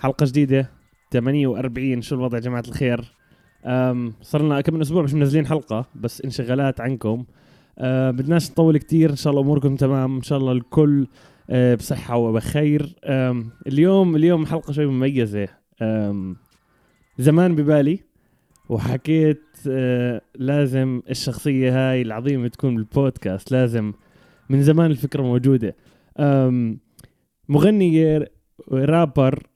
حلقة 0.00 0.26
جديدة 0.26 0.70
48 1.12 2.02
شو 2.02 2.14
الوضع 2.14 2.38
يا 2.38 2.42
جماعة 2.42 2.64
الخير؟ 2.68 3.04
أم 3.64 4.12
صرنا 4.22 4.60
كم 4.60 4.74
من 4.74 4.80
أسبوع 4.80 5.02
مش 5.02 5.14
منزلين 5.14 5.46
حلقة 5.46 5.86
بس 5.94 6.20
انشغالات 6.20 6.80
عنكم. 6.80 7.24
بدناش 8.10 8.50
نطول 8.50 8.78
كتير. 8.78 9.10
إن 9.10 9.16
شاء 9.16 9.30
الله 9.30 9.42
أموركم 9.42 9.76
تمام. 9.76 10.16
إن 10.16 10.22
شاء 10.22 10.38
الله 10.38 10.52
الكل 10.52 11.06
أه 11.50 11.74
بصحة 11.74 12.16
وبخير. 12.16 12.94
اليوم 13.66 14.16
اليوم 14.16 14.46
حلقة 14.46 14.72
شوي 14.72 14.86
مميزة. 14.86 15.48
زمان 17.18 17.54
ببالي 17.54 18.00
وحكيت 18.68 19.42
أه 19.68 20.20
لازم 20.34 21.02
الشخصية 21.10 21.90
هاي 21.90 22.02
العظيمة 22.02 22.48
تكون 22.48 22.76
بالبودكاست. 22.76 23.52
لازم 23.52 23.92
من 24.50 24.62
زمان 24.62 24.90
الفكرة 24.90 25.22
موجودة. 25.22 25.76
مغنيه 27.48 28.30
رابر 28.72 29.46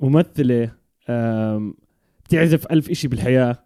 ممثلة 0.00 0.70
أم 1.08 1.74
بتعزف 2.24 2.66
ألف 2.66 2.90
إشي 2.90 3.08
بالحياة. 3.08 3.58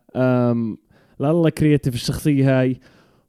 لله 1.20 1.50
creative 1.50 1.94
الشخصية 1.94 2.60
هاي. 2.60 2.80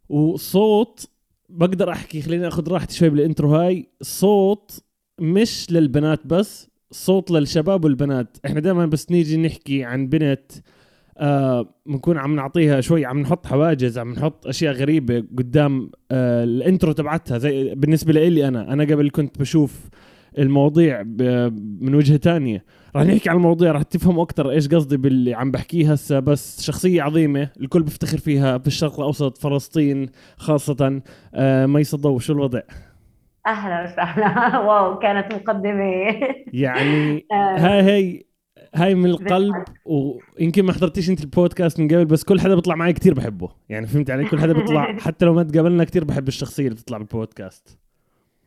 وصوت 0.09 1.09
بقدر 1.49 1.91
أحكي 1.91 2.21
خليني 2.21 2.47
أخذ 2.47 2.71
راحتي 2.71 2.95
شوي 2.95 3.09
بال 3.09 3.23
intro 3.23 3.55
هاي. 3.55 3.89
صوت 4.01 4.83
مش 5.21 5.71
للبنات 5.71 6.27
بس 6.27 6.69
صوت 6.91 7.31
للشباب 7.31 7.83
والبنات. 7.83 8.38
إحنا 8.45 8.59
دائما 8.59 8.85
بس 8.85 9.11
نيجي 9.11 9.38
نحكي 9.38 9.83
عن 9.83 10.07
بنت 10.07 10.51
آه 11.17 11.75
بنكون 11.85 12.17
عم 12.17 12.35
نعطيها 12.35 12.81
شوي 12.81 13.05
عم 13.05 13.19
نحط 13.19 13.47
حواجز 13.47 13.97
عم 13.97 14.11
نحط 14.11 14.47
أشياء 14.47 14.73
غريبة 14.73 15.19
قدام 15.38 15.91
آه 16.11 16.43
ال 16.43 16.51
intro 16.51 16.91
تبعتها. 16.91 17.38
زي 17.38 17.75
بالنسبة 17.75 18.13
لي 18.13 18.47
أنا 18.47 18.73
أنا 18.73 18.83
قبل 18.83 19.09
كنت 19.09 19.39
بشوف 19.39 19.89
المواضيع 20.39 21.03
من 21.81 21.95
وجهة 21.95 22.17
تانية. 22.17 22.66
راح 22.95 23.03
نحكي 23.03 23.30
عن 23.30 23.36
المواضيع 23.36 23.72
راح 23.72 23.81
تفهموا 23.81 24.23
أكثر 24.23 24.52
إيش 24.52 24.67
قصدي 24.67 24.97
باللي 24.97 25.33
عم 25.33 25.52
بحكيه 25.52 25.91
هسه 25.91 26.19
بس 26.19 26.61
شخصية 26.61 27.02
عظيمة 27.02 27.50
الكل 27.61 27.83
بيفتخر 27.83 28.17
فيها 28.17 28.58
في 28.58 28.67
الشرق 28.67 29.00
الأوسط 29.00 29.38
فلسطين 29.38 30.09
خاصة. 30.38 31.02
آه 31.33 31.66
ميس 31.66 31.94
الضوء 31.94 32.19
شو 32.19 32.33
الوضع؟ 32.33 32.61
أهلا 33.47 33.83
وسهلا. 33.83 34.59
واو 34.67 35.00
كانت 35.00 35.33
مقدمة. 35.33 36.16
يعني 36.53 37.25
هاي 37.33 37.81
هي 37.83 38.23
هاي 38.75 38.95
من 38.95 39.06
القلب 39.06 39.56
ويمكن 39.85 40.66
ما 40.66 40.73
حضرتيش 40.73 41.09
انت 41.09 41.22
البودكاست 41.22 41.80
من 41.80 41.88
قبل 41.88 42.06
بس 42.06 42.23
كل 42.23 42.39
حدا 42.39 42.56
بيطلع 42.56 42.75
معي 42.75 42.94
كتير 42.94 43.13
بحبه. 43.13 43.50
يعني 43.69 43.88
فهمت 43.88 44.11
علي؟ 44.11 44.25
كل 44.25 44.39
حدا 44.39 44.53
بيطلع 44.53 44.95
حتى 45.06 45.25
لو 45.25 45.33
ما 45.33 45.44
تقابلنا 45.44 45.83
كتير 45.83 46.03
بحب 46.03 46.28
الشخصية 46.28 46.63
اللي 46.63 46.75
بتطلع 46.75 46.97
بالبودكاست. 46.97 47.78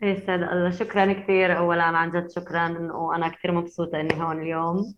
يسعد 0.02 0.42
الله. 0.42 0.70
شكرا 0.70 1.12
كثير. 1.12 1.58
اولا 1.58 1.82
عن 1.82 2.10
جد 2.10 2.30
شكرا 2.30 2.92
وأنا 2.92 3.28
كثير 3.28 3.52
مبسوطة 3.52 4.00
إني 4.00 4.22
هون 4.22 4.42
اليوم. 4.42 4.94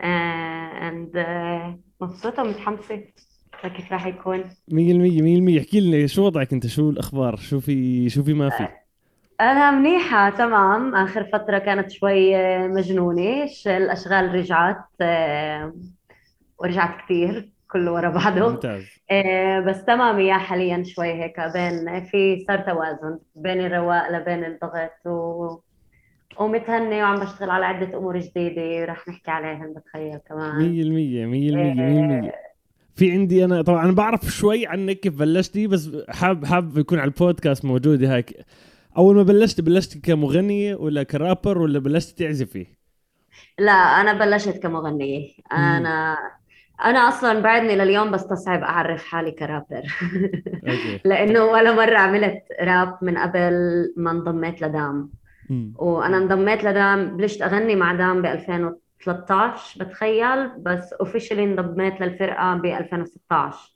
اند 0.00 1.12
uh, 1.12 2.02
مبسوطة 2.02 2.42
ومتحمسة. 2.42 3.04
كيف 3.62 3.92
راح 3.92 4.06
يكون؟ 4.06 4.44
100% 4.44 4.44
100% 4.70 5.58
احكي 5.58 5.80
لي 5.80 6.08
شو 6.08 6.26
وضعك 6.26 6.52
أنت؟ 6.52 6.66
شو 6.66 6.90
الأخبار؟ 6.90 7.36
شو 7.36 7.60
في 7.60 8.08
شو 8.08 8.22
في 8.22 8.34
ما 8.34 8.50
في؟ 8.50 8.68
أنا 9.40 9.70
منيحة 9.70 10.30
تمام. 10.30 10.94
آخر 10.94 11.24
فترة 11.24 11.58
كانت 11.58 11.90
شوي 11.90 12.36
مجنونة. 12.68 13.48
الأشغال 13.66 14.34
رجعت 14.34 14.84
ورجعت 16.58 17.04
كثير 17.04 17.52
كله 17.70 17.92
ورا 17.92 18.10
بعضه. 18.10 18.48
ممتاز. 18.48 18.97
بس 19.66 19.84
تمام 19.84 20.20
يا 20.20 20.38
حاليا 20.38 20.82
شوي 20.82 21.12
هيك 21.12 21.40
بين 21.40 22.04
في 22.04 22.44
صار 22.48 22.58
توازن 22.58 23.18
بين 23.36 23.60
الرواق 23.60 24.10
لبين 24.12 24.44
الضغط 24.44 25.06
و 25.06 25.58
ومتهني 26.38 27.02
وعم 27.02 27.20
بشتغل 27.20 27.50
على 27.50 27.66
عدة 27.66 27.98
أمور 27.98 28.18
جديدة 28.18 28.84
رح 28.84 29.08
نحكي 29.08 29.30
عليهم 29.30 29.74
بتخيل 29.74 30.18
كمان. 30.28 30.58
100% 30.58 32.26
100% 32.26 32.30
100% 32.30 32.32
في 32.94 33.12
عندي 33.12 33.44
أنا 33.44 33.62
طبعا 33.62 33.84
أنا 33.84 33.92
بعرف 33.92 34.24
شوي 34.24 34.66
عنك 34.66 35.00
كيف 35.00 35.18
بلشتي 35.18 35.66
بس 35.66 35.90
حاب 36.08 36.44
حاب 36.44 36.78
يكون 36.78 36.98
على 36.98 37.08
البودكاست 37.08 37.64
موجوده 37.64 38.16
هيك. 38.16 38.44
أول 38.96 39.16
ما 39.16 39.22
بلشت 39.22 39.60
بلشت 39.60 40.04
كمغنيه 40.04 40.74
ولا 40.74 41.02
كرابر 41.02 41.58
ولا 41.58 41.78
بلشت 41.78 42.18
تعزفي؟ 42.18 42.66
لا 43.58 43.72
أنا 43.72 44.12
بلشت 44.12 44.62
كمغنية. 44.62 45.28
أنا 45.52 46.16
أنا 46.84 46.98
أصلا 46.98 47.40
بعدني 47.40 47.76
لليوم 47.76 48.10
بستصعب 48.10 48.62
أعرف 48.62 49.04
حالي 49.04 49.30
كرابر. 49.30 49.82
لأنه 51.04 51.44
ولا 51.44 51.72
مرة 51.72 51.98
عملت 51.98 52.42
راب 52.60 52.98
من 53.02 53.18
قبل 53.18 53.52
ما 53.96 54.10
انضميت 54.10 54.62
لدام. 54.62 55.10
وأنا 55.76 56.16
انضميت 56.16 56.64
لدام 56.64 57.16
بلشت 57.16 57.42
أغني 57.42 57.76
مع 57.76 57.94
دام 57.94 58.22
ب 58.22 58.26
2013 58.26 59.84
بتخيل 59.84 60.48
بس 60.48 60.92
اوفيشلي 60.92 61.44
انضميت 61.44 62.00
للفرقة 62.00 62.54
ب 62.54 62.64
2016 62.66 63.74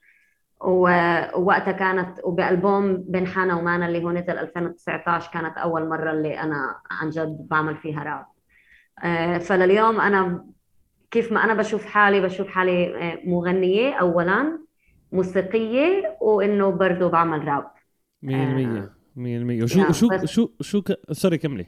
ووقتها 0.60 1.72
كانت 1.72 2.18
وبألبوم 2.24 3.04
بين 3.08 3.26
حانا 3.26 3.54
ومانا 3.54 3.86
اللي 3.86 4.04
هو 4.04 4.10
نزل 4.10 4.38
2019 4.38 5.30
كانت 5.32 5.58
أول 5.58 5.88
مرة 5.88 6.10
اللي 6.12 6.40
أنا 6.40 6.80
عن 6.90 7.10
جد 7.10 7.46
بعمل 7.50 7.76
فيها 7.76 8.02
راب. 8.02 8.26
فلليوم 9.40 10.00
أنا 10.00 10.44
كيف 11.12 11.32
ما 11.32 11.44
أنا 11.44 11.54
بشوف 11.54 11.84
حالي 11.84 12.20
بشوف 12.20 12.48
حالي 12.48 12.92
مغنية 13.24 13.94
اولا 13.94 14.58
موسيقية 15.12 16.16
وإنه 16.20 16.70
برضه 16.70 17.08
بعمل 17.08 17.48
راب. 17.48 17.70
100% 18.22 18.90
100% 19.16 19.62
وشو 19.62 19.92
شو 19.92 20.08
شو 20.24 20.48
شو 20.60 20.82
ك... 20.82 21.12
سوري 21.12 21.38
كملي. 21.38 21.66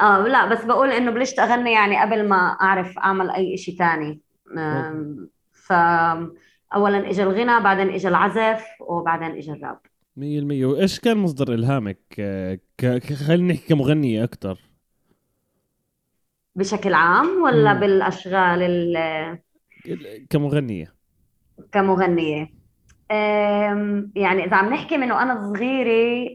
آه 0.00 0.26
لا 0.26 0.52
بس 0.52 0.64
بقول 0.64 0.90
إنه 0.90 1.10
بلشت 1.10 1.38
أغني 1.38 1.72
يعني 1.72 2.02
قبل 2.02 2.28
ما 2.28 2.36
أعرف 2.36 2.98
أعمل 2.98 3.30
أي 3.30 3.56
شيء 3.56 3.78
ثاني 3.78 4.20
ف 5.52 5.72
اولا 6.74 7.10
اجى 7.10 7.22
الغنى 7.22 7.60
بعدين 7.60 7.88
اجى 7.88 8.08
العزف 8.08 8.64
وبعدين 8.80 9.30
اجى 9.30 9.52
الراب. 9.52 9.78
100% 10.16 10.64
وإيش 10.64 11.00
كان 11.00 11.16
مصدر 11.16 11.54
إلهامك 11.54 11.98
ك... 12.78 13.12
خلينا 13.14 13.52
نحكي 13.52 13.68
كمغنية 13.68 14.24
أكثر 14.24 14.58
بشكل 16.56 16.94
عام 16.94 17.42
ولا 17.42 17.74
مم. 17.74 17.80
بالأشغال 17.80 18.62
ال 18.62 19.38
كمغنية؟ 20.30 20.94
كمغنية. 21.72 22.64
يعني 24.16 24.44
إذا 24.44 24.56
عم 24.56 24.74
نحكي 24.74 24.96
من 24.96 25.12
وأنا 25.12 25.52
صغيرة 25.54 26.28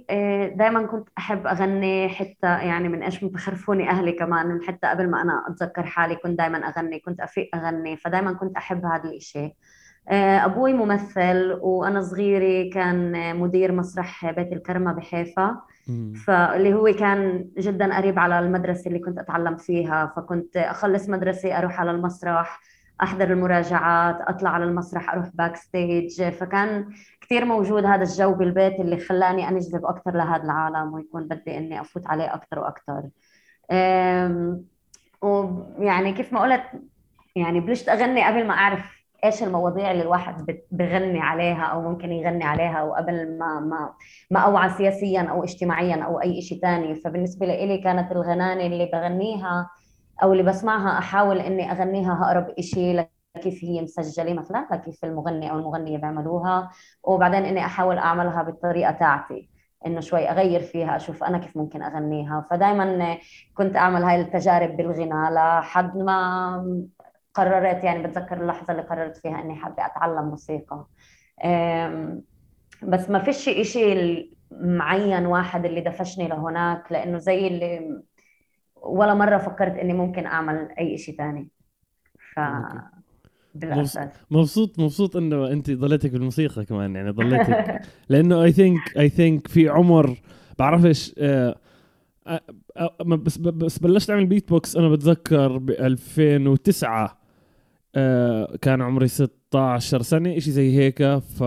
دائما 0.56 0.88
كنت 0.88 1.10
أحب 1.18 1.48
أغني 1.48 2.10
حتى 2.10 2.48
يعني 2.48 2.90
من 2.90 3.04
إيش 3.04 3.24
متخرفوني 3.24 3.90
أهلي 3.90 4.12
كمان 4.12 4.48
من 4.48 4.64
حتى 4.64 4.88
قبل 4.88 5.10
ما 5.10 5.22
أنا 5.22 5.44
أتذكر 5.48 5.84
حالي 5.84 6.16
كنت 6.16 6.38
دائما 6.38 6.58
أغني 6.58 7.00
كنت 7.00 7.20
أفيق 7.20 7.56
أغني 7.56 7.98
فدائما 7.98 8.34
كنت 8.34 8.58
أحب 8.58 8.86
هذا 8.86 9.10
الشيء 9.10 9.54
أبوي 10.46 10.74
ممثل 10.74 11.58
وأنا 11.62 12.02
صغيرة 12.02 12.70
كان 12.70 13.36
مدير 13.36 13.72
مسرح 13.72 14.32
بيت 14.32 14.54
الكرمة 14.54 14.94
بحيفا. 14.94 15.62
فاللي 16.26 16.74
هو 16.74 16.94
كان 17.00 17.50
جدا 17.58 17.98
قريب 17.98 18.20
على 18.20 18.40
المدرسة 18.40 18.88
اللي 18.88 19.00
كنت 19.00 19.20
اتعلم 19.20 19.58
فيها 19.58 20.14
فكنت 20.16 20.58
أخلص 20.58 21.10
مدرسة 21.10 21.58
أروح 21.58 21.80
على 21.80 21.92
المسرح 21.92 22.60
أحضر 23.04 23.32
المراجعات 23.32 24.22
أطلع 24.22 24.50
على 24.50 24.64
المسرح 24.64 25.14
أروح 25.14 25.30
backstage 25.34 26.30
فكان 26.30 26.90
كثير 27.22 27.46
موجود 27.46 27.86
هذا 27.86 28.04
الجو 28.04 28.34
بالبيت 28.34 28.80
اللي 28.80 28.98
خلاني 28.98 29.50
انجذب 29.50 29.86
أكثر 29.86 30.18
لهذا 30.18 30.44
العالم 30.44 30.94
ويكون 30.94 31.28
بدي 31.28 31.58
إني 31.58 31.82
أفوت 31.82 32.08
عليه 32.08 32.34
أكثر 32.34 32.60
وأكثر 32.60 33.10
ويعني 35.22 36.14
كيف 36.14 36.34
ما 36.34 36.40
قلت 36.42 36.64
يعني 37.36 37.60
بلشت 37.60 37.90
أغني 37.90 38.26
قبل 38.26 38.48
ما 38.48 38.54
أعرف 38.54 38.99
إيش 39.24 39.44
المواضيع 39.44 39.92
اللي 39.92 40.04
الواحد 40.04 40.60
بغني 40.72 41.20
عليها 41.20 41.64
أو 41.64 41.82
ممكن 41.82 42.12
يغني 42.12 42.44
عليها 42.44 42.84
وقبل 42.84 43.38
ما 43.38 43.60
ما 43.60 43.94
ما 44.32 44.40
أوعى 44.40 44.70
سياسيا 44.70 45.22
أو 45.22 45.44
اجتماعيا 45.44 46.04
أو 46.04 46.22
أي 46.22 46.42
شيء 46.42 46.62
ثاني 46.62 46.96
فبالنسبة 46.96 47.46
لي 47.46 47.78
كانت 47.78 48.12
الغنانة 48.12 48.66
اللي 48.66 48.86
بغنيها 48.86 49.70
أو 50.24 50.32
اللي 50.32 50.44
بسمعها 50.44 51.00
أحاول 51.00 51.40
إني 51.40 51.72
أغنيها 51.72 52.14
اقرب 52.24 52.60
شيء 52.60 53.08
كيف 53.42 53.64
هي 53.64 53.82
مسجلة 53.82 54.34
مثلا 54.34 54.68
لكيف 54.72 55.06
المغني 55.06 55.52
أو 55.52 55.60
المغنية 55.60 55.98
بيعملوها 55.98 56.72
وبعدين 57.04 57.46
إني 57.46 57.66
أحاول 57.66 57.98
أعملها 57.98 58.44
بالطريقة 58.44 58.92
تاعتي 58.92 59.50
إنه 59.86 60.00
شوي 60.00 60.30
أغير 60.30 60.62
فيها 60.62 60.96
أشوف 60.96 61.24
أنا 61.24 61.38
كيف 61.38 61.58
ممكن 61.58 61.84
أغنيها. 61.84 62.48
فدائما 62.52 63.18
كنت 63.58 63.76
أعمل 63.76 64.04
هاي 64.04 64.22
التجارب 64.22 64.78
بالغناء 64.78 65.34
لحد 65.34 65.98
ما 65.98 66.86
قررت 67.40 67.84
يعني 67.84 68.08
بتذكر 68.08 68.42
اللحظة 68.42 68.72
اللي 68.72 68.82
قررت 68.84 69.18
فيها 69.18 69.42
إني 69.42 69.56
حابة 69.56 69.86
أتعلم 69.86 70.30
موسيقى. 70.30 70.86
بس 72.84 73.10
ما 73.10 73.20
فيش 73.24 73.38
شيء 73.72 74.32
معين 74.52 75.26
واحد 75.26 75.66
اللي 75.66 75.82
دفشني 75.82 76.28
لهناك 76.28 76.92
لأنه 76.92 77.18
زي 77.18 77.48
اللي 77.48 78.02
ولا 78.76 79.14
مرة 79.14 79.38
فكرت 79.38 79.78
إني 79.78 79.94
ممكن 79.94 80.26
أعمل 80.26 80.70
أي 80.80 80.98
شيء 80.98 81.18
ثاني 81.18 81.50
ف 82.36 82.40
بالأساس. 83.56 84.10
مبسوط 84.32 84.80
مبسوط 84.80 85.16
إنه 85.16 85.52
أنت 85.52 85.72
ضليتك 85.72 86.12
بالموسيقى 86.12 86.66
كمان 86.66 86.96
يعني 86.96 87.10
ضليتك. 87.10 87.82
لأنه 88.10 88.44
I 88.44 88.52
think 88.52 88.98
I 88.98 89.10
think 89.10 89.48
في 89.48 89.70
عمر 89.70 90.18
بعرفش 90.60 91.16
آه 91.18 91.56
بس 93.02 93.38
بس 93.38 93.80
بلشت 93.80 94.10
أعمل 94.10 94.26
بيت 94.26 94.50
بوكس 94.50 94.76
أنا 94.76 94.90
بتذكر 94.90 95.58
ب 95.58 95.70
2009 95.70 97.19
آه 97.96 98.58
كان 98.62 98.82
عمري 98.82 99.08
16 99.08 100.02
سنة 100.02 100.40
شيء 100.40 100.54
زي 100.54 100.78
هيك. 100.78 101.04
ف 101.04 101.44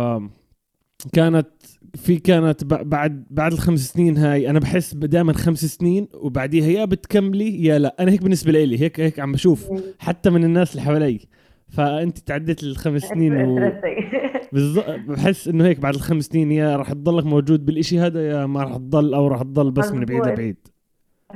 كانت 1.12 1.48
في 1.94 2.16
كانت 2.16 2.64
بعد 2.64 3.24
بعد 3.30 3.52
الخمس 3.52 3.92
سنين 3.92 4.16
هاي 4.18 4.50
أنا 4.50 4.58
بحس 4.58 4.94
دائما 4.94 5.32
خمس 5.32 5.64
سنين 5.64 6.08
وبعديها 6.14 6.66
يا 6.66 6.84
بتكملي 6.84 7.64
يا 7.64 7.78
لا. 7.78 7.96
أنا 8.00 8.12
هيك 8.12 8.22
بالنسبة 8.22 8.52
لي 8.52 8.80
هيك 8.80 9.00
هيك 9.00 9.20
عم 9.20 9.32
بشوف 9.32 9.68
حتى 9.98 10.30
من 10.30 10.44
الناس 10.44 10.70
اللي 10.72 10.82
حوالي. 10.82 11.20
فأنت 11.68 12.18
تعديت 12.18 12.62
الخمس 12.62 13.02
سنين 13.12 13.36
و... 13.36 13.72
بالضبط 14.52 14.86
بحس 15.08 15.48
إنه 15.48 15.64
هيك 15.64 15.80
بعد 15.80 15.94
الخمس 15.94 16.24
سنين 16.24 16.52
يا 16.52 16.76
راح 16.76 16.92
تضلك 16.92 17.26
موجود. 17.26 17.64
بالإشي 17.66 17.98
هذا 18.00 18.28
يا 18.28 18.46
ما 18.46 18.62
راح 18.62 18.76
تضل 18.76 19.14
أو 19.14 19.26
راح 19.28 19.42
تضل 19.42 19.70
بس 19.70 19.92
من 19.92 20.04
بعيد 20.04 20.26
لبعيد. 20.26 20.56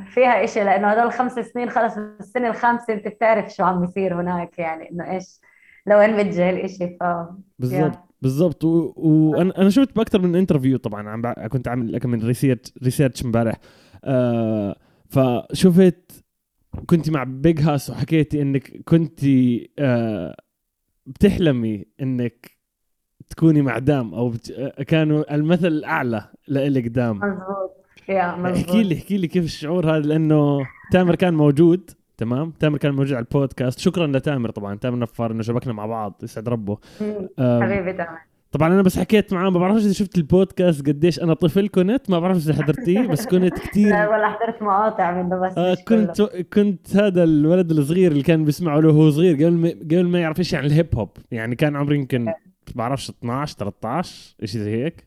فيها 0.05 0.45
إشي 0.45 0.65
لأنه 0.65 0.93
هذول 0.93 1.07
الخمس 1.07 1.33
سنين 1.33 1.71
خلص 1.71 1.97
السنة 1.97 2.49
الخامسة 2.49 2.95
أنت 2.95 3.09
بتعرف 3.09 3.55
شو 3.55 3.65
عم 3.65 3.81
بيصير 3.87 4.21
هناك 4.21 4.59
يعني 4.59 4.91
إنه 4.91 5.11
إيش 5.11 5.41
لوين 5.87 6.17
بتجه 6.17 6.51
الإشي 6.51 6.97
ف 7.01 7.05
بالضبط 7.59 7.99
بالضبط. 8.23 8.65
وأنا 8.65 9.59
أنا 9.59 9.71
شفت 9.71 9.97
بأكثر 9.97 10.19
من 10.21 10.37
interview 10.37 10.79
طبعا 10.79 11.09
عم 11.09 11.49
كنت 11.49 11.69
عامل 11.69 11.99
كم 11.99 12.11
من 12.11 12.27
research 12.27 12.73
research 12.83 13.25
امبارح 13.25 13.57
آه 14.05 14.77
فشفت 15.11 16.25
كنت 16.87 17.11
مع 17.11 17.25
Big 17.25 17.61
Hass 17.61 17.91
وحكيتي 17.91 18.43
إنك 18.43 18.83
كنت 18.85 19.21
آه 19.79 20.37
بتحلمي 21.07 21.85
إنك 22.03 22.51
تكوني 23.31 23.63
مع 23.63 23.79
دام 23.79 24.15
أو 24.15 24.29
بت... 24.29 24.51
آه، 24.51 24.83
كانوا 24.83 25.35
المثل 25.35 25.67
الأعلى 25.67 26.29
لإلك 26.49 26.87
دام. 26.87 27.17
مزبوط 27.17 27.86
احكي 28.57 28.83
لي 28.83 28.95
احكي 28.95 29.17
لي 29.17 29.27
كيف 29.29 29.45
الشعور 29.45 29.97
هذا؟ 29.97 30.07
لأنه 30.07 30.67
تامر 30.93 31.15
كان 31.15 31.35
موجود 31.35 31.91
تمام؟ 32.17 32.51
تامر 32.51 32.79
كان 32.79 32.95
موجود 32.95 33.13
على 33.17 33.25
البودكاست. 33.25 33.79
شكرا 33.79 34.07
لتامر 34.07 34.51
طبعا. 34.51 34.75
تامر 34.75 34.99
نفار 34.99 35.31
إنه 35.31 35.43
شبكنا 35.43 35.73
مع 35.73 35.87
بعض 35.87 36.21
يسعد 36.23 36.49
ربه. 36.49 36.79
حبيبي 37.39 37.93
تامر. 37.93 38.19
طبعا 38.53 38.69
أنا 38.69 38.83
بس 38.83 38.99
حكيت 38.99 39.33
معاه 39.33 39.51
ما 39.51 39.59
بعرفش 39.59 39.85
إذا 39.85 39.93
شفت 39.93 40.19
البودكاست 40.19 40.87
قديش 40.87 41.21
أنا 41.23 41.35
طفل 41.35 41.69
كنت 41.69 42.11
ما 42.11 42.19
بعرف 42.19 42.37
إذا 42.37 42.55
حضرتيه 42.55 43.07
بس 43.07 43.27
كنت 43.27 43.59
كثير 43.59 43.89
لا 43.89 44.09
ولا 44.09 44.29
حضرت 44.29 44.63
مقاطع 44.63 45.23
منه 45.23 45.41
بس 45.41 45.59
آه 45.59 45.75
كنت 45.75 46.23
كله. 46.23 46.43
كنت 46.53 46.97
هذا 46.97 47.25
الولد 47.25 47.71
الصغير 47.71 48.13
اللي 48.13 48.23
كان 48.23 48.45
بيسمعه 48.45 48.81
له 48.81 48.89
وهو 48.89 49.11
صغير 49.11 49.35
قبل 49.35 49.53
ما 49.53 49.69
قبل 49.69 50.07
ما 50.07 50.21
يعرف 50.21 50.39
إيش 50.39 50.53
يعني 50.53 50.67
الهيب 50.67 50.95
هوب. 50.95 51.11
يعني 51.31 51.57
كان 51.57 51.77
عمري 51.77 51.97
يمكن 51.97 52.33
بعرفش 52.75 53.11
12 53.11 53.57
13 53.57 54.35
شيء 54.45 54.61
زي 54.61 54.85
هيك. 54.85 55.06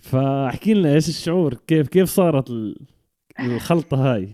فاحكي 0.00 0.74
لنا 0.74 0.94
إيش 0.94 1.08
الشعور؟ 1.08 1.54
كيف 1.54 1.88
كيف 1.88 2.08
صارت 2.08 2.50
الخلطة 3.40 4.14
هاي؟ 4.14 4.28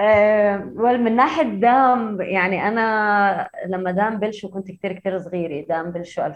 أه 0.00 0.56
من 0.56 1.16
ناحية 1.16 1.42
دام 1.42 2.20
يعني 2.20 2.68
أنا 2.68 3.48
لما 3.66 3.90
دام 3.90 4.18
بلشوا 4.18 4.50
كنت 4.50 4.70
كتير 4.70 4.92
كتير 4.92 5.18
صغيرة. 5.18 5.66
دام 5.66 5.90
بلشوا 5.90 6.26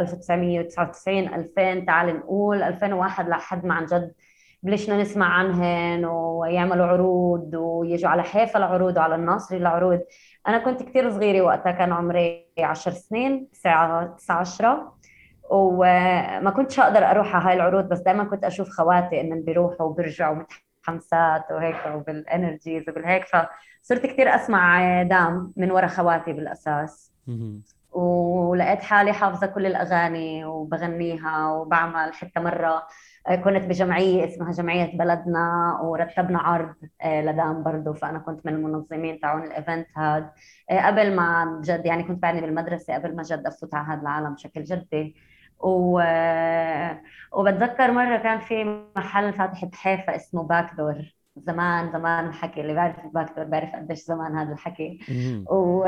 1999 0.00 1.34
2000 1.34 1.84
تعال 1.84 2.16
نقول 2.16 2.62
2001 2.62 3.28
لحد 3.28 3.66
ما 3.66 3.74
عن 3.74 3.86
جد 3.86 4.12
بلشنا 4.62 5.02
نسمع 5.02 5.26
عنهن 5.26 6.04
ويعملوا 6.04 6.86
عروض 6.86 7.54
ويجوا 7.54 8.10
على 8.10 8.22
حيفا 8.22 8.58
العروض 8.58 8.96
وعلى 8.96 9.14
الناصري 9.14 9.58
العروض. 9.58 10.00
أنا 10.48 10.58
كنت 10.58 10.82
كتير 10.82 11.10
صغيرة 11.10 11.42
وقتها 11.42 11.72
كان 11.72 11.92
عمري 11.92 12.46
10 12.58 12.92
سنين 12.92 13.48
9 13.52 14.16
10 14.30 14.97
وما 15.50 16.50
كنتش 16.50 16.80
أقدر 16.80 17.10
أروح 17.10 17.36
على 17.36 17.44
هاي 17.44 17.54
العروض 17.54 17.84
بس 17.84 17.98
دائما 17.98 18.24
كنت 18.24 18.44
أشوف 18.44 18.68
خواتي 18.68 19.20
إنهم 19.20 19.42
بيروحوا 19.42 19.86
وبيرجعوا 19.86 20.36
متحمسات 20.88 21.50
وهيك 21.50 21.76
وبال 21.94 22.20
energies 22.20 22.88
وبالهيك 22.88 23.24
فصرت 23.24 24.06
كثير 24.06 24.34
أسمع 24.34 25.02
دام 25.02 25.52
من 25.56 25.70
ورا 25.70 25.86
خواتي 25.86 26.32
بالأساس. 26.32 27.12
ولقيت 27.92 28.82
حالي 28.82 29.12
حافظة 29.12 29.46
كل 29.46 29.66
الأغاني 29.66 30.44
وبغنيها 30.44 31.52
وبعمل 31.52 32.14
حتى 32.14 32.40
مرة. 32.40 32.86
كنت 33.44 33.64
بجمعية 33.64 34.24
اسمها 34.24 34.52
جمعية 34.52 34.98
بلدنا 34.98 35.78
ورتبنا 35.82 36.38
عرض 36.38 36.74
آه، 37.02 37.22
لدام 37.22 37.62
برضه 37.62 37.92
فأنا 37.92 38.18
كنت 38.18 38.46
من 38.46 38.54
المنظمين 38.54 39.20
تاعون 39.20 39.44
ال 39.44 39.51
event 39.51 39.86
هذا 39.96 40.30
آه، 40.70 40.86
قبل 40.86 41.16
ما 41.16 41.60
جد 41.64 41.86
يعني 41.86 42.02
كنت 42.02 42.22
بعدني 42.22 42.40
بالمدرسة 42.40 42.94
قبل 42.94 43.16
ما 43.16 43.22
جد 43.22 43.46
افوت 43.46 43.74
على 43.74 43.86
هذا 43.86 44.00
العالم 44.02 44.34
بشكل 44.34 44.64
جدي. 44.64 45.16
و... 45.60 46.00
وبتذكر 47.32 47.92
مرة 47.92 48.16
كان 48.16 48.40
في 48.40 48.84
محل 48.96 49.32
فاتح 49.32 49.64
بحيفا 49.64 50.16
اسمه 50.16 50.42
Back 50.42 50.74
Door 50.74 51.14
زمان 51.36 51.92
زمان 51.92 52.26
الحكي 52.28 52.60
اللي 52.60 52.72
بيعرف 52.72 53.04
ال 53.04 53.10
Back 53.10 53.32
Door 53.36 53.44
بيعرف 53.44 53.74
قديش 53.74 53.98
زمان 53.98 54.36
هذا 54.38 54.52
الحكي. 54.52 54.98
و... 55.50 55.84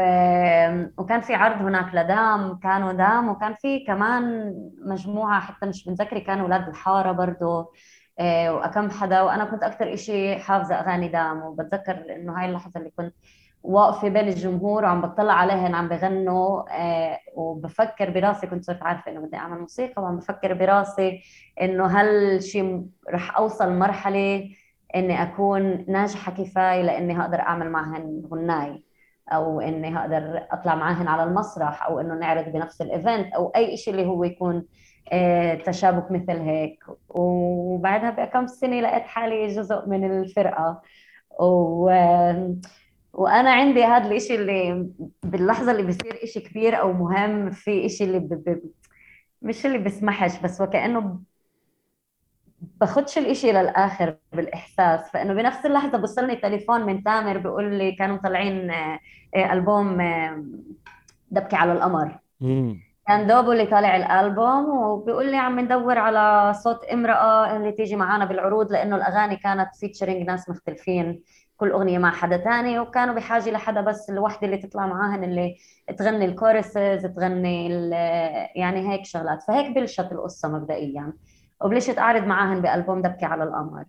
وكان 0.99 1.21
في 1.21 1.35
عرض 1.35 1.63
هناك 1.63 1.95
لدام 1.95 2.59
كانوا 2.59 2.93
دام 2.93 3.29
وكان 3.29 3.55
في 3.55 3.85
كمان 3.85 4.55
مجموعة 4.87 5.41
حتى 5.41 5.67
مش 5.67 5.85
بنذكر 5.89 6.19
كانوا 6.19 6.45
أولاد 6.45 6.69
الحارة 6.69 7.13
برضه 7.13 7.73
آه، 8.19 8.55
وأكم 8.55 8.91
حدا. 8.91 9.23
وأنا 9.23 9.45
كنت 9.45 9.63
أكثر 9.63 9.95
إشي 9.95 10.37
حافظة 10.39 10.75
أغاني 10.75 11.09
دام 11.09 11.43
وبتذكر 11.43 12.17
إنه 12.17 12.39
هاي 12.41 12.47
اللحظة 12.49 12.81
اللي 12.81 12.91
كنت 12.91 13.15
واقفة 13.63 14.09
بين 14.09 14.29
الجمهور 14.29 14.85
وعم 14.85 15.01
بطلع 15.03 15.33
عليهن 15.33 15.75
عم 15.75 15.89
بغنوا 15.89 16.63
آه 16.71 17.19
وبفكر 17.35 18.11
براسي 18.11 18.47
كنت 18.47 18.65
صرت 18.65 18.83
عارفة 18.83 19.11
إنه 19.13 19.21
بدي 19.21 19.37
أعمل 19.37 19.61
موسيقى 19.61 20.03
وعم 20.03 20.17
بفكر 20.17 20.55
براسي 20.55 21.23
إنه 21.63 21.87
هل 21.87 22.43
شيء 22.43 22.87
رح 23.11 23.37
أوصل 23.37 23.73
مرحلة 23.73 24.51
إني 24.97 25.23
أكون 25.23 25.85
ناجحة 25.89 26.33
كفاية 26.33 26.83
لإني 26.83 27.19
هقدر 27.19 27.41
أعمل 27.41 27.71
معهن 27.71 28.23
غناي 28.33 28.85
أو 29.33 29.61
إني 29.61 29.97
هقدر 29.97 30.47
أطلع 30.51 30.75
معهن 30.75 31.09
على 31.09 31.23
المسرح 31.23 31.87
أو 31.87 32.01
إنه 32.01 32.15
نعرض 32.15 32.45
بنفس 32.45 32.83
الإيفنت 32.83 33.33
أو 33.35 33.53
أي 33.57 33.77
شيء 33.77 33.95
اللي 33.95 34.07
هو 34.07 34.25
يكون 34.25 34.65
آه 35.13 35.55
تشابك 35.55 36.11
مثل 36.13 36.41
هيك. 36.41 36.85
وبعدها 37.09 38.11
بكم 38.11 38.47
سنة 38.47 38.81
لقيت 38.81 39.03
حالي 39.03 39.47
جزء 39.47 39.89
من 39.89 40.05
الفرقة. 40.21 40.83
و 41.41 41.91
وأنا 43.13 43.51
عندي 43.53 43.85
هذا 43.85 44.07
الإشي 44.07 44.35
اللي 44.35 44.89
باللحظة 45.23 45.73
اللي 45.73 45.83
بيصير 45.83 46.19
إشي 46.23 46.41
كبير 46.41 46.81
أو 46.81 46.93
مهم 46.93 47.51
في 47.51 47.87
إشي 47.87 48.05
اللي 48.05 48.19
ب... 48.19 48.29
ب... 48.29 48.61
مش 49.43 49.67
اللي 49.67 49.79
بسمحش 49.79 50.41
بس 50.41 50.61
وكأنه 50.61 51.21
باخدش 52.61 53.19
الإشي 53.19 53.53
للاخر 53.53 54.17
بالإحساس. 54.33 55.11
فإنه 55.11 55.35
بنفس 55.35 55.67
اللحظة 55.67 55.99
بوصلني 55.99 56.37
تليفون 56.37 56.87
من 56.87 57.03
تامر 57.03 57.39
بيقول 57.39 57.75
لي 57.75 57.93
كانوا 57.93 58.17
طالعين 58.17 58.71
آه، 58.71 58.99
آه، 59.37 59.53
ألبوم 59.53 60.01
آه، 60.01 60.45
دبكي 61.31 61.57
على 61.57 61.73
القمر. 61.73 62.19
كان 63.07 63.27
دوبو 63.27 63.53
اللي 63.53 63.67
طالع 63.67 63.97
الألبوم 63.97 64.69
وبيقول 64.69 65.31
لي 65.31 65.37
عم 65.37 65.61
ندور 65.61 65.99
على 65.99 66.55
صوت 66.55 66.85
امرأة 66.85 67.57
اللي 67.57 67.73
تيجي 67.73 67.97
معنا 67.97 68.25
بالعروض 68.25 68.73
لأنه 68.73 68.97
الأغاني 68.97 69.37
كانت 69.37 69.69
فيتشرنج 69.81 70.27
ناس 70.27 70.49
مختلفين. 70.49 71.23
كل 71.61 71.71
أغنية 71.71 71.99
مع 71.99 72.11
حدا 72.11 72.37
تاني 72.37 72.79
وكانوا 72.79 73.15
بحاجة 73.15 73.51
لحدا 73.51 73.81
بس 73.81 74.11
الوحدة 74.11 74.47
اللي 74.47 74.57
تطلع 74.57 74.87
معاهن 74.87 75.25
اللي 75.25 75.57
تغني 75.99 76.25
الكورسز 76.25 77.07
تغني 77.07 77.69
يعني 78.57 78.93
هيك 78.93 79.05
شغلات. 79.05 79.43
فهيك 79.43 79.75
بلشت 79.75 80.13
القصة 80.13 80.49
مبدئيا. 80.49 81.13
وبلشت 81.63 81.99
أعرض 81.99 82.25
معاهن 82.25 82.61
بألبوم 82.63 83.03
دبكي 83.03 83.25
على 83.25 83.45
القمر. 83.45 83.85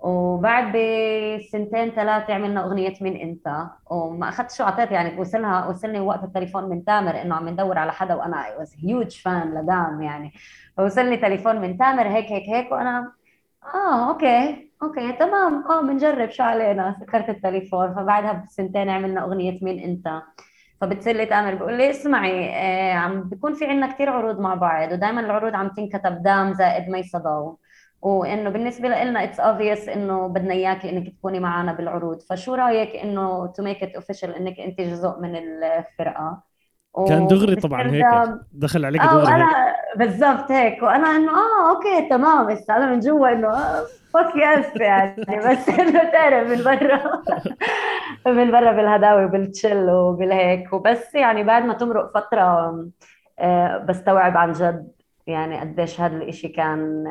وبعد 0.00 0.76
بسنتين 0.76 1.90
ثلاثة 1.90 2.34
عملنا 2.34 2.64
أغنية 2.64 2.94
مين 3.00 3.16
أنت. 3.16 3.66
وما 3.90 4.28
أخذت 4.28 4.50
شو 4.52 4.64
أعطيت 4.64 4.90
يعني 4.90 5.20
وصلها 5.20 5.66
وصلني 5.68 6.00
وقت 6.00 6.24
التليفون 6.24 6.64
من 6.68 6.84
تامر 6.84 7.22
إنه 7.22 7.34
عم 7.34 7.48
ندور 7.48 7.78
على 7.78 7.92
حدا 7.92 8.14
وأنا 8.14 8.44
I 8.44 8.60
was 8.62 8.70
huge 8.70 9.22
fan 9.22 9.46
لدام 9.46 10.02
يعني. 10.02 10.32
فوصلني 10.76 11.16
تليفون 11.16 11.56
من 11.60 11.78
تامر 11.78 12.08
هيك 12.08 12.26
هيك 12.26 12.48
هيك 12.48 12.72
وأنا 12.72 13.12
آه 13.74 14.08
okay. 14.08 14.65
okay 14.82 15.12
تمام. 15.12 15.64
آه 15.70 15.80
بنجرب 15.82 16.30
شو 16.30 16.42
علينا. 16.42 16.96
سكرت 17.00 17.28
التليفون. 17.28 17.94
فبعدها 17.94 18.32
بسنتين 18.32 18.88
عملنا 18.90 19.24
أغنية 19.24 19.58
مين 19.62 19.78
أنت. 19.78 20.22
فبتصير 20.80 21.16
لي 21.16 21.26
تامر 21.26 21.54
بيقول 21.54 21.78
لي 21.78 21.90
اسمعي 21.90 22.50
آه 22.50 22.92
عم 22.94 23.22
بيكون 23.28 23.54
في 23.54 23.66
عندنا 23.66 23.92
كثير 23.92 24.10
عروض 24.10 24.40
مع 24.40 24.54
بعض 24.54 24.92
ودائما 24.92 25.20
العروض 25.20 25.54
عم 25.54 25.68
تنكتب 25.68 26.22
دام 26.22 26.52
زائد 26.54 26.88
ميسا 26.88 27.18
ضو 27.18 27.58
وإنه 28.02 28.50
بالنسبة 28.50 28.88
لنا 28.88 29.24
it's 29.24 29.40
obvious 29.40 29.88
إنه 29.88 30.26
بدنا 30.28 30.54
اياكي 30.54 30.90
انك 30.90 31.08
تكوني 31.16 31.40
معنا 31.40 31.72
بالعروض. 31.72 32.22
فشو 32.22 32.54
رأيك 32.54 32.96
إنه 32.96 33.46
to 33.46 33.62
make 33.62 33.82
it 33.82 33.94
official 33.94 34.34
إنك 34.34 34.60
أنت 34.60 34.80
جزء 34.80 35.20
من 35.20 35.36
الفرقة؟ 35.36 36.42
كان 37.08 37.26
دغري 37.26 37.56
طبعا 37.56 37.82
هيك. 37.90 38.04
دخل 38.52 38.84
عليك 38.84 39.00
دغري 39.02 39.32
آه 39.32 39.36
أنا 39.36 39.46
بالضبط 39.96 40.50
هيك. 40.52 40.82
وأنا 40.82 41.16
إنه 41.16 41.30
آه 41.32 41.70
أوكي 41.76 42.08
تمام. 42.10 42.46
بس 42.46 42.70
أنا 42.70 42.86
من 42.90 43.00
جوا 43.00 43.28
إنه 43.32 43.54
فك 44.14 44.32
يس 44.36 44.80
يعني. 44.80 45.24
بس 45.50 45.68
إنه 45.68 46.04
تعرف 46.10 46.48
من 46.48 46.64
برا. 46.64 47.22
من 48.34 48.50
برا 48.50 48.72
بالهداوي 48.72 49.24
وبالتشل 49.24 49.90
وبالهيك. 49.90 50.72
وبس 50.72 51.14
يعني 51.14 51.42
بعد 51.44 51.64
ما 51.64 51.74
تمرق 51.74 52.14
فترة 52.18 52.76
آه، 53.38 53.78
بستوعب 53.78 54.36
عن 54.36 54.52
جد 54.52 54.92
يعني 55.26 55.60
قديش 55.60 56.00
هذا 56.00 56.16
الإشي 56.16 56.48
كان 56.48 57.04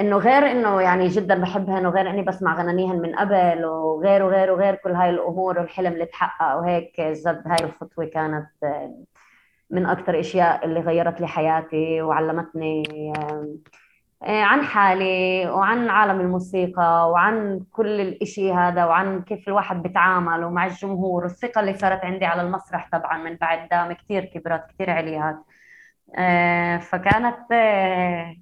إنه 0.00 0.16
غير 0.16 0.50
إنه 0.50 0.80
يعني 0.80 1.08
جدا 1.08 1.34
بحبهن 1.34 1.86
وغير 1.86 2.10
إني 2.10 2.22
بسمع 2.22 2.58
غنانيهن 2.58 3.00
من 3.00 3.16
قبل 3.16 3.64
وغير 3.64 4.22
وغير 4.22 4.52
وغير 4.52 4.74
كل 4.74 4.92
هاي 4.92 5.10
الأمور 5.10 5.58
والحلم 5.58 5.92
اللي 5.92 6.06
تحقق 6.06 6.56
وهيك 6.56 7.00
جد 7.00 7.42
هاي 7.46 7.64
الخطوة 7.64 8.04
كانت 8.04 8.48
من 9.70 9.86
أكثر 9.86 10.14
الاشياء 10.14 10.64
اللي 10.64 10.80
غيرت 10.80 11.20
لي 11.20 11.26
حياتي 11.26 12.02
وعلمتني 12.02 12.82
آه، 14.22 14.42
عن 14.42 14.62
حالي 14.62 15.46
وعن 15.50 15.88
عالم 15.90 16.20
الموسيقى 16.20 17.10
وعن 17.10 17.60
كل 17.72 18.00
الإشي 18.00 18.52
هذا 18.52 18.84
وعن 18.84 19.22
كيف 19.22 19.48
الواحد 19.48 19.82
بيتعامل 19.82 20.44
ومع 20.44 20.66
الجمهور 20.66 21.22
والثقة 21.22 21.60
اللي 21.60 21.74
صارت 21.74 22.04
عندي 22.04 22.24
على 22.24 22.42
المسرح 22.42 22.88
طبعا 22.92 23.18
من 23.18 23.36
بعد 23.36 23.68
دام 23.68 23.92
كثير 23.92 24.24
كبرت 24.24 24.66
كثير 24.70 24.90
عليات. 24.90 25.36
آه، 26.16 26.78
فكانت 26.78 27.52
آه، 27.52 28.36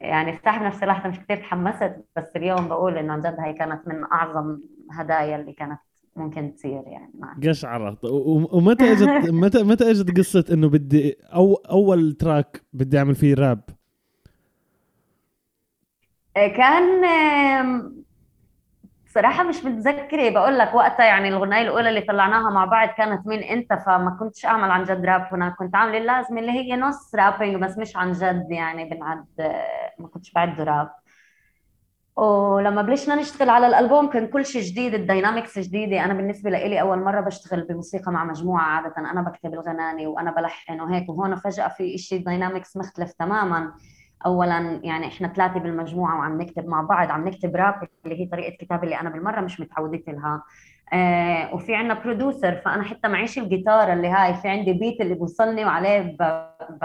يعني 0.00 0.30
افتح 0.34 0.58
بنفس 0.58 0.82
اللحظة 0.82 1.08
مش 1.08 1.18
كثير 1.20 1.36
تحمست 1.36 2.04
بس 2.16 2.36
اليوم 2.36 2.68
بقول 2.68 2.98
إنه 2.98 3.12
عن 3.12 3.20
جد 3.20 3.36
هي 3.40 3.52
كانت 3.52 3.88
من 3.88 4.04
أعظم 4.04 4.58
هدايا 4.92 5.36
اللي 5.36 5.52
كانت 5.52 5.80
ممكن 6.16 6.54
تصير 6.54 6.82
يعني 6.86 7.12
معي 7.14 7.36
قشعرة 7.44 7.98
ومتى 8.52 8.92
اجت 8.92 9.24
متى 9.24 9.62
متى 9.62 9.90
إجت 9.90 10.18
قصة 10.18 10.44
إنه 10.52 10.68
بدي 10.68 11.16
أو 11.34 11.54
أول 11.54 12.12
track 12.12 12.62
بدي 12.72 12.98
أعمل 12.98 13.14
فيه 13.14 13.34
راب؟ 13.34 13.60
كان 16.34 17.04
صراحة 19.16 19.42
مش 19.42 19.64
متذكرة 19.64 20.30
بقول 20.30 20.58
لك 20.58 20.74
وقتها 20.74 21.06
يعني 21.06 21.28
الغناية 21.28 21.62
الأولى 21.62 21.88
اللي 21.88 22.00
طلعناها 22.00 22.50
مع 22.50 22.64
بعض 22.64 22.88
كانت 22.88 23.26
مين؟ 23.26 23.42
أنت. 23.42 23.72
فما 23.72 24.16
كنتش 24.20 24.46
أعمل 24.46 24.70
عن 24.70 24.84
جد 24.84 25.04
راب 25.04 25.28
هناك. 25.32 25.56
كنت 25.56 25.76
عاملة 25.76 25.98
اللازمة 25.98 26.40
اللي 26.40 26.52
هي 26.52 26.76
نص 26.76 27.14
rapping 27.14 27.62
بس 27.62 27.78
مش 27.78 27.96
عن 27.96 28.12
جد 28.12 28.46
يعني 28.50 28.84
بنعد 28.84 29.24
ما 29.98 30.08
كنتش 30.08 30.32
بعده 30.32 30.64
راب. 30.64 30.90
ولما 32.16 32.82
بلشنا 32.82 33.14
نشتغل 33.14 33.50
على 33.50 33.66
الألبوم 33.66 34.06
كان 34.06 34.26
كل 34.26 34.46
شيء 34.46 34.62
جديد 34.62 34.94
ال 34.94 35.01
dynamics 35.01 35.58
جديدة. 35.58 36.04
أنا 36.04 36.14
بالنسبة 36.14 36.50
لي 36.50 36.80
أول 36.80 36.98
مرة 36.98 37.20
بشتغل 37.20 37.60
بموسيقى 37.60 38.12
مع 38.12 38.24
مجموعة 38.24 38.62
عادة. 38.64 38.94
أنا 38.98 39.22
بكتب 39.22 39.54
الغناني 39.54 40.06
وأنا 40.06 40.30
بلحن 40.30 40.80
وهيك. 40.80 41.08
وهون 41.08 41.36
فجأة 41.36 41.68
في 41.68 41.98
شيء 41.98 42.24
dynamics 42.24 42.76
مختلف 42.76 43.12
تماما. 43.12 43.72
اولا 44.26 44.80
يعني 44.84 45.06
إحنا 45.06 45.28
ثلاثة 45.28 45.60
بالمجموعة 45.60 46.18
وعم 46.18 46.40
نكتب 46.42 46.68
مع 46.68 46.82
بعض 46.82 47.10
عم 47.10 47.28
نكتب 47.28 47.56
راب 47.56 47.88
اللي 48.04 48.20
هي 48.20 48.26
طريقة 48.26 48.56
كتابة 48.60 48.82
اللي 48.82 49.00
أنا 49.00 49.10
بالمرة 49.10 49.40
مش 49.40 49.60
متعودت 49.60 50.08
لها. 50.08 50.42
آه 50.92 51.54
وفي 51.54 51.74
عندنا 51.74 51.94
producer 51.94 52.56
فأنا 52.56 52.82
حتى 52.82 53.08
معيش 53.08 53.38
الجيتار 53.38 53.92
اللي 53.92 54.08
هاي 54.08 54.34
في 54.34 54.48
عندي 54.48 54.72
beat 54.72 55.00
اللي 55.00 55.14
بوصلني 55.14 55.64
وعليه 55.64 56.00
ب... 56.00 56.22
ب... 56.82 56.84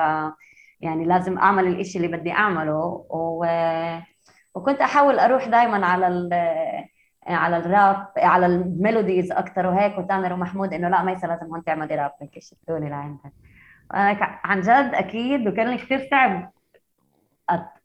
يعني 0.82 1.06
لازم 1.06 1.38
أعمل 1.38 1.68
الإشي 1.68 1.98
اللي 1.98 2.18
بدي 2.18 2.32
أعمله. 2.32 3.06
و... 3.10 3.46
وكنت 4.56 4.82
أحاول 4.82 5.20
أروح 5.20 5.48
دائما 5.48 5.86
على 5.86 6.08
ال... 6.08 6.30
على 7.28 7.58
الراب 7.58 8.08
على 8.18 8.46
ال 8.46 8.55
melodies 8.55 9.32
أكثر 9.32 9.68
وهيك. 9.68 9.98
وتامر 9.98 10.34
ومحمود 10.34 10.74
إنه 10.74 10.90
لا 10.90 11.04
ميسا 11.04 11.28
لازم 11.28 11.46
هون 11.46 11.64
تعملي 11.64 11.96
راب 11.96 12.12
هيك 12.22 12.40
شفتوني 12.40 12.90
لعندك. 12.90 13.34
عن 14.44 14.62
جد 14.62 14.92
أكيد 14.94 15.48
وكان 15.48 15.78
كثير 15.78 16.08
صعب 16.12 16.52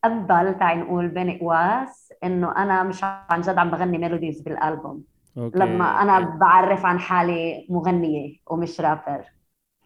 اتقبل 0.06 0.58
تعي 0.58 0.76
نقول 0.76 1.08
بين 1.08 1.38
قواس 1.38 2.12
إنه 2.24 2.56
أنا 2.56 2.82
مش 2.82 3.04
عن 3.04 3.40
جد 3.40 3.58
عم 3.58 3.70
بغني 3.70 3.98
melodies 3.98 4.40
بالألبوم. 4.40 5.04
okay. 5.38 5.58
لما 5.58 6.02
أنا 6.02 6.20
بعرف 6.20 6.86
عن 6.86 6.98
حالي 6.98 7.66
مغنية 7.70 8.36
ومش 8.46 8.80
رابر. 8.80 9.24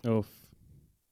أوف. 0.07 0.41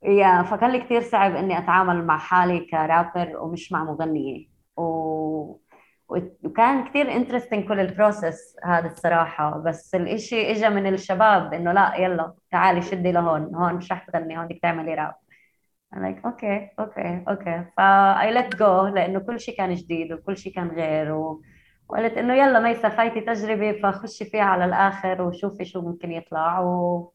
يا 0.02 0.42
فكان 0.42 0.70
لي 0.70 0.80
كثير 0.80 1.02
صعب 1.02 1.34
إني 1.34 1.58
أتعامل 1.58 2.06
مع 2.06 2.18
حالي 2.18 2.60
كرابر 2.60 3.36
ومش 3.40 3.72
مع 3.72 3.84
مغنية. 3.84 4.46
و... 4.76 5.58
وكان 6.44 6.84
كثير 6.88 7.12
interesting 7.12 7.68
كل 7.68 7.80
ال 7.80 7.90
process 7.90 8.56
هذا 8.64 8.86
الصراحة. 8.86 9.58
بس 9.58 9.94
الإشي 9.94 10.50
اجى 10.50 10.68
من 10.68 10.86
الشباب 10.86 11.54
إنه 11.54 11.72
لا 11.72 11.94
يلا 11.96 12.34
تعالي 12.50 12.82
شدي 12.82 13.12
لهون 13.12 13.54
هون 13.54 13.74
مش 13.74 13.92
رح 13.92 14.04
تغني 14.04 14.38
هون 14.38 14.46
بدك 14.46 14.58
تعملي 14.62 14.94
rap 14.94 15.14
I'm 15.94 15.98
like 15.98 16.26
okay 16.26 16.68
okay 16.78 17.24
okay 17.28 17.64
فا 17.76 18.14
I 18.14 18.34
let 18.34 18.56
go 18.56 18.94
لأنه 18.94 19.18
كل 19.18 19.40
شيء 19.40 19.56
كان 19.56 19.74
جديد 19.74 20.12
وكل 20.12 20.36
شيء 20.36 20.52
كان 20.52 20.68
غير 20.68 21.12
و... 21.12 21.42
وقلت 21.88 22.12
إنه 22.12 22.34
يلا 22.34 22.60
ميسا 22.60 22.88
فايتي 22.88 23.20
تجربة 23.20 23.72
فخشي 23.72 24.24
فيها 24.24 24.42
على 24.42 24.64
الآخر 24.64 25.22
وشوفي 25.22 25.64
شو 25.64 25.80
ممكن 25.80 26.12
يطلع 26.12 26.60
و 26.60 27.12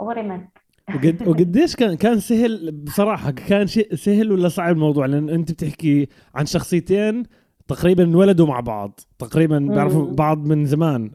ورمت 0.00 0.48
وقد 0.94 1.22
وقديش 1.28 1.76
كان 1.76 1.94
كان 1.94 2.20
سهل 2.20 2.72
بصراحة 2.72 3.30
كان 3.30 3.66
شيء 3.66 3.94
سهل 3.94 4.32
ولا 4.32 4.48
صعب 4.48 4.74
الموضوع؟ 4.74 5.06
لأن 5.06 5.28
أنت 5.28 5.52
بتحكي 5.52 6.08
عن 6.34 6.46
شخصيتين 6.46 7.22
تقريبا 7.68 8.04
انولدوا 8.04 8.46
مع 8.46 8.60
بعض 8.60 9.00
تقريبا 9.18 9.58
بيعرفوا 9.58 10.12
بعض 10.12 10.46
من 10.46 10.64
زمان. 10.66 11.10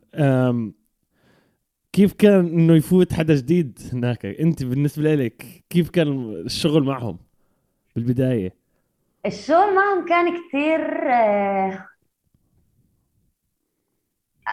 كيف 1.94 2.14
كان 2.14 2.46
إنه 2.46 2.76
يفوت 2.76 3.14
حدا 3.14 3.36
جديد 3.36 3.80
هناك؟ 3.94 4.26
أنت 4.26 4.64
بالنسبة 4.64 5.16
لك 5.16 5.64
كيف 5.70 5.90
كان 5.90 6.08
الشغل 6.46 6.84
معهم 6.84 7.18
بالبداية؟ 7.96 8.54
الشغل 9.26 9.76
معهم 9.76 10.06
كان 10.06 10.34
كثير 10.38 11.12
آه، 11.12 11.86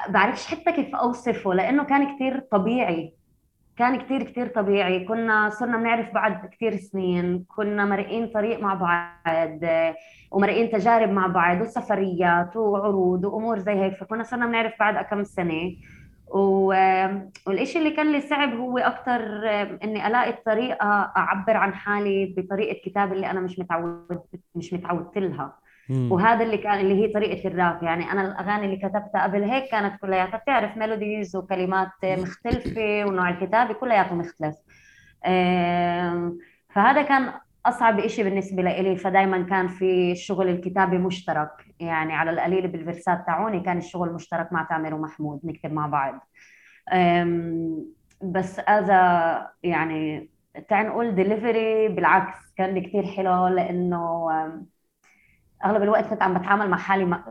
بعرفش 0.09 0.47
حتى 0.47 0.73
كيف 0.73 0.95
أوصفه 0.95 1.55
لأنه 1.55 1.85
كان 1.85 2.17
كثير 2.17 2.39
طبيعي. 2.39 3.15
كان 3.77 4.01
كثير 4.01 4.23
كثير 4.23 4.47
طبيعي. 4.47 5.05
كنا 5.05 5.51
صرنا 5.51 5.77
بنعرف 5.77 6.15
بعض 6.15 6.47
كثير 6.47 6.77
سنين. 6.77 7.45
كنا 7.49 7.85
مرقين 7.85 8.27
طريق 8.27 8.61
مع 8.61 8.75
بعض 8.75 9.61
ومرقين 10.31 10.71
تجارب 10.71 11.09
مع 11.09 11.27
بعض 11.27 11.61
وسفريات 11.61 12.57
وعروض 12.57 13.25
وأمور 13.25 13.59
زي 13.59 13.73
هيك. 13.73 13.97
فكنا 13.97 14.23
صرنا 14.23 14.47
بنعرف 14.47 14.73
بعض 14.81 15.05
كم 15.05 15.25
سنة. 15.25 15.77
والإشي 16.31 17.79
اللي 17.79 17.91
كان 17.91 18.13
لي 18.13 18.21
صعب 18.21 18.55
هو 18.55 18.79
أكثر 18.79 19.21
إني 19.85 20.07
ألاقي 20.07 20.31
الطريقة 20.31 21.13
أعبر 21.17 21.57
عن 21.57 21.75
حالي 21.75 22.35
بطريقة 22.37 22.81
كتاب 22.85 23.13
اللي 23.13 23.31
أنا 23.31 23.41
مش 23.41 23.59
متعود 23.59 24.21
مش 24.55 24.73
متعودت 24.73 25.19
لها. 25.19 25.57
وهذا 25.91 26.45
اللي 26.45 26.57
كان 26.57 26.79
اللي 26.79 26.95
هي 26.95 27.13
طريقة 27.13 27.49
الراب. 27.49 27.83
يعني 27.83 28.13
أنا 28.13 28.23
الأغاني 28.23 28.65
اللي 28.65 28.77
كتبتها 28.77 29.23
قبل 29.23 29.43
هيك 29.43 29.71
كانت 29.71 30.01
كلياتها 30.01 30.37
بتعرف 30.37 30.77
melodies 30.77 31.37
وكلمات 31.37 31.91
مختلفة 32.05 33.05
ونوع 33.05 33.29
الكتابة 33.29 33.75
كلياته 33.75 34.15
مختلف. 34.15 34.57
فهذا 36.75 37.03
كان 37.03 37.33
أصعب 37.67 37.99
إشي 37.99 38.23
بالنسبة 38.23 38.63
لي 38.63 38.97
فدائما 38.97 39.43
كان 39.43 39.69
في 39.69 40.13
الشغل 40.13 40.49
الكتابي 40.49 40.99
مشترك. 40.99 41.51
يعني 41.81 42.13
على 42.13 42.31
القليل 42.31 42.69
بال 42.69 42.83
verseات 42.83 43.27
تاعوني 43.27 43.61
كان 43.61 43.79
الشغل 43.79 44.13
مشترك 44.13 44.53
مع 44.53 44.63
تامر 44.63 44.95
ومحمود 44.95 45.41
نكتب 45.45 45.73
مع 45.73 45.87
بعض. 45.87 46.21
بس 48.23 48.59
اذا 48.59 49.51
يعني 49.63 50.31
تعال 50.69 50.87
نقول 50.87 51.15
ديليفري 51.15 51.89
بالعكس 51.89 52.53
كان 52.57 52.83
كثير 52.83 53.07
حلو 53.07 53.47
لأنه 53.47 54.31
أغلب 55.65 55.83
الوقت 55.83 56.05
كنت 56.05 56.23
عم 56.23 56.39
بتعامل 56.39 56.71
مع 56.71 56.77
حالي 56.77 57.23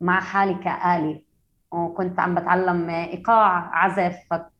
مع 0.00 0.20
حالي 0.20 0.54
كآلي 0.54 1.24
وكنت 1.70 2.20
عم 2.20 2.34
بتعلم 2.34 2.90
إيقاع 2.90 3.70
عزف 3.72 4.16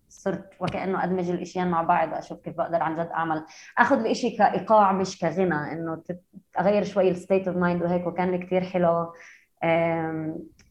صرت 0.08 0.50
وكأنه 0.60 1.04
أدمج 1.04 1.30
الإشياء 1.30 1.66
مع 1.66 1.82
بعض 1.82 2.12
وأشوف 2.12 2.40
كيف 2.40 2.56
بقدر 2.56 2.82
عن 2.82 2.94
جد 2.96 3.08
أعمل. 3.08 3.44
أخذ 3.78 3.96
الاشي 4.00 4.30
كإيقاع 4.36 4.92
مش 4.92 5.18
كغنى 5.18 5.72
إنه 5.72 6.02
أغير 6.60 6.84
شوي 6.84 7.10
ال 7.10 7.17
state 7.17 7.48
of 7.48 7.56
mind 7.56 7.82
وهيك 7.82 8.06
وكان 8.06 8.46
كثير 8.46 8.64
حلو 8.64 9.12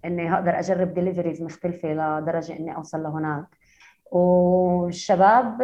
إني 0.06 0.34
أقدر 0.34 0.60
أجرب 0.60 0.94
deliveries 0.94 1.42
مختلفة 1.44 1.94
لدرجة 1.94 2.60
إني 2.60 2.75
أوصل 2.75 3.04
لهناك. 3.04 3.46
والشباب 4.12 5.62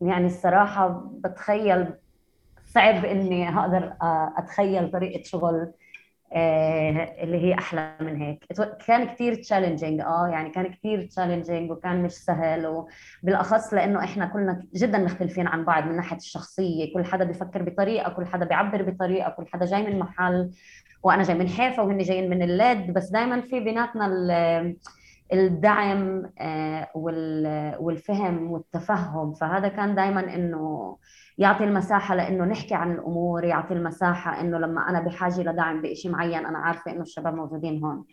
يعني 0.00 0.26
الصراحة 0.26 0.88
بتخيل 1.12 1.94
صعب 2.64 3.04
إني 3.04 3.58
أقدر 3.58 3.96
أتخيل 4.38 4.90
طريقة 4.90 5.22
شغل 5.22 5.72
اللي 6.36 7.36
هي 7.44 7.54
أحلى 7.54 7.92
من 8.00 8.16
هيك. 8.22 8.44
كان 8.86 9.04
كثير 9.04 9.34
challenging 9.34 10.00
آه 10.00 10.28
يعني 10.28 10.50
كان 10.50 10.72
كثير 10.72 11.06
challenging 11.06 11.70
وكان 11.70 12.02
مش 12.02 12.12
سهل 12.12 12.66
وبالاخص 13.22 13.74
لأنه 13.74 14.04
إحنا 14.04 14.26
كلنا 14.26 14.62
جدا 14.74 14.98
مختلفين 14.98 15.46
عن 15.46 15.64
بعض 15.64 15.84
من 15.84 15.96
ناحية 15.96 16.16
الشخصية. 16.16 16.94
كل 16.94 17.04
حدا 17.04 17.24
بيفكر 17.24 17.62
بطريقة 17.62 18.10
كل 18.12 18.26
حدا 18.26 18.44
بيعبر 18.44 18.82
بطريقة 18.82 19.30
كل 19.30 19.46
حدا 19.52 19.66
جاي 19.66 19.82
من 19.82 19.98
محل 19.98 20.50
وأنا 21.02 21.22
جاي 21.22 21.38
من 21.38 21.48
حيفا 21.48 21.82
وهن 21.82 21.98
جايين 21.98 22.30
من 22.30 22.42
اللد 22.42 22.92
بس 22.92 23.08
دائما 23.10 23.40
في 23.40 23.60
بيناتنا 23.60 24.06
الدعم 25.32 26.22
آه، 26.38 26.88
والفهم 27.80 28.50
والتفهم. 28.50 29.32
فهذا 29.34 29.68
كان 29.68 29.94
دائما 29.94 30.34
إنه 30.34 30.96
يعطي 31.38 31.64
المساحة 31.64 32.14
لإنه 32.14 32.44
نحكي 32.44 32.74
عن 32.74 32.92
الأمور 32.92 33.44
يعطي 33.44 33.74
المساحة 33.74 34.40
إنه 34.40 34.58
لما 34.58 34.88
أنا 34.88 35.00
بحاجة 35.00 35.40
لدعم 35.40 35.82
بشيء 35.82 36.10
معين 36.10 36.46
أنا 36.46 36.58
عارفة 36.58 36.90
إنه 36.92 37.02
الشباب 37.02 37.34
موجودين 37.34 37.84
هون. 37.84 38.04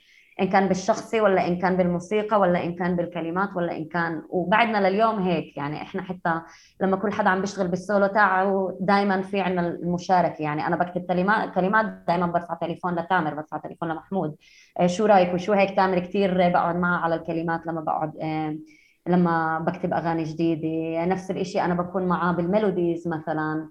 إن 0.41 0.49
كان 0.49 0.67
بالشخصي 0.67 1.21
ولا 1.21 1.47
إن 1.47 1.59
كان 1.59 1.77
بالموسيقى 1.77 2.39
ولا 2.39 2.63
إن 2.63 2.75
كان 2.75 2.95
بالكلمات 2.95 3.49
ولا 3.55 3.77
إن 3.77 3.85
كان 3.85 4.21
وبعدنا 4.29 4.89
لليوم 4.89 5.19
هيك 5.19 5.57
يعني 5.57 5.81
إحنا 5.81 6.01
حتى 6.01 6.41
لما 6.81 6.97
كل 6.97 7.11
حدا 7.13 7.29
عم 7.29 7.41
بيشتغل 7.41 7.67
بالسولو 7.67 8.07
تاعه 8.07 8.77
دائما 8.81 9.21
في 9.21 9.41
عندنا 9.41 9.67
المشاركة. 9.67 10.41
يعني 10.41 10.67
أنا 10.67 10.75
بكتب 10.75 11.05
كلمات 11.07 11.53
كلمات 11.55 11.85
دائما 12.07 12.25
برفع 12.27 12.53
تليفون 12.53 12.95
لتامر 12.95 13.33
برفع 13.33 13.57
تليفون 13.57 13.89
لمحمود. 13.89 14.35
آه، 14.79 14.87
شو 14.87 15.05
رأيك؟ 15.05 15.33
وشو 15.33 15.53
هيك 15.53 15.75
تامر 15.75 15.99
كثير 15.99 16.49
بقعد 16.49 16.75
معه 16.75 16.99
على 16.99 17.15
الكلمات 17.15 17.67
لما 17.67 17.81
بقعد 17.81 18.17
آه، 18.21 18.57
لما 19.07 19.59
بكتب 19.59 19.93
أغاني 19.93 20.23
جديدة 20.23 21.05
نفس 21.05 21.31
الشيء 21.31 21.65
أنا 21.65 21.73
بكون 21.73 22.07
معاه 22.07 22.31
بال 22.31 22.47
melodies 22.47 23.07
مثلا. 23.07 23.69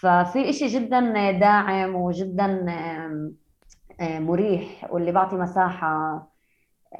ففي 0.00 0.50
إشي 0.50 0.66
جدا 0.66 1.30
داعم 1.30 1.94
وجدا 1.94 2.66
مريح 4.00 4.86
واللي 4.90 5.12
بعطي 5.12 5.36
مساحة 5.36 5.86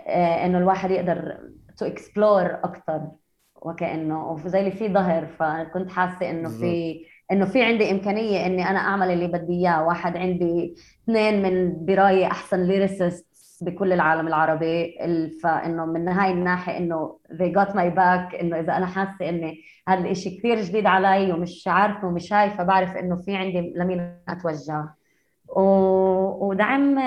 آه، 0.06 0.46
إنه 0.46 0.58
الواحد 0.58 0.90
يقدر 0.90 1.38
to 1.78 1.86
explore 1.86 2.54
أكثر 2.54 3.08
وكأنه 3.56 4.32
وزي 4.32 4.60
اللي 4.60 4.70
في 4.70 4.88
ظهر 4.88 5.26
فكنت 5.26 5.90
حاسة 5.90 6.30
إنه 6.30 6.48
في 6.48 7.00
إنه 7.32 7.44
في 7.44 7.62
عندي 7.62 7.90
إمكانية 7.90 8.46
إني 8.46 8.70
أنا 8.70 8.78
أعمل 8.78 9.10
اللي 9.10 9.26
بدي 9.26 9.52
إياه. 9.52 9.84
واحد 9.84 10.16
عندي 10.16 10.74
اثنين 11.04 11.42
من 11.42 11.84
برأيي 11.86 12.26
أحسن 12.26 12.62
ليريسست 12.62 13.26
بكل 13.62 13.92
العالم 13.92 14.28
العربي 14.28 14.98
فإنه 15.42 15.86
من 15.86 16.08
هاي 16.08 16.32
الناحية 16.32 16.76
إنه 16.76 17.18
they 17.32 17.52
got 17.58 17.68
my 17.68 17.96
back 17.96 18.40
إنه 18.40 18.60
إذا 18.60 18.76
أنا 18.76 18.86
حاسة 18.86 19.28
إني 19.28 19.60
هذا 19.88 20.10
الشيء 20.10 20.38
كثير 20.38 20.60
جديد 20.60 20.86
علي 20.86 21.32
ومش 21.32 21.68
عارفة 21.68 22.08
ومش 22.08 22.28
شايفه 22.28 22.64
بعرف 22.64 22.96
إنه 22.96 23.16
في 23.16 23.36
عندي 23.36 23.72
لمين 23.76 24.12
أتوجه. 24.28 24.94
ودعم 26.40 26.98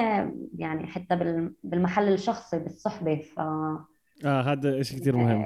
يعني 0.57 0.87
حتى 0.87 1.15
بالمحل 1.63 2.13
الشخصي 2.13 2.59
بالصحبة 2.59 3.15
ف 3.15 3.39
آه 3.39 4.41
هذا 4.41 4.81
شيء 4.81 4.99
كثير 4.99 5.15
مهم. 5.15 5.45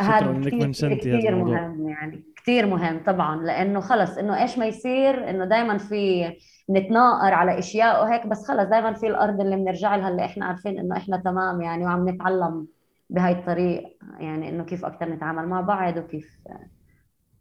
هذا 0.00 0.30
إنك 0.30 0.54
منشنتي 0.54 1.18
كثير 1.18 1.34
مهم 1.34 1.88
يعني 1.88 2.24
كثير 2.36 2.66
مهم 2.66 3.00
طبعا 3.06 3.44
لأنه 3.44 3.80
خلص 3.80 4.18
إنه 4.18 4.42
إيش 4.42 4.58
ما 4.58 4.66
يصير 4.66 5.30
إنه 5.30 5.44
دائما 5.44 5.78
في 5.78 6.32
نتناقر 6.70 7.34
على 7.34 7.58
أشياء 7.58 8.02
وهيك 8.02 8.26
بس 8.26 8.48
خلص 8.48 8.68
دائما 8.68 8.92
في 8.92 9.06
الأرض 9.06 9.40
اللي 9.40 9.56
بنرجع 9.56 9.96
لها 9.96 10.08
اللي 10.08 10.24
إحنا 10.24 10.46
عارفين 10.46 10.78
إنه 10.78 10.96
إحنا 10.96 11.16
تمام 11.16 11.62
يعني 11.62 11.84
وعم 11.84 12.08
نتعلم 12.08 12.66
بهاي 13.10 13.32
الطريق 13.32 13.96
يعني 14.18 14.48
إنه 14.48 14.64
كيف 14.64 14.84
أكثر 14.84 15.08
نتعامل 15.08 15.48
مع 15.48 15.60
بعض 15.60 15.96
وكيف 15.96 16.38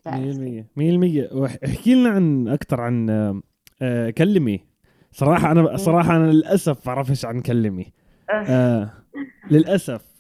100% 0.08 0.10
100% 0.10 1.66
احكي 1.66 1.96
لنا 1.96 2.10
عن 2.10 2.48
أكثر 2.48 2.82
عن 2.82 3.10
آه، 3.82 4.10
كلمي 4.10 4.66
صراحة 5.12 5.52
أنا 5.52 5.78
صراحة 5.78 6.16
أنا 6.16 6.32
للأسف 6.32 6.86
بعرفش 6.86 7.26
عن 7.26 7.40
كلمي 7.42 7.94
أه. 8.30 8.34
آه 8.34 8.90
للأسف. 9.52 10.16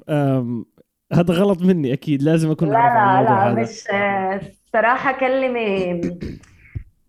هذا 1.13 1.33
غلط 1.33 1.61
مني 1.61 1.93
أكيد 1.93 2.21
لازم 2.21 2.51
أكون 2.51 2.69
لا 2.69 2.77
الموضوع 2.77 3.21
لا 3.21 3.51
هذا. 3.51 3.61
مش 3.61 3.83
صراحة 4.73 5.19
كلمي 5.19 6.01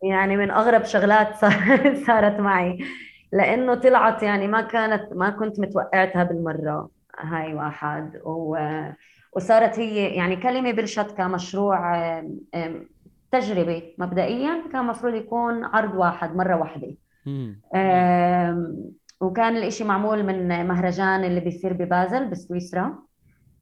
يعني 0.02 0.36
من 0.36 0.50
أغرب 0.50 0.84
شغلات 0.84 1.34
صارت 2.06 2.40
معي. 2.40 2.78
لأنه 3.32 3.74
طلعت 3.74 4.22
يعني 4.22 4.46
ما 4.46 4.60
كانت 4.60 5.12
ما 5.12 5.30
كنت 5.30 5.60
متوقعتها 5.60 6.24
بالمرة. 6.24 6.88
هاي 7.18 7.54
واحد. 7.54 8.20
و 8.24 8.56
وصارت 9.32 9.78
هي 9.78 10.14
يعني 10.16 10.36
كلمة 10.36 10.72
بلشت 10.72 11.10
كمشروع 11.16 12.00
تجربة 13.32 13.82
مبدئيا 13.98 14.64
كان 14.72 14.80
المفروض 14.80 15.14
يكون 15.14 15.64
عرض 15.64 15.94
واحد 15.94 16.36
مرة 16.36 16.56
واحدة. 16.56 16.96
وكان 19.20 19.56
الإشي 19.56 19.84
معمول 19.84 20.22
من 20.22 20.66
مهرجان 20.68 21.24
اللي 21.24 21.40
بيصير 21.40 21.72
ببازل 21.72 22.30
بسويسرا. 22.30 23.05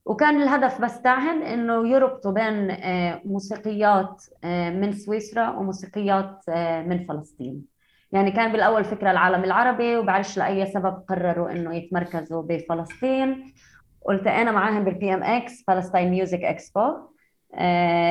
وكان 0.04 0.42
الهدف 0.42 0.80
بس 0.80 1.02
تاعهم 1.02 1.42
إنه 1.42 1.88
يربطوا 1.88 2.32
بين 2.32 2.70
آه، 2.70 3.20
موسيقيات 3.24 4.24
آه، 4.44 4.70
من 4.70 4.92
سويسرا 4.92 5.50
وموسيقيات 5.50 6.40
آه، 6.48 6.82
من 6.82 7.06
فلسطين. 7.06 7.64
يعني 8.12 8.30
كان 8.30 8.52
بالأول 8.52 8.84
فكرة 8.84 9.10
العالم 9.10 9.44
العربي 9.44 9.96
وبعرفش 9.96 10.38
لأي 10.38 10.66
سبب 10.66 11.02
قرروا 11.08 11.50
إنه 11.50 11.74
يتمركزوا 11.74 12.42
بفلسطين. 12.42 13.54
والتقينا 14.02 14.50
معاهم 14.50 14.84
بال 14.84 15.14
PMX 15.14 15.64
Palestine 15.66 16.10
Music 16.10 16.40
Expo 16.40 16.96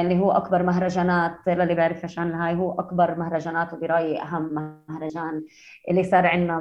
اللي 0.02 0.20
هو 0.20 0.32
أكبر 0.32 0.64
مهرجانات 0.64 1.36
للي 1.48 1.76
بيعرفش 1.76 2.20
عن 2.20 2.32
هاي 2.32 2.56
هو 2.56 2.80
أكبر 2.80 3.16
مهرجانات 3.16 3.74
وبرأيي 3.74 4.22
أهم 4.22 4.76
مهرجان 4.90 5.46
اللي 5.90 6.04
صار 6.04 6.28
عندنا 6.28 6.60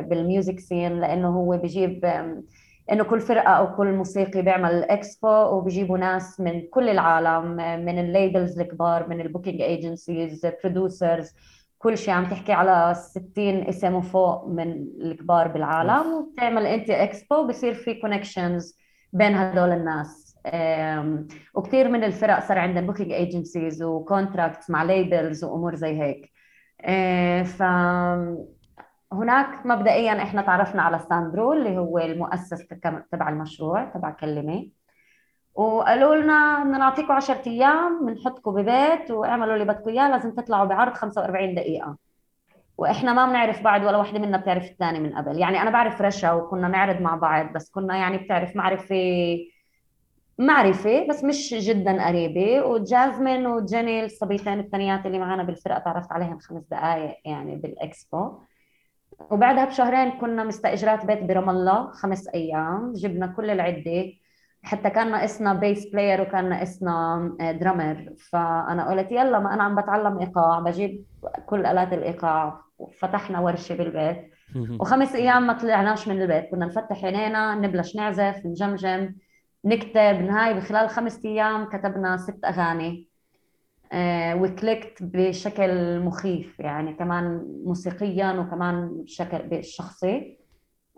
بال 0.00 0.17
music 0.17 0.60
scene 0.60 1.00
لأنه 1.00 1.28
هو 1.28 1.56
بجيب 1.56 2.04
إنه 2.92 3.04
كل 3.04 3.20
فرقة 3.20 3.50
أو 3.50 3.76
كل 3.76 3.92
موسيقي 3.92 4.42
بيعمل 4.42 4.84
إكسبو 4.84 5.28
وبيجيبوا 5.28 5.98
ناس 5.98 6.40
من 6.40 6.62
كل 6.70 6.88
العالم 6.88 7.56
من 7.84 7.98
ال 7.98 8.07
labels 8.07 8.60
الكبار 8.60 9.08
من 9.08 9.20
ال 9.20 9.25
booking 9.25 9.60
agencies 9.60 10.46
producers 10.64 11.32
كل 11.78 11.98
شيء. 11.98 12.14
عم 12.14 12.24
تحكي 12.24 12.52
على 12.52 12.94
60 12.94 13.68
اسم 13.68 13.94
وفوق 13.94 14.46
من 14.48 14.72
الكبار 15.00 15.48
بالعالم. 15.48 16.12
وبتعمل 16.12 16.66
أنت 16.66 16.90
إكسبو 16.90 17.46
بصير 17.46 17.74
في 17.74 17.94
connections 17.94 18.78
بين 19.12 19.34
هدول 19.34 19.72
الناس. 19.72 20.36
وكثير 21.54 21.88
من 21.88 22.04
الفرق 22.04 22.40
صار 22.48 22.58
عندهم 22.58 22.86
booking 22.86 23.12
agencies 23.12 23.82
و 23.82 23.91
contracts 23.91 24.70
مع 24.70 24.82
labels 24.82 25.44
وأمور 25.44 25.74
زي 25.74 26.02
هيك. 26.02 26.32
آه، 26.80 27.42
ف 27.42 27.62
هناك 29.12 29.66
مبدئيا 29.66 30.22
إحنا 30.22 30.42
تعرفنا 30.42 30.82
على 30.82 30.98
ساندرو 30.98 31.52
اللي 31.52 31.78
هو 31.78 31.98
المؤسس 31.98 32.66
تبع 33.12 33.28
المشروع 33.28 33.84
تبع 33.84 34.10
كلمة. 34.10 34.68
وقالوا 35.54 36.16
لنا 36.16 36.64
بدنا 36.64 36.78
نعطيكم 36.78 37.12
10 37.12 37.42
أيام 37.46 38.06
بنحطكم 38.06 38.52
ببيت 38.52 39.10
واعملوا 39.10 39.54
اللي 39.54 39.64
بدكم 39.64 39.90
إياه 39.90 40.10
لازم 40.10 40.34
تطلعوا 40.34 40.64
بعرض 40.64 40.92
45 40.92 41.54
دقيقة. 41.54 41.96
وإحنا 42.78 43.12
ما 43.12 43.26
بنعرف 43.26 43.62
بعض 43.62 43.82
ولا 43.82 43.96
وحدة 43.96 44.18
منا 44.18 44.36
بتعرف 44.36 44.64
الثاني 44.64 45.00
من 45.00 45.14
قبل. 45.14 45.38
يعني 45.38 45.62
أنا 45.62 45.70
بعرف 45.70 46.00
رشا 46.02 46.32
وكنا 46.32 46.68
نعرض 46.68 47.00
مع 47.00 47.16
بعض 47.16 47.52
بس 47.52 47.70
كنا 47.70 47.96
يعني 47.96 48.18
بتعرف 48.18 48.56
معرفة 48.56 49.36
معرفة 50.38 51.06
بس 51.08 51.24
مش 51.24 51.54
جدا 51.54 52.06
قريبة. 52.06 52.66
وجازمين 52.66 53.46
وجيني 53.46 54.04
الصبيتين 54.04 54.60
الثانيات 54.60 55.06
اللي 55.06 55.18
معنا 55.18 55.42
بالفرقة 55.42 55.78
تعرفت 55.78 56.12
عليهم 56.12 56.38
خمس 56.38 56.64
دقائق 56.70 57.16
يعني 57.24 57.56
بالإكسبو. 57.56 58.38
وبعدها 59.30 59.64
بشهرين 59.64 60.10
كنا 60.10 60.44
مستأجرات 60.44 61.06
بيت 61.06 61.22
برام 61.22 61.50
الله 61.50 61.90
خمس 61.90 62.28
أيام. 62.28 62.92
جبنا 62.92 63.26
كل 63.26 63.50
العدة. 63.50 64.12
حتى 64.62 64.90
كان 64.90 65.10
ناقصنا 65.10 65.54
bass 65.54 65.86
player 65.86 66.22
وكان 66.22 66.48
ناقصنا 66.48 67.36
drummer 67.60 68.12
فأنا 68.30 68.90
قلت 68.90 69.12
يلا 69.12 69.38
ما 69.38 69.54
أنا 69.54 69.62
عم 69.62 69.74
بتعلم 69.74 70.18
إيقاع 70.18 70.60
بجيب 70.60 71.04
كل 71.46 71.66
آلات 71.66 71.92
الإيقاع. 71.92 72.60
وفتحنا 72.78 73.40
ورشة 73.40 73.74
بالبيت. 73.74 74.30
وخمس 74.80 75.14
أيام 75.14 75.46
ما 75.46 75.52
طلعناش 75.52 76.08
من 76.08 76.22
البيت. 76.22 76.50
كنا 76.50 76.66
نفتح 76.66 77.04
عينينا 77.04 77.54
نبلش 77.54 77.96
نعزف 77.96 78.46
نجم 78.46 78.80
jam 78.80 79.14
نكتب. 79.64 80.22
نهاي 80.22 80.54
بخلال 80.54 80.88
خمسة 80.88 81.28
أيام 81.28 81.64
كتبنا 81.64 82.16
ست 82.16 82.44
أغاني. 82.44 82.90
آه 82.90 83.07
و 84.34 84.43
clicked 84.43 85.02
بشكل 85.02 86.00
مخيف 86.00 86.60
يعني 86.60 86.92
كمان 86.94 87.46
موسيقيا 87.64 88.32
وكمان 88.32 89.04
بشكل 89.04 89.64
شخصي. 89.64 90.38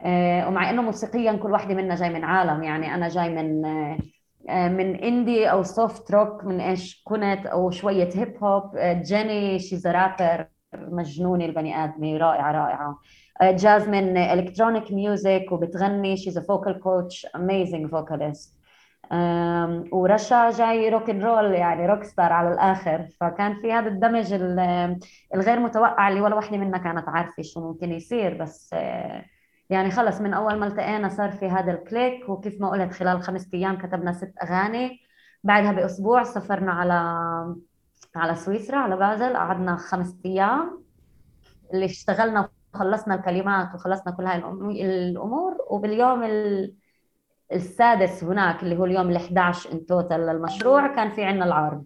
آه 0.00 0.48
ومع 0.48 0.70
إنه 0.70 0.83
موسيقيا 0.83 1.33
كل 1.33 1.53
واحدة 1.53 1.74
منا 1.74 1.94
جاي 1.94 2.11
من 2.11 2.24
عالم 2.24 2.62
يعني 2.62 2.94
أنا 2.94 3.09
جاي 3.09 3.29
من 3.29 3.64
آه 4.48 4.68
من 4.68 4.96
indie 4.96 5.50
أو 5.50 5.62
soft 5.62 6.11
rock 6.11 6.44
من 6.44 6.61
إيش 6.61 7.03
كنت 7.05 7.46
أو 7.46 7.70
شوية 7.70 8.09
hip 8.14 8.44
hop 8.44 8.76
جيني 8.79 9.59
she's 9.59 9.87
rapper 9.87 10.46
مجنونة 10.74 11.44
البني 11.44 11.85
آدمة 11.85 12.16
رائعة 12.16 12.53
رائعة. 12.53 12.98
جازمين 13.42 14.16
electronic 14.16 14.92
music 14.92 15.46
وبتغني 15.53 16.16
she's 16.16 16.38
vocal 16.38 16.80
coach 16.80 17.26
amazing 17.37 17.90
vocalist 17.90 18.60
ورشا 19.92 20.51
جاي 20.51 20.88
rock 20.88 21.11
and 21.11 21.22
roll 21.22 21.54
يعني 21.55 21.87
rock 21.87 22.04
star 22.04 22.33
على 22.33 22.53
الآخر. 22.55 23.09
فكان 23.20 23.61
في 23.62 23.73
هذا 23.73 23.88
الدمج 23.88 24.33
الغير 25.35 25.61
متوقع 25.61 26.09
اللي 26.09 26.20
ولا 26.20 26.37
وحدة 26.37 26.57
منا 26.57 26.79
كانت 26.79 27.09
عارفة 27.09 27.42
شو 27.42 27.61
ممكن 27.61 27.92
يصير. 27.92 28.42
بس 28.42 28.70
آه، 28.75 29.25
يعني 29.70 29.90
خلص 29.90 30.20
من 30.20 30.35
أول 30.35 30.59
ما 30.59 30.66
التقينا 30.66 31.09
صار 31.09 31.31
في 31.33 31.46
هذا 31.49 31.73
ال 31.72 31.82
click 31.82 32.28
وكيف 32.29 32.61
ما 32.61 32.70
قلت 32.70 32.92
خلال 32.92 33.23
خمسة 33.23 33.49
أيام 33.55 33.79
كتبنا 33.79 34.12
ست 34.12 34.35
أغاني. 34.42 35.01
بعدها 35.44 35.73
بأسبوع 35.73 36.23
سافرنا 36.23 36.73
على 36.73 36.94
على 38.16 38.35
سويسرا 38.35 38.79
على 38.79 38.96
بازل. 38.96 39.37
قعدنا 39.37 39.77
خمسة 39.77 40.18
أيام. 40.27 40.85
اللي 41.75 41.85
اشتغلنا 41.85 42.49
وخلصنا 42.75 43.14
الكلمات 43.14 43.75
وخلصنا 43.75 44.12
كل 44.12 44.25
هاي 44.25 44.38
الأمور. 44.85 45.57
وباليوم 45.70 46.23
السادس 47.52 48.24
هناك 48.24 48.62
اللي 48.62 48.78
هو 48.78 48.84
اليوم 48.84 49.10
ال 49.10 49.16
11 49.16 49.72
in 49.72 49.87
total 49.87 50.20
للمشروع 50.20 50.94
كان 50.94 51.10
في 51.10 51.24
عندنا 51.24 51.44
العرض. 51.44 51.84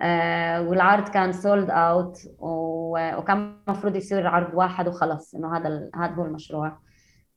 آه، 0.00 0.62
والعرض 0.62 1.08
كان 1.08 1.32
sold 1.32 1.70
out 1.70 2.18
وكان 2.38 3.56
المفروض 3.68 3.96
يصير 3.96 4.26
عرض 4.26 4.54
واحد 4.54 4.88
وخلص 4.88 5.34
إنه 5.34 5.56
هذا 5.56 5.90
هذا 5.96 6.14
هو 6.14 6.24
المشروع. 6.24 6.78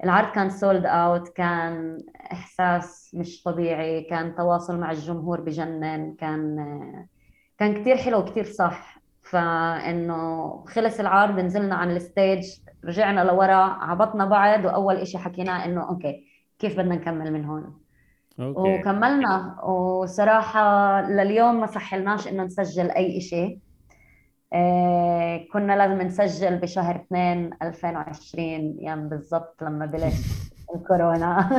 العرض 0.04 0.32
كان 0.32 0.50
sold 0.50 0.86
out 0.86 1.30
كان 1.30 1.98
إحساس 2.32 3.12
مش 3.16 3.44
طبيعي 3.44 4.02
كان 4.02 4.36
تواصل 4.36 4.80
مع 4.80 4.92
الجمهور 4.92 5.42
بجنن 5.42 6.16
كان 6.20 6.56
كان 7.60 7.82
كثير 7.82 7.98
حلو 7.98 8.20
وكثير 8.20 8.44
صح. 8.44 8.96
فإنه 9.22 10.50
خلص 10.68 11.00
العرض 11.00 11.40
نزلنا 11.40 11.76
عن 11.76 11.92
ال 11.92 12.00
stage 12.00 12.44
رجعنا 12.86 13.22
لورا 13.22 13.56
عبطنا 13.56 14.26
بعض 14.26 14.66
وأول 14.66 14.96
إشي 14.96 15.18
حكيناه 15.18 15.66
إنه 15.66 15.90
okay 15.90 16.35
كيف 16.60 16.78
بدنا 16.78 16.96
نكمل 16.96 17.34
من 17.34 17.46
هون. 17.46 17.78
okay. 18.40 18.60
وكملنا. 18.60 19.62
وصراحة 19.64 21.02
لليوم 21.02 21.60
ما 21.60 21.68
صحلناش 21.68 22.28
إنه 22.28 22.44
نسجل 22.44 22.92
أي 22.92 23.18
إشي. 23.18 23.60
إيه 24.54 25.50
كنا 25.54 25.74
لازم 25.78 26.02
نسجل 26.02 26.58
بشهر 26.58 26.96
2 26.96 27.50
2020 27.62 28.76
يعني 28.80 29.10
بالضبط 29.10 29.64
لما 29.64 29.86
بلش. 29.86 30.16
الكورونا. 30.76 31.50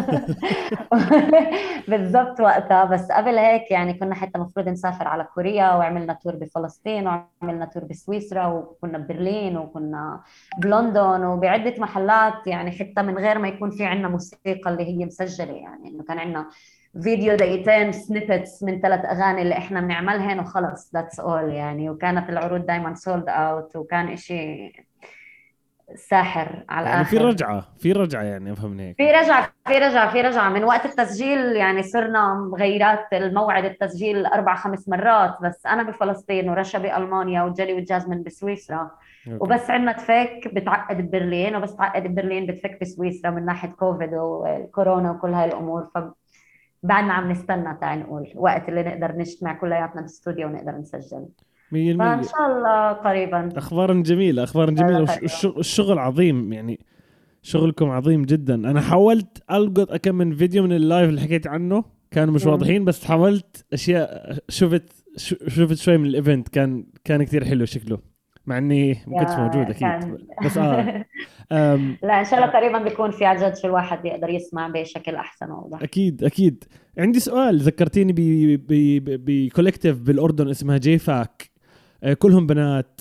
بالضبط 1.88 2.40
وقتها. 2.40 2.85
بس 2.85 3.12
قبل 3.12 3.38
هيك 3.38 3.70
يعني 3.70 3.94
كنا 3.94 4.14
حتى 4.14 4.38
المفروض 4.38 4.68
نسافر 4.68 5.09
على 5.09 5.24
كوريا 5.35 5.74
وعملنا 5.74 6.12
tour 6.12 6.37
بفلسطين 6.37 7.07
وعملنا 7.07 7.64
tour 7.64 7.85
بسويسرا 7.85 8.46
وكنا 8.46 8.98
ببرلين 8.98 9.57
وكنا 9.57 10.20
بلندن 10.59 11.24
وبعدة 11.24 11.74
محلات 11.79 12.46
يعني 12.46 12.70
حتى 12.70 13.02
من 13.02 13.18
غير 13.18 13.38
ما 13.38 13.48
يكون 13.48 13.70
في 13.70 13.85
عندنا 13.85 14.09
موسيقى 14.09 14.70
اللي 14.70 14.85
هي 14.85 15.05
مسجلة 15.07 15.52
يعني. 15.52 15.88
إنه 15.88 16.05
كان 16.05 16.18
عندنا 16.18 16.46
فيديو 17.02 17.35
دقيقتين 17.37 17.92
snippets 17.92 18.62
من 18.62 18.81
ثلاث 18.81 19.05
أغاني 19.05 19.42
اللي 19.42 19.59
إحنا 19.59 19.81
بنعملهن 19.81 20.40
وخلص. 20.40 20.90
that's 20.94 21.20
all 21.20 21.50
يعني. 21.52 21.90
وكانت 21.90 22.31
العروض 22.31 22.66
دائما 22.66 22.94
sold 22.94 23.28
out 23.28 23.76
وكان 23.76 24.09
إشي 24.09 24.72
ساحر 25.94 26.64
على 26.68 26.88
يعني 26.88 27.05
في 27.05 27.18
رجعة 27.18 27.64
في 27.79 27.92
رجعة 27.92 28.22
يعني 28.22 28.53
افهم 28.53 28.81
هيك. 28.81 28.96
في 28.96 29.11
رجعة 29.11 29.53
في 29.66 29.79
رجعة 29.79 30.12
في 30.12 30.20
رجعة. 30.20 30.49
من 30.49 30.64
وقت 30.64 30.87
التسجيل 30.87 31.57
يعني 31.57 31.83
صرنا 31.83 32.35
مغيرات 32.35 33.12
الموعد 33.12 33.64
التسجيل 33.64 34.27
أربع 34.27 34.55
خمس 34.55 34.88
مرات 34.88 35.37
بس 35.42 35.66
أنا 35.66 35.83
بفلسطين 35.83 36.49
ورشا 36.49 36.79
بألمانيا 36.79 37.42
وجيني 37.42 37.74
وجازمين 37.75 38.22
بسويسرا. 38.22 38.90
okay. 39.26 39.38
وبس 39.40 39.70
عندنا 39.70 39.92
تفك 39.92 40.55
بتعقد 40.55 40.96
ببرلين 40.96 41.57
وبس 41.57 41.77
تعقد 41.77 42.03
ببرلين 42.03 42.46
بتفك 42.46 42.79
بسويسرا 42.81 43.31
من 43.31 43.44
ناحية 43.44 43.68
كوفيد 43.68 44.11
وكورونا 44.14 45.11
وكل 45.11 45.35
هاي 45.35 45.44
الأمور. 45.44 45.90
ف 45.94 45.99
بعدنا 46.83 47.12
عم 47.12 47.31
نستنى 47.31 47.79
تعال 47.81 48.01
نقول 48.01 48.33
وقت 48.35 48.68
اللي 48.68 48.83
نقدر 48.83 49.12
نجتمع 49.12 49.53
كلياتنا 49.53 50.01
بالاستوديو 50.01 50.46
ونقدر 50.46 50.72
نسجل. 50.72 51.27
فان 51.70 52.22
شاء 52.22 52.46
الله 52.57 52.92
قريبا. 52.92 53.48
أخبار 53.57 53.92
جميلة 53.92 54.42
أخبار 54.44 54.70
جميلة. 54.70 55.07
والشغل 55.44 55.98
عظيم 55.98 56.52
يعني. 56.52 56.81
شغلكم 57.42 57.90
عظيم 57.90 58.24
جدا. 58.24 58.55
أنا 58.55 58.81
حاولت 58.81 59.42
ألقط 59.50 59.92
أكم 59.92 60.14
من 60.14 60.35
فيديو 60.35 60.62
من 60.62 60.72
ال 60.72 60.80
live 60.80 61.09
اللي 61.09 61.20
حكيت 61.20 61.46
عنه. 61.46 61.85
كانوا 62.11 62.35
مش 62.35 62.46
واضحين 62.46 62.85
بس 62.85 63.05
حاولت 63.05 63.64
أشياء 63.72 64.38
شفت 64.48 65.05
شفت 65.48 65.74
شوي 65.74 65.98
من 65.98 66.07
ال 66.06 66.12
event. 66.12 66.48
كان 66.48 66.87
كان 67.05 67.22
كثير 67.22 67.44
حلو 67.44 67.64
شكله. 67.64 67.98
مع 68.46 68.59
إني 68.59 68.98
ما 69.07 69.18
كنتش 69.20 69.35
موجود 69.35 69.70
أكيد. 69.70 69.79
كان... 69.79 70.18
بس 70.44 70.59
آه. 70.59 71.05
لا 72.02 72.18
إن 72.20 72.24
شاء 72.24 72.35
الله 72.35 72.46
قريبا 72.52 72.79
بيكون 72.79 73.11
في 73.11 73.24
عن 73.24 73.37
جد 73.37 73.57
شو 73.57 73.66
الواحد 73.68 74.05
يقدر 74.05 74.31
يسمع 74.31 74.68
بشكل 74.68 75.14
أحسن 75.14 75.50
وأوضح. 75.50 75.83
أكيد 75.83 76.24
أكيد. 76.24 76.64
عندي 76.98 77.20
سؤال. 77.20 77.59
ذكرتيني 77.59 78.14
ب 78.98 79.08
collective 79.08 79.98
بالأردن 79.98 80.48
اسمها 80.48 80.79
جي 80.79 80.98
فاك 80.98 81.42
آه، 81.42 81.55
كلهم 82.18 82.46
بنات 82.46 83.00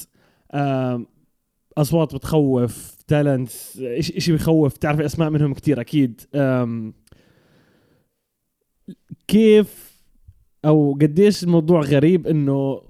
أصوات 1.78 2.16
بتخوف 2.16 2.96
talents 3.08 3.82
شيء 4.00 4.36
بخوف 4.36 4.78
تعرف 4.78 5.00
أسماء 5.00 5.30
منهم 5.30 5.54
كتير 5.54 5.82
أكيد. 5.82 6.22
كيف 9.28 10.02
أو 10.66 10.98
قديش 11.02 11.44
الموضوع 11.44 11.82
غريب 11.82 12.28
إنه 12.28 12.82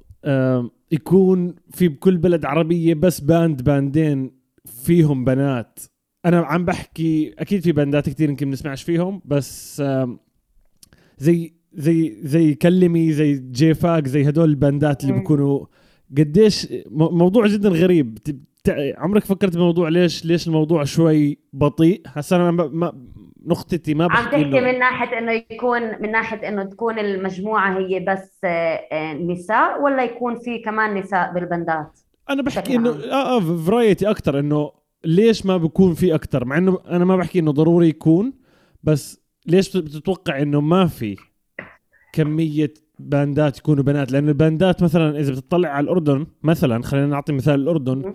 يكون 0.92 1.56
في 1.72 1.88
بكل 1.88 2.18
بلد 2.18 2.46
عربية 2.46 2.94
بس 2.94 3.20
band 3.20 3.62
باندين 3.62 4.32
فيهم 4.66 5.26
بنات. 5.26 5.80
أنا 6.26 6.40
عم 6.40 6.66
بحكي 6.66 7.34
أكيد 7.40 7.62
في 7.62 7.72
باندات 7.72 8.10
كثير 8.10 8.30
يمكن 8.30 8.50
بنسمعش 8.50 8.84
فيهم 8.84 9.22
بس 9.26 9.84
زي 11.18 11.54
زي 11.74 12.18
زي 12.24 12.54
كلمي 12.54 13.14
زي 13.14 13.34
جيفاك 13.52 14.08
زي 14.08 14.30
هدول 14.30 14.50
الباندات 14.50 15.04
اللي 15.04 15.14
بيكونوا 15.14 15.66
قديش 16.18 16.68
موضوع 16.92 17.48
جدا 17.48 17.70
غريب. 17.70 18.18
عمرك 18.98 19.26
فكرت 19.26 19.58
بموضوع 19.58 19.90
ليش 19.90 20.26
ليش 20.26 20.48
الموضوع 20.48 20.84
شوي 20.84 21.38
بطيء؟ 21.54 22.02
هسه 22.08 22.36
أنا 22.36 22.52
ما 22.52 22.94
نقطتي 23.46 23.94
ما 23.94 24.08
بحكي 24.08 24.36
عم 24.36 24.44
تحكي 24.44 24.62
من 24.62 24.80
ناحية 24.80 25.18
إنه 25.18 25.32
يكون 25.32 25.82
من 26.02 26.12
ناحية 26.12 26.48
إنه 26.48 26.64
تكون 26.64 27.00
المجموعة 27.00 27.80
هي 27.80 28.00
بس 28.00 28.32
آه، 28.44 28.48
آه، 28.92 29.14
نساء 29.14 29.82
ولا 29.82 30.04
يكون 30.04 30.36
في 30.36 30.58
كمان 30.58 30.94
نساء 30.94 31.34
بالبندات؟ 31.34 32.00
أنا 32.30 32.42
بحكي 32.42 32.76
انه 32.76 32.90
آه 32.90 33.38
آه 33.38 33.40
فرايتي 33.40 34.10
أكثر 34.10 34.40
إنه 34.40 34.72
ليش 35.06 35.46
ما 35.46 35.58
بكون 35.58 35.94
في 35.94 36.16
أكثر 36.16 36.46
مع 36.46 36.58
إنه 36.58 36.80
أنا 36.88 37.06
ما 37.06 37.16
بحكي 37.16 37.40
إنه 37.40 37.52
ضروري 37.52 37.90
يكون 37.90 38.34
بس 38.84 39.22
ليش 39.46 39.78
بتتوقع 39.78 40.42
إنه 40.42 40.62
ما 40.62 40.88
في 40.88 41.16
كمية 42.14 42.74
باندات 43.00 43.58
يكونوا 43.58 43.84
بنات 43.84 44.12
لأنه 44.12 44.30
الباندات 44.30 44.84
مثلا 44.84 45.20
إذا 45.20 45.32
بتطلع 45.32 45.70
على 45.70 45.84
الأردن 45.84 46.28
مثلا 46.44 46.84
خلينا 46.84 47.08
نعطي 47.08 47.34
مثال 47.34 47.60
الأردن 47.62 48.14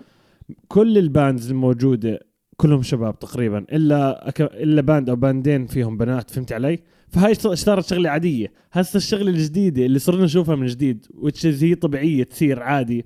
كل 0.67 0.97
ال 0.97 1.06
bands 1.06 1.49
الموجودة 1.49 2.19
كلهم 2.57 2.81
شباب 2.81 3.19
تقريبا 3.19 3.57
إلا 3.57 4.27
أك... 4.29 4.41
إلا 4.41 4.81
band 4.81 5.09
أو 5.09 5.15
باندين 5.15 5.65
فيهم 5.65 5.97
بنات 5.97 6.31
فهمت 6.31 6.53
علي؟ 6.53 6.79
فهاي 7.07 7.33
صارت 7.33 7.85
شغلة 7.85 8.09
عادية، 8.09 8.51
هسه 8.71 8.97
الشغلة 8.97 9.29
الجديدة 9.29 9.85
اللي 9.85 9.99
صرنا 9.99 10.23
نشوفها 10.23 10.55
من 10.55 10.65
جديد 10.65 11.05
which 11.13 11.45
هي 11.45 11.75
طبيعية 11.75 12.23
تصير 12.23 12.63
عادي 12.63 13.05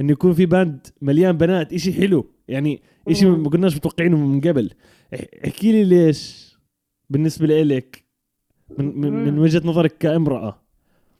إنه 0.00 0.12
يكون 0.12 0.32
في 0.32 0.46
band 0.46 0.86
مليان 1.02 1.36
بنات 1.36 1.72
إشي 1.72 1.92
حلو. 1.92 2.30
يعني 2.48 2.82
إشي 3.08 3.26
ما 3.26 3.50
كناش 3.50 3.76
متوقعينه 3.76 4.16
من 4.16 4.40
قبل. 4.40 4.70
احكي 5.44 5.72
لي 5.72 5.84
ليش 5.84 6.46
بالنسبة 7.10 7.46
لإلك 7.46 8.04
من, 8.78 9.00
من, 9.00 9.24
من 9.24 9.38
وجهة 9.38 9.62
نظرك 9.64 9.98
كامرأة 9.98 10.65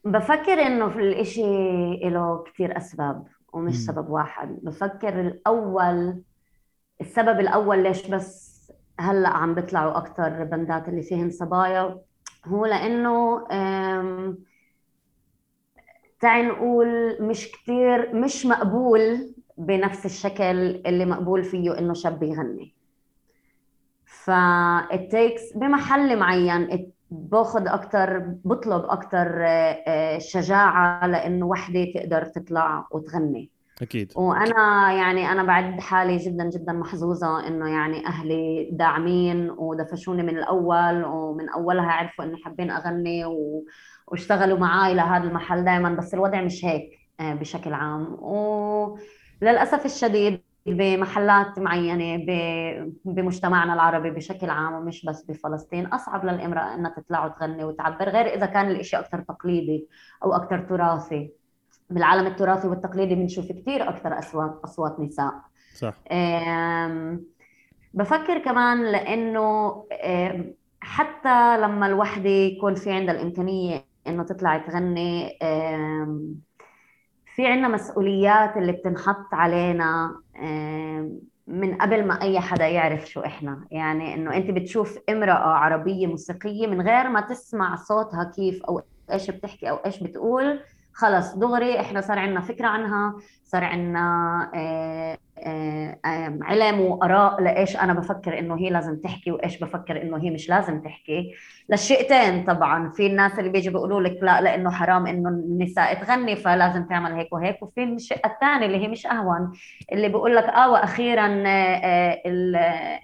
بفكر 0.06 0.52
إنه 0.52 0.88
في 0.88 0.98
الإشي 0.98 1.96
له 1.96 2.42
كثير 2.42 2.76
أسباب 2.76 3.26
ومش. 3.52 3.74
سبب 3.86 4.10
واحد. 4.10 4.58
بفكر 4.62 5.20
الأول 5.20 6.22
السبب 7.00 7.40
الأول 7.40 7.82
ليش 7.82 8.06
بس 8.06 8.56
هلأ 9.00 9.28
عم 9.28 9.54
بيطلعوا 9.54 9.98
أكثر 9.98 10.44
بندات 10.44 10.88
اللي 10.88 11.02
فيهن 11.02 11.30
صبايا؟ 11.30 12.00
هو 12.46 12.66
لأنه 12.66 13.46
تعي 16.20 16.42
نقول 16.42 17.16
مش 17.22 17.52
كثير 17.52 18.14
مش 18.14 18.46
مقبول 18.46 19.34
بنفس 19.58 20.06
الشكل 20.06 20.44
اللي 20.86 21.04
مقبول 21.06 21.44
فيه 21.44 21.78
إنه 21.78 21.94
شاب 21.94 22.22
يغني 22.22 22.74
فالتيكس 24.04 25.52
بمحل 25.56 26.18
معين 26.18 26.62
باخذ 27.16 27.68
أكثر 27.68 28.18
بطلب 28.44 28.84
أكثر 28.84 29.44
آه، 29.46 29.82
آه، 29.86 30.18
شجاعة 30.18 31.06
لأنه 31.06 31.46
وحدة 31.46 31.84
تقدر 31.94 32.24
تطلع 32.24 32.86
وتغني. 32.90 33.50
أكيد. 33.82 34.12
وأنا 34.16 34.92
يعني 34.92 35.32
أنا 35.32 35.42
بعد 35.42 35.80
حالي 35.80 36.16
جدا 36.16 36.50
جدا 36.50 36.72
محظوظة 36.72 37.46
إنه 37.46 37.68
يعني 37.68 38.06
أهلي 38.06 38.68
داعمين 38.72 39.50
ودفشوني 39.50 40.22
من 40.22 40.38
الأول 40.38 41.04
ومن 41.04 41.48
أولها 41.48 41.92
عرفوا 41.92 42.24
إنه 42.24 42.36
حابين 42.44 42.70
أغني 42.70 43.24
و... 43.24 43.64
واشتغلوا 44.06 44.58
معي 44.58 44.94
لهذا 44.94 45.24
المحل 45.24 45.64
دائما 45.64 45.90
بس 45.90 46.14
الوضع 46.14 46.40
مش 46.40 46.64
هيك 46.64 46.90
آه، 47.20 47.34
بشكل 47.34 47.72
عام. 47.72 48.16
وللاسف 48.20 49.84
الشديد 49.84 50.45
بمحلات 50.66 51.58
معينة 51.58 52.24
بمجتمعنا 53.04 53.74
العربي 53.74 54.10
بشكل 54.10 54.50
عام 54.50 54.72
ومش 54.72 55.04
بس 55.04 55.22
بفلسطين. 55.22 55.86
أصعب 55.86 56.24
للامرأة 56.24 56.74
أنها 56.74 56.90
تطلع 56.90 57.26
وتغني 57.26 57.64
وتعبر 57.64 58.08
غير 58.08 58.26
إذا 58.26 58.46
كان 58.46 58.68
الإشي 58.68 58.96
أكثر 58.96 59.20
تقليدي 59.20 59.86
أو 60.24 60.32
أكثر 60.32 60.58
تراثي. 60.58 61.30
بالعالم 61.90 62.26
التراثي 62.26 62.68
والتقليدي 62.68 63.14
بنشوف 63.14 63.52
كثير 63.52 63.88
أكثر 63.88 64.18
أصوات 64.18 64.60
أصوات 64.64 65.00
نساء. 65.00 65.32
صح. 65.74 65.94
بفكر 67.94 68.38
كمان 68.38 68.84
لأنه 68.84 69.84
حتى 70.80 71.58
لما 71.60 71.86
الوحدة 71.86 72.30
يكون 72.30 72.74
في 72.74 72.92
عندها 72.92 73.14
الإمكانية 73.14 73.84
إنه 74.06 74.22
تطلع 74.22 74.58
تغني 74.58 75.38
في 77.34 77.46
عنا 77.46 77.68
مسؤوليات 77.68 78.56
اللي 78.56 78.72
بتنحط 78.72 79.34
علينا 79.34 80.20
من 81.46 81.74
قبل 81.74 82.06
ما 82.06 82.22
أي 82.22 82.40
حدا 82.40 82.68
يعرف 82.68 83.06
شو 83.10 83.20
إحنا. 83.20 83.66
يعني 83.70 84.14
إنه 84.14 84.36
أنت 84.36 84.50
بتشوف 84.50 84.98
امرأة 85.10 85.32
عربية 85.48 86.06
موسيقية 86.06 86.66
من 86.66 86.80
غير 86.80 87.08
ما 87.08 87.20
تسمع 87.20 87.76
صوتها 87.76 88.32
كيف 88.36 88.62
أو 88.64 88.82
إيش 89.12 89.30
بتحكي 89.30 89.70
أو 89.70 89.76
إيش 89.76 90.02
بتقول 90.02 90.60
خلص 90.92 91.34
دغري 91.34 91.80
إحنا 91.80 92.00
صار 92.00 92.18
عندنا 92.18 92.40
فكرة 92.40 92.66
عنها 92.66 93.14
صار 93.44 93.64
عندنا 93.64 94.00
آه، 94.54 95.18
علم 96.42 96.80
وآراء 96.80 97.40
لإيش 97.42 97.76
أنا 97.76 97.92
بفكر 97.92 98.38
إنه 98.38 98.58
هي 98.58 98.70
لازم 98.70 98.96
تحكي 98.96 99.30
وإيش 99.30 99.58
بفكر 99.58 100.02
إنه 100.02 100.16
هي 100.16 100.30
مش 100.30 100.48
لازم 100.48 100.80
تحكي. 100.80 101.32
للشئتين 101.70 102.44
طبعا 102.44 102.90
في 102.90 103.06
الناس 103.06 103.38
اللي 103.38 103.50
بيجي 103.50 103.70
بيقولوا 103.70 104.00
لك 104.00 104.18
لا 104.22 104.40
لإنه 104.40 104.70
حرام 104.70 105.06
إنه 105.06 105.28
النساء 105.28 105.94
تغني 105.94 106.36
فلازم 106.36 106.84
تعمل 106.84 107.12
هيك 107.12 107.32
وهيك. 107.32 107.62
وفي 107.62 107.84
الشق 107.84 108.26
الثاني 108.26 108.66
اللي 108.66 108.78
هي 108.78 108.88
مش 108.88 109.06
أهون 109.06 109.52
اللي 109.92 110.08
بيقول 110.08 110.36
لك 110.36 110.44
آه 110.44 110.70
وأخيرا 110.70 111.42
آه، 111.46 112.22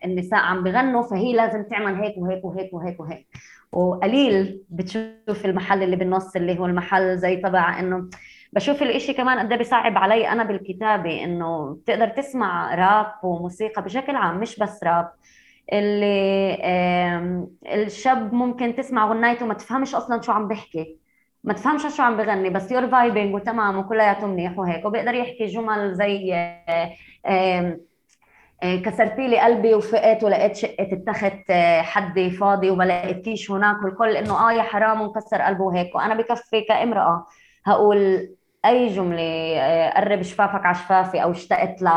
النساء 0.04 0.40
عم 0.40 0.62
بغنوا 0.64 1.02
فهي 1.02 1.32
لازم 1.32 1.62
تعمل 1.62 1.94
هيك 2.02 2.14
وهيك 2.18 2.44
وهيك 2.44 2.74
وهيك 2.74 3.00
وهيك. 3.00 3.26
وقليل 3.72 4.62
بتشوف 4.70 5.44
المحل 5.44 5.82
اللي 5.82 5.96
بالنص 5.96 6.36
اللي 6.36 6.58
هو 6.58 6.66
المحل 6.66 7.18
زي 7.18 7.36
تبع 7.36 7.80
إنه 7.80 8.08
بشوف 8.52 8.82
الإشي 8.82 9.12
كمان 9.12 9.38
قد 9.38 9.50
إيه 9.50 9.58
بيصعب 9.58 9.98
علي 9.98 10.28
أنا 10.28 10.44
بالكتابة 10.44 11.24
إنه 11.24 11.74
بتقدر 11.82 12.08
تسمع 12.08 12.74
راب 12.74 13.12
وموسيقى 13.22 13.82
بشكل 13.82 14.16
عام 14.16 14.40
مش 14.40 14.58
بس 14.58 14.84
راب. 14.84 15.12
اللي 15.72 16.58
الشاب 17.66 18.34
ممكن 18.34 18.74
تسمع 18.76 19.08
غنايته 19.08 19.46
ما 19.46 19.54
تفهمش 19.54 19.94
أصلا 19.94 20.20
شو 20.22 20.32
عم 20.32 20.48
بحكي. 20.48 20.96
ما 21.44 21.52
تفهمش 21.52 21.96
شو 21.96 22.02
عم 22.02 22.16
بغني 22.16 22.50
بس 22.50 22.70
you're 22.72 22.88
vibing 22.88 23.34
وتمام 23.34 23.78
وكلياته 23.78 24.26
منيح 24.26 24.58
وهيك. 24.58 24.84
وبيقدر 24.84 25.14
يحكي 25.14 25.46
جمل 25.46 25.94
زي 25.94 26.34
آه، 27.26 27.76
كسرتي 28.84 29.28
لي 29.28 29.40
قلبي 29.40 29.74
وفقت 29.74 30.24
ولقيت 30.24 30.56
شقة 30.56 30.88
التخت 30.92 31.50
آه، 31.50 31.82
حدي 31.82 32.30
فاضي 32.30 32.70
وما 32.70 32.84
لقيتكيش 32.84 33.50
هناك 33.50 33.82
والكل 33.84 34.16
إنه 34.16 34.48
آه 34.48 34.52
يا 34.52 34.62
حرام 34.62 35.00
ومكسر 35.00 35.42
قلبه 35.42 35.64
وهيك. 35.64 35.94
وأنا 35.94 36.14
بكفي 36.14 36.60
كامرأة 36.60 37.26
هقول 37.66 38.28
أي 38.64 38.88
جملة 38.88 39.22
آه، 39.58 40.00
قرب 40.00 40.22
شفافك 40.22 40.66
على 40.66 40.74
شفافي 40.74 41.22
أو 41.22 41.30
اشتقت 41.30 41.82
ل 41.82 41.88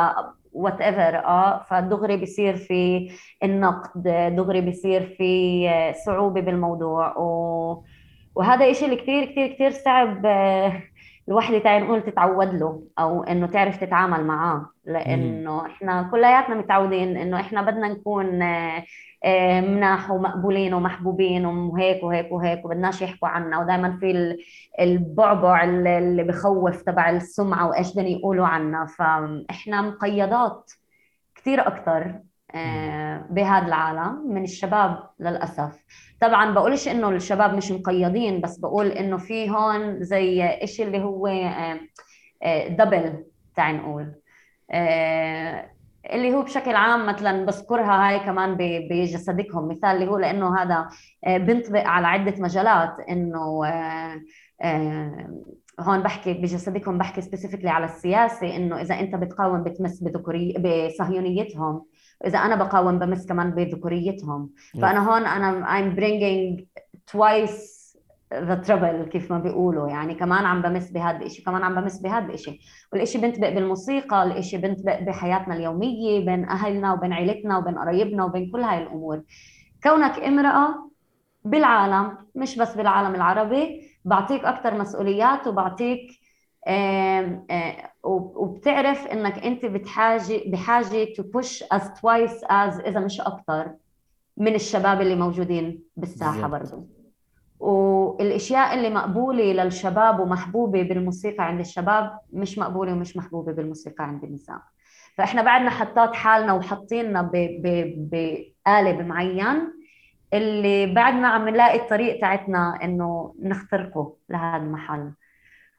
whatever 0.53 1.15
آه 1.25 1.63
فدغري 1.69 2.17
بصير 2.17 2.55
في 2.57 3.09
النقد 3.43 4.03
دغري 4.35 4.61
بصير 4.61 5.15
في 5.17 5.93
صعوبة 6.05 6.41
بالموضوع 6.41 7.17
و... 7.17 7.83
وهذا 8.35 8.71
إشي 8.71 8.85
اللي 8.85 8.95
كثير 8.95 9.25
كثير 9.25 9.47
كثير 9.47 9.71
صعب 9.71 10.25
الوحدة 11.27 11.59
تعي 11.59 11.79
نقول 11.79 12.03
تتعود 12.03 12.53
له 12.53 12.83
أو 12.99 13.23
إنه 13.23 13.47
تعرف 13.47 13.77
تتعامل 13.77 14.23
معاه 14.23 14.69
لأنه 14.85 15.65
إحنا 15.65 16.09
كلياتنا 16.11 16.55
متعودين 16.55 17.17
إنه 17.17 17.39
إحنا 17.39 17.61
بدنا 17.61 17.87
نكون 17.87 18.41
آه، 18.41 18.77
آه، 18.77 18.83
مناح 19.61 20.11
ومقبولين 20.11 20.73
ومحبوبين 20.73 21.45
وهيك 21.45 22.03
وهيك 22.03 22.31
وهيك 22.31 22.65
وبدناش 22.65 23.01
يحكوا 23.01 23.27
عنا. 23.27 23.59
ودائما 23.59 23.97
في 23.97 24.37
البعبع 24.79 25.63
اللي 25.63 26.23
بخوف 26.23 26.81
تبع 26.81 27.09
السمعة 27.09 27.67
وإيش 27.69 27.93
بدهم 27.93 28.07
يقولوا 28.07 28.47
عنا. 28.47 28.85
فإحنا 28.85 29.81
مقيدات 29.81 30.71
كثير 31.35 31.67
أكثر 31.67 32.19
آه، 32.55 33.25
بهذا 33.29 33.65
العالم 33.65 34.33
من 34.33 34.43
الشباب 34.43 35.09
للأسف. 35.19 35.83
طبعا 36.21 36.53
بقولش 36.53 36.87
إنه 36.87 37.09
الشباب 37.09 37.53
مش 37.53 37.71
مقيدين 37.71 38.41
بس 38.41 38.57
بقول 38.57 38.87
إنه 38.87 39.17
في 39.17 39.49
هون 39.49 40.03
زي 40.03 40.45
إشي 40.45 40.83
اللي 40.83 41.03
هو 41.03 41.27
دبل 42.69 42.95
آه، 42.95 43.23
تعال 43.55 43.75
نقول. 43.77 44.15
آه، 44.71 45.74
اللي 46.13 46.33
هو 46.33 46.41
بشكل 46.41 46.75
عام 46.75 47.05
مثلا 47.05 47.45
بذكرها 47.45 48.09
هاي 48.09 48.19
كمان 48.19 48.57
بجسدكم. 48.89 49.67
مثال 49.67 49.89
اللي 49.89 50.07
هو 50.07 50.17
لأنه 50.17 50.57
هذا 50.57 50.87
بنطبق 51.27 51.83
على 51.83 52.07
عدة 52.07 52.33
مجالات. 52.41 52.99
إنه 53.09 53.65
هون 55.79 55.99
بحكي 56.03 56.33
بجسدكم 56.33 56.97
بحكي 56.97 57.21
سبيسيفيكلي 57.21 57.69
على 57.69 57.85
السياسة. 57.85 58.55
إنه 58.55 58.81
إذا 58.81 58.99
أنت 58.99 59.15
بتقاوم 59.15 59.63
بتمس 59.63 60.03
بذكوري 60.03 60.53
بصهيونيتهم. 60.57 61.85
واذا 62.21 62.39
أنا 62.39 62.55
بقاوم 62.55 62.99
بمس 62.99 63.25
كمان 63.27 63.51
بذكوريتهم. 63.51 64.49
فأنا 64.81 65.09
هون 65.09 65.25
أنا 65.25 65.65
I'm 65.65 65.95
bringing 65.99 66.65
twice 67.11 67.74
the 68.33 68.67
trouble 68.67 69.09
كيف 69.09 69.31
ما 69.31 69.39
بيقولوا. 69.39 69.89
يعني 69.89 70.15
كمان 70.15 70.45
عم 70.45 70.61
بمس 70.61 70.91
بهذا 70.91 71.25
الشيء 71.25 71.45
كمان 71.45 71.63
عم 71.63 71.75
بمس 71.75 71.99
بهذا 71.99 72.33
الشيء 72.33 72.59
والشيء 72.93 73.21
بنطبق 73.21 73.49
بالموسيقى 73.49 74.23
الشيء 74.37 74.59
بنطبق 74.59 74.99
بحياتنا 74.99 75.55
اليومية 75.55 76.25
بين 76.25 76.49
أهلنا 76.49 76.93
وبين 76.93 77.13
عيلتنا 77.13 77.57
وبين 77.57 77.77
قرايبنا 77.77 78.25
وبين 78.25 78.51
كل 78.51 78.61
هاي 78.61 78.83
الأمور. 78.83 79.21
كونك 79.83 80.19
امرأة 80.19 80.91
بالعالم 81.43 82.17
مش 82.35 82.57
بس 82.57 82.75
بالعالم 82.75 83.15
العربي 83.15 83.91
بعطيك 84.05 84.45
أكثر 84.45 84.79
مسؤوليات 84.79 85.47
وبعطيك 85.47 86.11
وبتعرف 88.03 89.07
إنك 89.07 89.39
أنت 89.39 89.65
بتحاجه 89.65 90.41
بحاجة 90.47 91.13
to 91.15 91.23
push 91.23 91.63
as 91.71 91.93
twice 92.01 92.43
as 92.49 92.79
إذا 92.79 92.99
مش 92.99 93.21
أكثر 93.21 93.71
من 94.37 94.55
الشباب 94.55 95.01
اللي 95.01 95.15
موجودين 95.15 95.83
بالساحة 95.97 96.47
برضه 96.47 96.94
والأشياء 97.65 98.73
اللي 98.73 98.89
مقبولة 98.89 99.53
للشباب 99.53 100.19
ومحبوبة 100.19 100.83
بالموسيقى 100.83 101.43
عند 101.43 101.59
الشباب 101.59 102.19
مش 102.33 102.57
مقبولة 102.57 102.93
ومش 102.93 103.17
محبوبة 103.17 103.51
بالموسيقى 103.53 104.03
عند 104.03 104.23
النساء. 104.23 104.59
فإحنا 105.17 105.41
بعدنا 105.41 105.69
حطات 105.69 106.15
حالنا 106.15 106.53
وحاطيننا 106.53 107.29
بقالب 107.31 109.01
معين 109.07 109.73
اللي 110.33 110.93
بعدنا 110.93 111.27
عم 111.27 111.49
نلاقي 111.49 111.79
الطريق 111.79 112.19
تاعتنا 112.21 112.79
إنه 112.83 113.35
نخترقه 113.41 114.13
لهذا 114.29 114.63
المحل. 114.63 115.11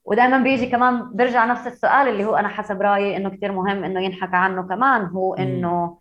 ودائما 0.05 0.39
بيجي 0.39 0.67
كمان 0.67 1.11
برجع 1.15 1.45
نفس 1.45 1.67
السؤال 1.67 2.09
اللي 2.09 2.25
هو 2.25 2.37
أنا 2.37 2.49
حسب 2.49 2.83
رأيي 2.83 3.17
إنه 3.17 3.29
كثير 3.29 3.53
مهم 3.53 3.85
إنه 3.85 4.01
ينحكى 4.01 4.37
عنه 4.37 4.63
كمان 4.63 5.03
هو 5.03 5.35
إنه 5.35 5.99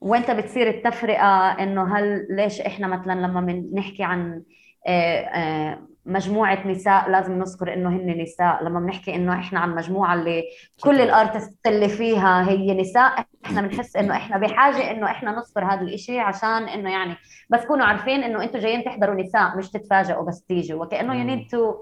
وانت 0.00 0.30
بتصير 0.30 0.68
التفرقة 0.68 1.50
إنه 1.50 1.96
هل 1.96 2.26
ليش 2.30 2.60
إحنا 2.60 2.86
مثلا 2.86 3.20
لما 3.26 3.40
بنحكي 3.40 4.02
عن 4.02 4.42
آه، 4.86 5.20
آه، 5.26 5.78
مجموعة 6.06 6.66
نساء 6.66 7.10
لازم 7.10 7.38
نذكر 7.38 7.74
إنه 7.74 7.88
هن 7.88 8.22
نساء. 8.22 8.64
لما 8.64 8.80
بنحكي 8.80 9.14
إنه 9.14 9.32
إحنا 9.40 9.60
عن 9.60 9.74
مجموعة 9.74 10.14
اللي 10.14 10.44
كل 10.84 11.00
ال 11.00 11.08
artists 11.08 11.66
اللي 11.66 11.88
فيها 11.88 12.50
هي 12.50 12.74
نساء 12.80 13.26
إحنا 13.46 13.60
بنحس 13.62 13.96
إنه 13.96 14.16
إحنا 14.16 14.38
بحاجة 14.38 14.90
إنه 14.90 15.06
إحنا 15.06 15.30
نذكر 15.32 15.64
هذا 15.64 15.80
الإشي 15.80 16.20
عشان 16.20 16.68
إنه 16.68 16.90
يعني 16.92 17.16
بس 17.50 17.62
تكونوا 17.62 17.86
عارفين 17.86 18.22
إنه 18.22 18.42
أنتم 18.44 18.58
جايين 18.58 18.84
تحضروا 18.84 19.22
نساء 19.22 19.56
مش 19.58 19.70
تتفاجئوا 19.70 20.22
بس 20.28 20.42
تيجوا. 20.44 20.84
وكأنه 20.84 21.14
you 21.14 21.24
need 21.24 21.48
to 21.50 21.74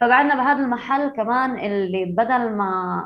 فقعدنا 0.00 0.34
بهذا 0.34 0.58
المحل 0.64 1.08
كمان 1.08 1.58
اللي 1.58 2.04
بدل 2.04 2.50
ما 2.50 3.04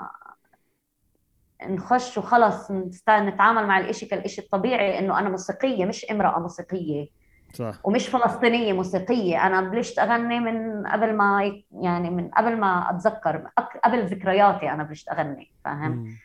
نخش 1.62 2.18
وخلص 2.18 2.70
نتعامل 3.10 3.66
مع 3.66 3.78
الإشي 3.78 4.06
كالإشي 4.06 4.40
الطبيعي 4.40 4.98
إنه 4.98 5.18
أنا 5.18 5.28
موسيقية 5.28 5.84
مش 5.84 6.04
امرأة 6.04 6.40
موسيقية. 6.40 7.08
صح. 7.54 7.74
ومش 7.84 8.08
فلسطينية 8.08 8.72
موسيقية. 8.72 9.46
أنا 9.46 9.60
بلشت 9.60 9.98
أغني 9.98 10.40
من 10.40 10.86
قبل 10.86 11.16
ما 11.16 11.52
يعني 11.82 12.10
من 12.10 12.28
قبل 12.28 12.56
ما 12.56 12.90
أتذكر 12.90 13.50
قبل 13.84 14.06
ذكرياتي 14.06 14.70
أنا 14.70 14.82
بلشت 14.82 15.08
أغني 15.08 15.50
فاهم؟ 15.64 16.18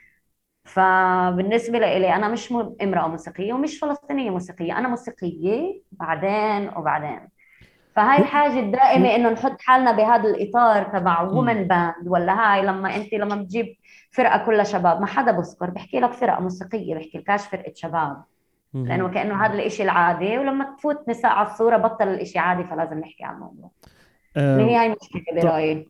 فبالنسبة 0.66 1.80
لي 1.80 2.16
أنا 2.16 2.28
مش 2.28 2.54
امرأة 2.82 3.08
موسيقية 3.08 3.54
ومش 3.54 3.80
فلسطينية 3.80 4.30
موسيقية 4.30 4.78
أنا 4.78 4.88
موسيقية 4.88 5.82
بعدين 5.92 6.70
وبعدين. 6.78 7.30
فهاي 7.96 8.18
الحاجة 8.18 8.60
الدائمة 8.60 9.16
إنه 9.16 9.30
نحط 9.30 9.62
حالنا 9.62 9.92
بهذا 9.92 10.30
الإطار 10.30 10.84
تبع 10.84 11.22
women 11.22 11.68
band 11.68 12.08
ولا 12.08 12.34
هاي 12.34 12.62
لما 12.62 12.96
أنت 12.96 13.14
لما 13.14 13.36
بتجيب 13.36 13.76
فرقة 14.12 14.46
كلها 14.46 14.64
شباب 14.64 15.02
ما 15.02 15.06
حدا 15.06 15.32
بذكر 15.32 15.70
بحكي 15.70 16.00
لك 16.00 16.12
فرقة 16.12 16.40
موسيقية 16.42 16.96
بحكي 16.96 17.18
لكاش 17.18 17.48
فرقة 17.48 17.74
شباب. 17.76 18.24
لأنه 18.74 19.08
كأنه 19.08 19.46
هذا 19.46 19.54
الإشي 19.54 19.84
العادي 19.84 20.38
ولما 20.38 20.76
تفوت 20.78 21.10
نساء 21.10 21.32
على 21.32 21.48
الصورة 21.48 21.78
بطل 21.78 22.08
الإشي 22.08 22.40
عادي 22.40 22.64
فلازم 22.64 23.00
نحكي 23.00 23.24
عن 23.24 23.36
الموضوع. 23.36 23.72
آه 24.38 24.60
اللي 24.60 24.72
هي 24.72 24.76
هاي 24.76 24.86
المشكلة 24.86 25.42
برأيي. 25.42 25.88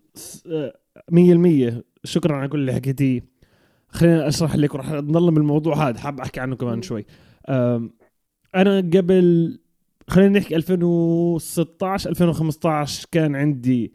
100% 1.12 1.74
آه، 1.74 1.84
شكرا 2.04 2.36
على 2.36 2.48
كل 2.48 2.60
اللي 2.60 2.74
حكيتيه 2.74 3.26
خلينا 3.88 4.28
أشرح 4.28 4.56
لك 4.56 4.74
وراح 4.74 4.92
نضل 4.92 5.32
بالموضوع 5.32 5.90
هذا. 5.90 6.00
حاب 6.00 6.20
أحكي 6.20 6.40
عنه 6.40 6.56
كمان 6.56 6.82
شوي. 6.82 7.06
أنا 8.56 8.78
قبل 8.78 9.60
خلينا 10.08 10.40
نحكي 10.40 10.56
2016 10.56 12.10
2015 12.10 13.08
كان 13.12 13.36
عندي 13.36 13.94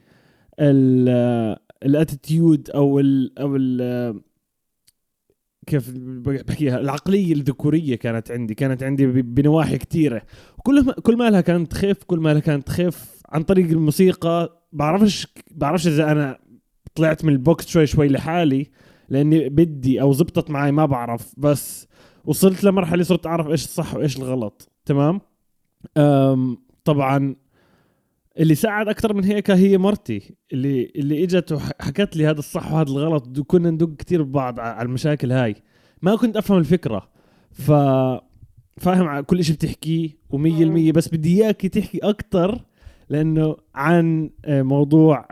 الأتيتيود 1.83 2.71
أو 2.71 3.01
ال 3.01 3.39
أو 3.39 3.57
ال 3.57 4.23
كيف 5.69 5.91
بحكيها 6.49 6.81
العقلية 6.81 7.33
الذكورية 7.33 7.97
كانت 7.97 8.31
عندي 8.31 8.55
كانت 8.55 8.83
عندي 8.83 9.07
بنواحي 9.07 9.79
كثيره 9.79 10.23
كل 10.63 10.85
ما 10.85 10.93
كل 10.93 11.17
ما 11.17 11.31
لها 11.31 11.41
كانت 11.41 11.73
تخف 11.73 12.05
كل 12.07 12.19
ما 12.19 12.33
لها 12.33 12.41
كانت 12.41 12.67
تخف 12.67 13.23
عن 13.29 13.43
طريق 13.43 13.67
الموسيقى. 13.71 14.63
بعرفش 14.73 15.27
بعرفش 15.51 15.87
إذا 15.87 16.13
أنا 16.13 16.39
طلعت 16.95 17.25
من 17.25 17.33
البوكس 17.33 17.67
شوي 17.67 17.87
شوي 17.87 18.09
لحالي 18.09 18.67
لأني 19.09 19.49
بدي 19.49 20.01
أو 20.01 20.13
زبطت 20.13 20.51
معي 20.51 20.73
ما 20.73 20.87
بعرف. 20.87 21.35
بس 21.37 21.89
وصلت 22.25 22.65
لمرحلة 22.65 23.03
صرت 23.03 23.27
أعرف 23.27 23.49
إيش 23.49 23.65
الصح 23.65 23.95
وإيش 23.95 24.17
الغلط 24.17 24.73
تمام؟ 24.85 25.21
طبعا 26.85 27.37
اللي 28.39 28.55
ساعد 28.55 28.89
أكثر 28.89 29.15
من 29.15 29.25
هيك 29.25 29.51
هي 29.51 29.79
مرتي 29.79 30.35
اللي 30.53 30.93
اللي 30.97 31.25
إجت 31.25 31.53
وحكت 31.53 32.17
لي 32.17 32.27
هذا 32.27 32.39
الصح 32.39 32.73
وهذا 32.73 32.91
الغلط 32.91 33.39
وكنا 33.39 33.71
ندق 33.71 33.97
كثير 33.97 34.23
ببعض 34.23 34.61
على 34.61 34.87
المشاكل 34.87 35.33
هاي. 35.33 35.55
ما 36.03 36.17
كنت 36.17 36.37
أفهم 36.37 36.59
الفكرة. 36.59 37.11
ف 37.53 37.73
فاهم 38.77 39.21
كل 39.21 39.45
شيء 39.45 39.55
بتحكيه 39.55 40.09
و100% 40.33 40.93
بس 40.93 41.09
بدي 41.09 41.45
إياك 41.45 41.67
تحكي 41.67 41.99
أكثر 41.99 42.65
لأنه 43.09 43.57
عن 43.75 44.31
آه، 44.45 44.63
موضوع 44.63 45.29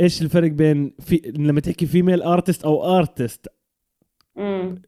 إيش 0.00 0.22
الفرق 0.22 0.50
بين 0.50 0.94
في 0.98 1.32
لما 1.36 1.60
تحكي 1.60 1.86
female 1.86 2.22
artist 2.22 2.64
أو 2.64 2.98
artist 2.98 3.46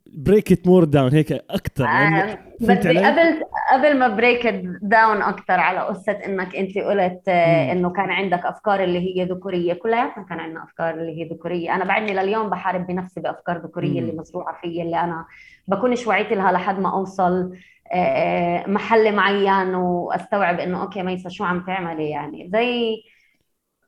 break 0.07 0.53
it 0.53 0.67
more 0.67 0.85
down 0.85 1.13
هيك 1.13 1.33
أكثر 1.33 1.85
آه 1.85 2.39
بدي 2.61 2.99
قبل 2.99 3.43
قبل 3.73 3.99
ما 3.99 4.09
break 4.09 4.47
down 4.83 5.23
أكثر 5.23 5.61
على 5.61 5.81
قصة 5.81 6.13
إنك 6.13 6.57
أنت 6.57 6.79
قلت 6.79 7.29
آه 7.29 7.73
إنه 7.73 7.91
كان 7.91 8.11
عندك 8.11 8.47
أفكار 8.47 8.85
اللي 8.85 8.99
هي 8.99 9.25
ذكورية 9.25 9.73
كلياتنا 9.75 10.25
كان 10.29 10.41
عندنا 10.41 10.65
أفكار 10.65 10.95
اللي 10.95 11.19
هي 11.21 11.29
ذكورية. 11.29 11.75
أنا 11.75 11.85
بعدني 11.85 12.15
لليوم 12.15 12.51
بحارب 12.51 12.87
بنفسي 12.87 13.21
بأفكار 13.21 13.59
ذكورية 13.59 14.01
اللي 14.01 14.13
مزروعة 14.13 14.61
فيي 14.61 14.83
اللي 14.83 15.01
أنا 15.01 15.25
بكونش 15.69 16.07
وعيت 16.07 16.33
لها 16.33 16.53
لحد 16.53 16.81
ما 16.81 16.93
أوصل 16.93 17.57
آه 17.93 18.65
محل 18.67 19.15
معين 19.17 19.75
وأستوعب 19.75 20.61
إنه 20.61 20.83
أوكي 20.83 21.03
ميسا 21.03 21.29
شو 21.29 21.45
عم 21.45 21.65
تعملي 21.67 22.11
يعني. 22.11 22.51
زي 22.53 23.03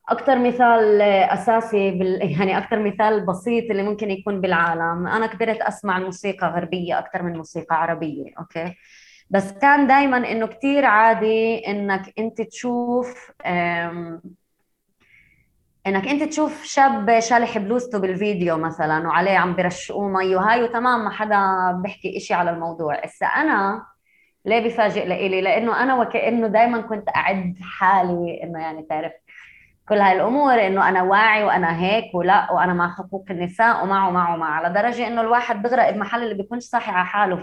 أكثر 0.09 0.39
مثال 0.39 1.03
أساسي 1.03 1.91
بال... 1.91 2.19
يعني 2.39 2.59
أكثر 2.59 2.79
مثال 2.79 3.27
بسيط 3.27 3.71
اللي 3.71 3.83
ممكن 3.83 4.11
يكون 4.11 4.41
بالعالم. 4.41 5.07
أنا 5.07 5.27
كبرت 5.27 5.61
أسمع 5.61 5.99
موسيقى 5.99 6.47
غربية 6.47 6.99
أكثر 6.99 7.23
من 7.23 7.37
موسيقى 7.37 7.83
عربية 7.83 8.25
أوكي؟ 8.39 8.75
بس 9.31 9.53
كان 9.53 9.87
دائما 9.87 10.17
إنه 10.17 10.47
كثير 10.47 10.85
عادي 10.85 11.59
إنك 11.67 12.13
أنت 12.19 12.41
تشوف 12.43 13.33
أم... 13.47 14.23
إنك 15.87 16.09
أنت 16.09 16.23
تشوف 16.23 16.65
شاب 16.65 17.21
شالح 17.21 17.59
بلوزته 17.59 17.99
بالفيديو 17.99 18.57
مثلا 18.59 19.09
وعليه 19.09 19.39
عم 19.39 19.57
برشقوه 19.57 20.09
مي 20.09 20.37
وهاي 20.37 20.63
وتمام 20.63 21.05
ما 21.05 21.11
حدا 21.11 21.73
بيحكي 21.83 22.17
إشي 22.17 22.35
على 22.35 22.51
الموضوع. 22.51 23.05
هسه 23.05 23.27
أنا 23.27 23.87
ليه 24.45 24.61
بفاجئ 24.69 25.07
لإلي؟ 25.07 25.41
لأنه 25.41 25.83
أنا 25.83 26.01
وكأنه 26.01 26.47
دائما 26.47 26.81
كنت 26.81 27.09
أعد 27.17 27.55
حالي 27.63 28.43
إنه 28.43 28.61
يعني 28.61 28.83
تعرف 28.83 29.13
كل 29.89 29.99
هاي 29.99 30.17
الأمور 30.17 30.67
إنه 30.67 30.89
أنا 30.89 31.03
واعي 31.03 31.45
وأنا 31.45 31.81
هيك 31.83 32.15
ولا 32.15 32.53
وأنا 32.53 32.73
مع 32.73 32.95
حقوق 32.95 33.25
النساء 33.31 33.85
ومع 33.85 34.09
ومع 34.09 34.35
ومع 34.35 34.51
على 34.51 34.75
درجة 34.75 35.07
إنه 35.07 35.21
الواحد 35.21 35.63
بغرق 35.63 35.91
بمحل 35.91 36.23
اللي 36.23 36.35
بيكونش 36.35 36.63
صاحي 36.63 36.93
على 36.93 37.07
حاله. 37.07 37.37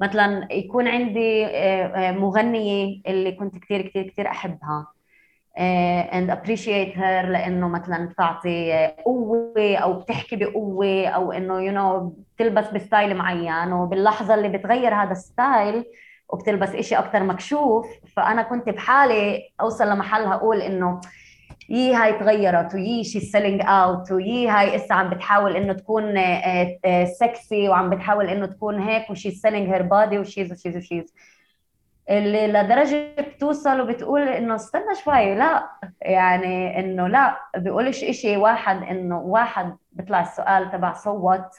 فمثلا 0.00 0.48
يكون 0.50 0.88
عندي 0.88 1.46
آه، 1.46 1.86
آه، 1.86 2.12
مغنية 2.12 3.02
اللي 3.06 3.32
كنت 3.32 3.58
كثير 3.58 3.82
كثير 3.82 4.08
كثير 4.08 4.26
أحبها 4.26 4.86
and 6.12 6.30
appreciate 6.30 6.94
her 6.96 7.24
لإنه 7.28 7.68
مثلا 7.68 8.06
بتعطي 8.08 8.86
قوة 9.04 9.76
أو 9.76 9.92
بتحكي 9.92 10.36
بقوة 10.36 11.06
أو 11.06 11.32
إنه 11.32 11.60
you 11.60 11.72
you 11.72 11.76
know 11.76 12.12
بتلبس 12.36 12.68
بستايل 12.70 13.16
معين 13.16 13.72
وباللحظة 13.72 14.34
اللي 14.34 14.48
بتغير 14.48 14.94
هذا 14.94 15.12
الستايل 15.12 15.84
وبتلبس 16.28 16.74
إشي 16.74 16.96
أكثر 16.96 17.22
مكشوف. 17.22 17.86
فأنا 18.16 18.42
كنت 18.42 18.68
بحالي 18.68 19.52
أوصل 19.60 19.88
لمحل 19.88 20.24
أقول 20.24 20.60
إنه 20.60 21.00
يي 21.72 21.94
هاي 21.94 22.12
تغيرت 22.12 22.74
ويي 22.74 23.04
she 23.04 23.20
selling 23.20 23.62
out 23.64 24.12
ويي 24.12 24.48
هاي 24.48 24.76
إسا 24.76 24.92
عم 24.94 25.10
بتحاول 25.10 25.56
إنه 25.56 25.72
تكون 25.72 26.02
سكسي 27.06 27.64
آه، 27.64 27.68
آه، 27.68 27.70
وعم 27.70 27.90
بتحاول 27.90 28.28
إنه 28.28 28.46
تكون 28.46 28.80
هيك 28.80 29.10
وشي 29.10 29.30
سيلينج 29.30 29.68
هير 29.70 29.82
بادي 29.82 30.18
وشيز 30.18 30.52
وشيز 30.52 30.76
وشيز. 30.76 31.14
اللي 32.10 32.46
لدرجة 32.46 33.14
بتوصل 33.20 33.80
وبتقول 33.80 34.28
إنه 34.28 34.54
استنى 34.54 34.94
شوي 35.04 35.34
لا 35.34 35.70
يعني 36.02 36.80
إنه 36.80 37.08
لا 37.08 37.38
بيقولش 37.56 38.04
إشي 38.04 38.36
واحد 38.36 38.82
إنه 38.82 39.18
واحد 39.18 39.76
بيطلع 39.92 40.20
السؤال 40.20 40.70
تبع 40.72 40.92
صوت 40.92 41.50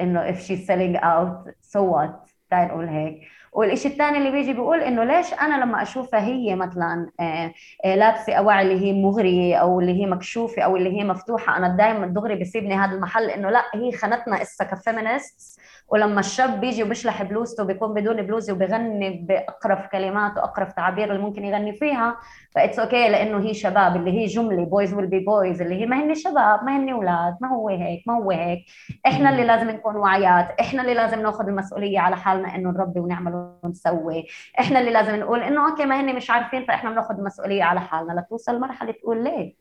إنه 0.00 0.32
if 0.32 0.36
she's 0.36 0.66
selling 0.66 0.96
out 0.96 1.50
so 1.62 1.80
what 1.82 2.30
تعال 2.50 2.68
نقول 2.68 2.88
هيك. 2.88 3.20
والشيء 3.56 3.92
الثاني 3.92 4.18
اللي 4.18 4.30
بيجي 4.30 4.52
بيقول 4.52 4.80
إنه 4.82 5.04
ليش 5.04 5.32
أنا 5.32 5.64
لما 5.64 5.82
أشوفها 5.82 6.20
هي 6.20 6.54
مثلا 6.56 7.10
آه، 7.20 7.52
آه، 7.84 7.94
لابسة 7.94 8.34
اواعي 8.34 8.62
اللي 8.62 8.86
هي 8.86 8.92
مغرية 8.92 9.56
أو 9.56 9.80
اللي 9.80 10.02
هي 10.02 10.06
مكشوفة 10.06 10.62
أو 10.62 10.76
اللي 10.76 10.98
هي 10.98 11.04
مفتوحة 11.04 11.56
أنا 11.56 11.76
دائما 11.76 12.06
دغري 12.06 12.34
بيسيبني 12.34 12.74
هذا 12.74 12.92
المحل 12.92 13.30
إنه 13.30 13.50
لا 13.50 13.62
هي 13.74 13.92
خنتنا 13.92 14.42
اسا 14.42 14.64
ك 14.64 14.75
feminist 14.75 15.60
ولما 15.88 16.20
الشاب 16.20 16.60
بيجي 16.60 16.82
وبيشلح 16.82 17.22
بلوزته 17.22 17.64
بيكون 17.64 17.94
بدون 17.94 18.22
بلوزه 18.22 18.52
وبيغني 18.52 19.10
باقرف 19.10 19.86
كلمات 19.86 20.36
واقرف 20.36 20.72
تعابير 20.72 21.10
اللي 21.10 21.22
ممكن 21.22 21.44
يغني 21.44 21.72
فيها 21.72 22.16
ف 22.54 22.59
it's 22.59 22.78
okay 22.78 23.08
لأنه 23.08 23.38
هي 23.40 23.54
شباب 23.54 23.96
اللي 23.96 24.10
هي 24.10 24.26
جملة 24.26 24.64
boys 24.64 24.94
will 24.94 25.06
be 25.06 25.20
boys 25.20 25.62
اللي 25.62 25.80
هي 25.82 25.86
ما 25.86 25.96
هن 26.04 26.14
شباب 26.14 26.64
ما 26.64 26.76
هن 26.76 26.88
أولاد 26.88 27.36
ما 27.40 27.48
هو 27.48 27.68
هيك 27.68 28.02
ما 28.06 28.14
هو 28.14 28.30
هيك. 28.30 28.64
إحنا 29.06 29.30
اللي 29.30 29.44
لازم 29.44 29.70
نكون 29.70 29.96
واعيات 29.96 30.60
إحنا 30.60 30.82
اللي 30.82 30.94
لازم 30.94 31.22
ناخذ 31.22 31.48
المسؤولية 31.48 32.00
على 32.00 32.16
حالنا 32.16 32.54
إنه 32.54 32.70
نربي 32.70 33.00
ونعمل 33.00 33.52
ونسوي. 33.62 34.26
إحنا 34.60 34.80
اللي 34.80 34.90
لازم 34.90 35.16
نقول 35.16 35.42
إنه 35.42 35.70
أوكي 35.70 35.84
ما 35.84 36.00
هن 36.00 36.16
مش 36.16 36.30
عارفين 36.30 36.64
فإحنا 36.64 36.90
بناخذ 36.90 37.14
المسؤولية 37.18 37.64
على 37.64 37.80
حالنا 37.80 38.20
لتوصل 38.20 38.60
مرحله 38.60 38.92
تقول 38.92 39.24
ليه. 39.24 39.54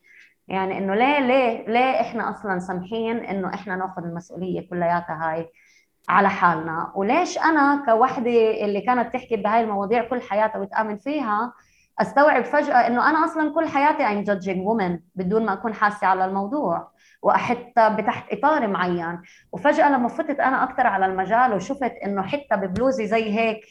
يعني 0.47 0.77
إنه 0.77 0.95
ليه 0.95 1.19
ليه 1.19 1.65
ليه 1.67 2.01
إحنا 2.01 2.29
أصلا 2.29 2.59
سامحين 2.59 3.17
إنه 3.17 3.53
إحنا 3.53 3.75
ناخذ 3.75 4.03
المسؤولية 4.03 4.69
كلياتها 4.69 5.19
هاي؟ 5.31 5.49
على 6.09 6.29
حالنا. 6.29 6.91
وليش 6.95 7.37
أنا 7.37 7.83
كوحدة 7.85 8.65
اللي 8.65 8.81
كانت 8.81 9.13
تحكي 9.13 9.35
بهاي 9.35 9.61
المواضيع 9.61 10.03
كل 10.09 10.21
حياتها 10.21 10.59
وتآمن 10.59 10.97
فيها 10.97 11.53
أستوعب 12.01 12.43
فجأة 12.43 12.87
إنه 12.87 13.09
أنا 13.09 13.25
أصلا 13.25 13.53
كل 13.53 13.67
حياتي 13.67 14.03
I'm 14.05 14.25
judging 14.27 14.57
women 14.57 14.99
بدون 15.15 15.45
ما 15.45 15.53
أكون 15.53 15.73
حاسة 15.73 16.07
على 16.07 16.25
الموضوع 16.25 16.91
واحطها 17.21 17.89
بتحت 17.89 18.33
إطار 18.33 18.67
معين. 18.67 19.21
وفجأة 19.51 19.89
لما 19.89 20.07
فتت 20.07 20.39
أنا 20.39 20.63
أكثر 20.63 20.87
على 20.87 21.05
المجال 21.05 21.53
وشفت 21.53 21.91
إنه 22.05 22.21
حتى 22.21 22.55
ببلوزي 22.55 23.07
زي 23.07 23.39
هيك 23.39 23.61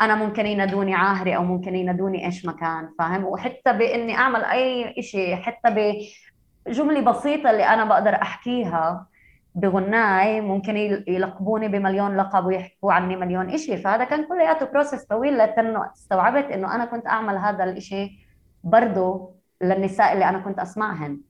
أنا 0.00 0.14
ممكن 0.14 0.46
ينادوني 0.46 0.94
عاهري 0.94 1.36
أو 1.36 1.44
ممكن 1.44 1.74
ينادوني 1.74 2.26
إيش 2.26 2.46
مكان 2.46 2.88
فاهم؟ 2.98 3.24
وحتى 3.24 3.72
بإني 3.72 4.16
أعمل 4.16 4.44
أي 4.44 4.94
شيء 5.02 5.36
حتى 5.36 5.98
بجملة 6.66 7.00
بسيطة 7.00 7.50
اللي 7.50 7.64
أنا 7.64 7.84
بقدر 7.84 8.14
أحكيها 8.14 9.06
بغناي 9.56 10.40
ممكن 10.40 10.76
يلقبوني 11.08 11.68
بمليون 11.68 12.16
لقب 12.16 12.46
ويحكوا 12.46 12.92
عني 12.92 13.16
مليون 13.16 13.50
إشي. 13.50 13.76
فهذا 13.76 14.04
كان 14.04 14.24
كلياته 14.24 14.66
بروسس 14.66 15.04
طويل 15.04 15.36
لأنه 15.36 15.92
استوعبت 15.92 16.44
إنه 16.50 16.74
أنا 16.74 16.84
كنت 16.84 17.06
أعمل 17.06 17.36
هذا 17.36 17.64
الإشي 17.64 18.26
برضه 18.64 19.34
للنساء 19.62 20.12
اللي 20.12 20.28
أنا 20.28 20.38
كنت 20.38 20.58
أسمعهن. 20.58 21.20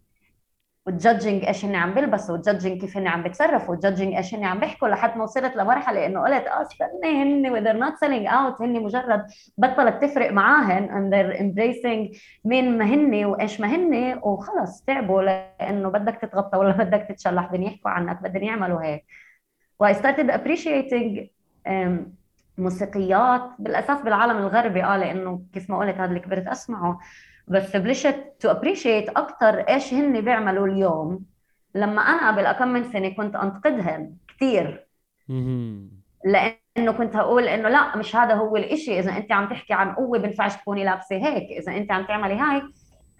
وتجادجينج 0.87 1.44
إيش 1.44 1.64
هن 1.64 1.75
عم 1.75 1.94
بيلبسوا 1.94 2.35
وتجادجينج 2.35 2.81
كيف 2.81 2.96
هن 2.96 3.07
عم 3.07 3.22
بيتصرفوا 3.22 3.75
وتجادجينج 3.75 4.14
إيش 4.14 4.35
هن 4.35 4.44
عم 4.44 4.61
بيحكوا 4.61 4.88
لحد 4.88 5.16
ما 5.18 5.25
وصلت 5.25 5.57
لمرحلة 5.57 6.07
إنه 6.07 6.20
قلت 6.20 6.46
آه 6.46 6.62
استني 6.62 7.22
هن 7.22 7.64
they're 7.64 7.83
not 7.85 7.94
selling 7.99 8.31
out 8.33 8.62
هن 8.62 8.83
مجرد 8.83 9.27
بطلت 9.59 10.03
تفرق 10.05 10.33
معاهن 10.33 10.88
and 10.88 11.12
they're 11.12 11.38
embracing 11.40 12.18
مين 12.44 12.79
ما 12.79 12.85
هن 12.85 13.25
وإيش 13.25 13.61
ما 13.61 13.68
هن 13.68 14.20
وخلص 14.22 14.83
تعبوا 14.83 15.22
لأنه 15.22 15.88
بدك 15.88 16.18
تتغطى 16.22 16.59
ولا 16.59 16.72
بدك 16.85 17.07
تتشلح 17.09 17.46
بدهم 17.46 17.62
يحكوا 17.62 17.90
عنك 17.90 18.22
بدهم 18.22 18.42
يعملوا 18.42 18.83
هيك. 18.83 19.05
و 19.81 19.92
I 19.92 19.94
started 19.96 20.31
appreciating 20.31 21.29
موسيقيات 22.59 23.51
بالأساس 23.59 24.03
بالعالم 24.03 24.37
الغربي 24.37 24.85
آه 24.85 24.96
لأنه 24.96 25.42
كيف 25.53 25.70
ما 25.70 25.79
قلت 25.79 25.96
هذا 25.96 26.05
اللي 26.05 26.20
كبرت 26.20 26.46
أسمعه. 26.46 26.99
بس 27.48 27.76
بلشت 27.76 28.32
to 28.40 28.50
appreciate 28.50 29.09
أكثر 29.09 29.59
إيش 29.59 29.94
هن 29.94 30.20
بيعملوا 30.20 30.66
اليوم. 30.66 31.20
لما 31.74 32.02
أنا 32.02 32.28
قبل 32.28 32.52
كم 32.52 32.68
من 32.68 32.85
سنة 32.85 33.09
كنت 33.09 33.37
أنتقدهم 33.37 34.16
كثير 34.28 34.87
لأنه 36.24 36.92
كنت 36.98 37.16
هقول 37.16 37.48
إنه 37.48 37.68
لا 37.68 37.96
مش 37.96 38.16
هذا 38.16 38.35
هو 38.35 38.56
الإشي. 38.56 38.98
إذا 38.98 39.16
أنت 39.16 39.32
عم 39.32 39.48
تحكي 39.48 39.74
عن 39.74 39.94
قوة 39.94 40.18
بينفعش 40.18 40.56
تكوني 40.56 40.85
لابسة 40.85 41.16
هيك. 41.16 41.62
إذا 41.62 41.76
أنت 41.76 41.92
عم 41.92 42.04
تعملي 42.04 42.35
هاي 42.35 42.62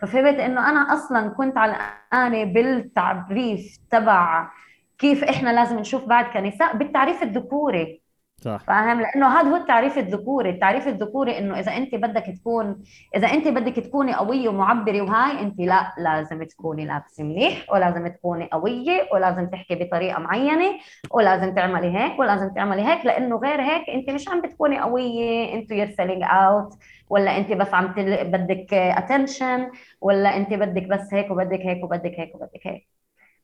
ففهمت 0.01 0.41
إنه 0.41 0.71
أنا 0.71 0.95
أصلا 0.95 1.29
كنت 1.29 1.59
علقانه 1.59 2.45
بالتعريف 2.45 3.79
تبع 3.91 4.51
كيف 4.99 5.25
إحنا 5.25 5.51
لازم 5.51 5.79
نشوف 5.79 6.05
بعد 6.05 6.25
كنساء. 6.25 6.77
بالتعريف 6.77 7.23
الذكوري. 7.23 8.06
صح. 8.47 8.65
فاهم؟ 8.67 9.01
لأنه 9.01 9.41
هذا 9.41 9.49
هو 9.51 9.57
التعريف 9.57 9.99
الذكوري. 9.99 10.51
التعريف 10.51 10.89
الذكوري 10.89 11.39
إنه 11.39 11.59
إذا 11.59 11.77
أنت 11.77 11.95
بدك 11.95 12.25
تكون 12.41 12.83
إذا 13.17 13.29
أنت 13.29 13.49
بدك 13.49 13.77
تكوني 13.77 14.15
قوية 14.15 14.49
ومعبرة 14.49 15.01
وهاي 15.03 15.41
أنت 15.41 15.59
لا 15.61 15.93
لازم 15.99 16.43
تكوني 16.43 16.85
لابسة 16.87 17.25
منيح 17.25 17.73
ولازم 17.73 18.07
تكوني 18.09 18.49
قوية 18.53 19.09
ولازم 19.13 19.47
تحكي 19.47 19.75
بطريقة 19.75 20.19
معينة 20.21 20.79
ولازم 21.11 21.55
تعملي 21.55 21.99
هيك 21.99 22.18
ولازم 22.18 22.49
تعملي 22.55 22.83
هيك 22.83 23.07
لأنه 23.07 23.37
غير 23.37 23.61
هيك 23.62 23.91
أنت 23.91 24.11
مش 24.11 24.29
عم 24.29 24.41
بتكوني 24.41 24.81
قوية. 24.81 25.55
انت 25.55 25.70
you're 25.70 25.87
selling 25.91 26.22
out 26.24 26.74
ولا 27.11 27.37
أنت 27.37 27.53
بس 27.53 27.75
عم 27.75 27.93
تل... 27.93 28.25
بدك 28.25 28.75
attention 28.74 29.70
ولا 30.01 30.37
أنت 30.37 30.53
بدك 30.55 30.83
بس 30.83 31.14
هيك 31.14 31.31
وبدك 31.31 31.61
هيك 31.61 31.85
وبدك 31.85 32.14
هيك 32.20 32.35
وبدك 32.35 32.66
هيك. 32.66 32.89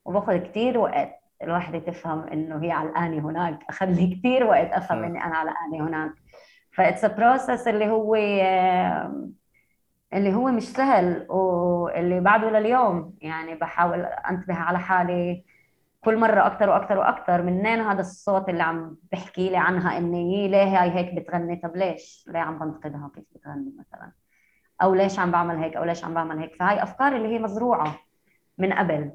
وباخذ 0.05 0.37
كثير 0.37 0.77
وقت. 0.77 1.22
الواحدة 1.43 1.79
تفهم 1.79 2.27
إنه 2.27 2.63
هي 2.63 2.71
علقانة 2.71 3.29
هناك 3.29 3.59
اخذ 3.69 3.85
لي 3.85 4.07
كثير 4.15 4.43
وقت 4.43 4.71
أفهم 4.71 5.03
إني 5.03 5.23
أنا 5.23 5.35
علقانة 5.35 5.87
هناك. 5.87 6.11
ف 6.71 6.78
it's 6.78 7.05
process 7.05 7.67
اللي 7.67 7.89
هو 7.89 8.15
اللي 10.13 10.33
هو 10.33 10.51
مش 10.51 10.63
سهل 10.63 11.25
واللي 11.29 12.19
بعده 12.19 12.49
لليوم. 12.49 13.13
يعني 13.21 13.55
بحاول 13.55 13.99
أنتبه 14.05 14.55
على 14.55 14.79
حالي 14.79 15.43
كل 16.03 16.17
مرة 16.17 16.47
أكثر 16.47 16.69
وأكثر 16.69 16.97
وأكثر 16.97 17.41
منين 17.41 17.79
هذا 17.79 17.99
الصوت 17.99 18.49
اللي 18.49 18.63
عم 18.63 18.97
بحكي 19.11 19.49
لي 19.49 19.57
عنها 19.57 19.97
إني 19.97 20.47
ليه 20.47 20.81
هاي 20.81 20.91
هيك 20.91 21.13
بتغني؟ 21.13 21.55
طب 21.55 21.75
ليش؟ 21.75 22.25
ليه 22.27 22.39
عم 22.39 22.59
بنتقدها؟ 22.59 23.11
كيف 23.15 23.23
بتغني 23.35 23.73
مثلا؟ 23.79 24.11
أو 24.81 24.95
ليش 24.95 25.19
عم 25.19 25.31
بعمل 25.31 25.55
هيك؟ 25.55 25.75
أو 25.75 25.83
ليش 25.83 26.05
عم 26.05 26.13
بعمل 26.13 26.39
هيك؟ 26.39 26.55
فهاي 26.55 26.83
أفكار 26.83 27.15
اللي 27.15 27.27
هي 27.27 27.39
مزروعة 27.39 27.99
من 28.57 28.73
قبل. 28.73 29.11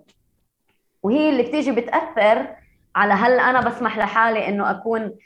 وهي 1.02 1.30
اللي 1.30 1.42
بتيجي 1.42 1.72
بتأثر 1.72 2.56
على 2.96 3.14
هل 3.14 3.40
أنا 3.40 3.60
بسمح 3.60 3.98
لحالي 3.98 4.48
إنه 4.48 4.70
أكون 4.70 5.16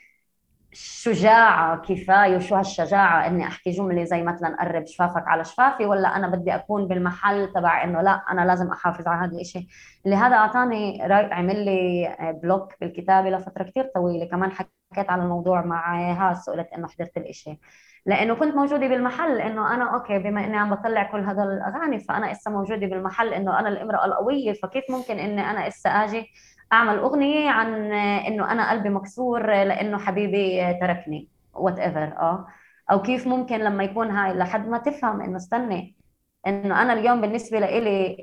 شجاعة 0.73 1.77
كفاية 1.83 2.37
وشو 2.37 2.55
هالشجاعة 2.55 3.27
إني 3.27 3.45
أحكي 3.47 3.71
جملة 3.71 4.05
زي 4.05 4.23
مثلا 4.23 4.57
قرب 4.61 4.87
شفافك 4.87 5.29
على 5.29 5.45
شفافي 5.45 5.87
ولا 5.87 6.17
أنا 6.17 6.29
بدي 6.29 6.55
أكون 6.55 6.89
بالمحل 6.89 7.53
تبع 7.53 7.85
إنه 7.85 8.03
لا 8.03 8.25
أنا 8.31 8.47
لازم 8.47 8.71
أحافظ 8.71 9.09
على 9.09 9.27
هذا 9.27 9.37
الإشي. 9.37 9.69
اللي 10.05 10.17
هذا 10.17 10.37
أعطاني 10.37 11.03
عمل 11.13 11.65
لي 11.65 12.17
بلوك 12.43 12.75
بالكتابة 12.81 13.31
لفترة 13.31 13.63
كتير 13.65 13.91
طويلة. 13.95 14.27
كمان 14.27 14.51
حكيت 14.53 15.11
على 15.11 15.23
الموضوع 15.23 15.65
مع 15.65 16.13
هاس 16.13 16.49
وقلت 16.49 16.69
إنه 16.77 16.89
حضرت 16.89 17.17
الإشي. 17.17 17.59
لأنه 18.07 18.35
كنت 18.35 18.55
موجودة 18.55 18.87
بالمحل 18.89 19.39
إنه 19.39 19.75
أنا 19.75 19.95
أوكي 19.95 20.19
بما 20.19 20.45
إني 20.45 20.57
عم 20.57 20.75
بطلع 20.75 21.03
كل 21.13 21.21
هذا 21.21 21.43
الأغاني 21.43 22.01
فأنا 22.01 22.33
إسا 22.33 22.51
موجودة 22.51 22.87
بالمحل 22.87 23.35
إنه 23.35 23.59
أنا 23.59 23.69
الإمرأة 23.69 24.05
القوية 24.05 24.53
فكيف 24.53 24.85
ممكن 24.91 25.19
إني 25.19 25.51
أنا 25.51 25.69
إسا 25.69 25.91
آجي 25.91 26.27
أعمل 26.73 26.99
أغنية 26.99 27.51
عن 27.51 27.93
إنه 27.93 28.53
أنا 28.53 28.71
قلبي 28.71 28.89
مكسور 28.89 29.47
لإنه 29.47 29.99
حبيبي 29.99 30.75
تركني 30.81 31.29
whatever 31.55 32.03
آه. 32.03 32.47
أو 32.91 33.03
كيف 33.03 33.27
ممكن 33.27 33.59
لما 33.59 33.85
يكون 33.85 34.11
هاي 34.11 34.35
لحد 34.35 34.69
ما 34.69 34.79
تفهم 34.79 35.21
إنه 35.21 35.37
استني 35.37 35.97
إنه 36.47 36.83
أنا 36.83 36.93
اليوم 36.93 37.21
بالنسبة 37.21 37.59
لإلي 37.59 38.17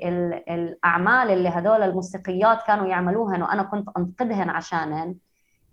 الأعمال 0.50 1.30
اللي 1.30 1.48
هدول 1.48 1.82
الموسيقيات 1.82 2.62
كانوا 2.66 2.86
يعملوهن 2.86 3.42
وأنا 3.42 3.62
كنت 3.62 3.88
أنتقدهن 3.98 4.50
عشانهن 4.50 5.14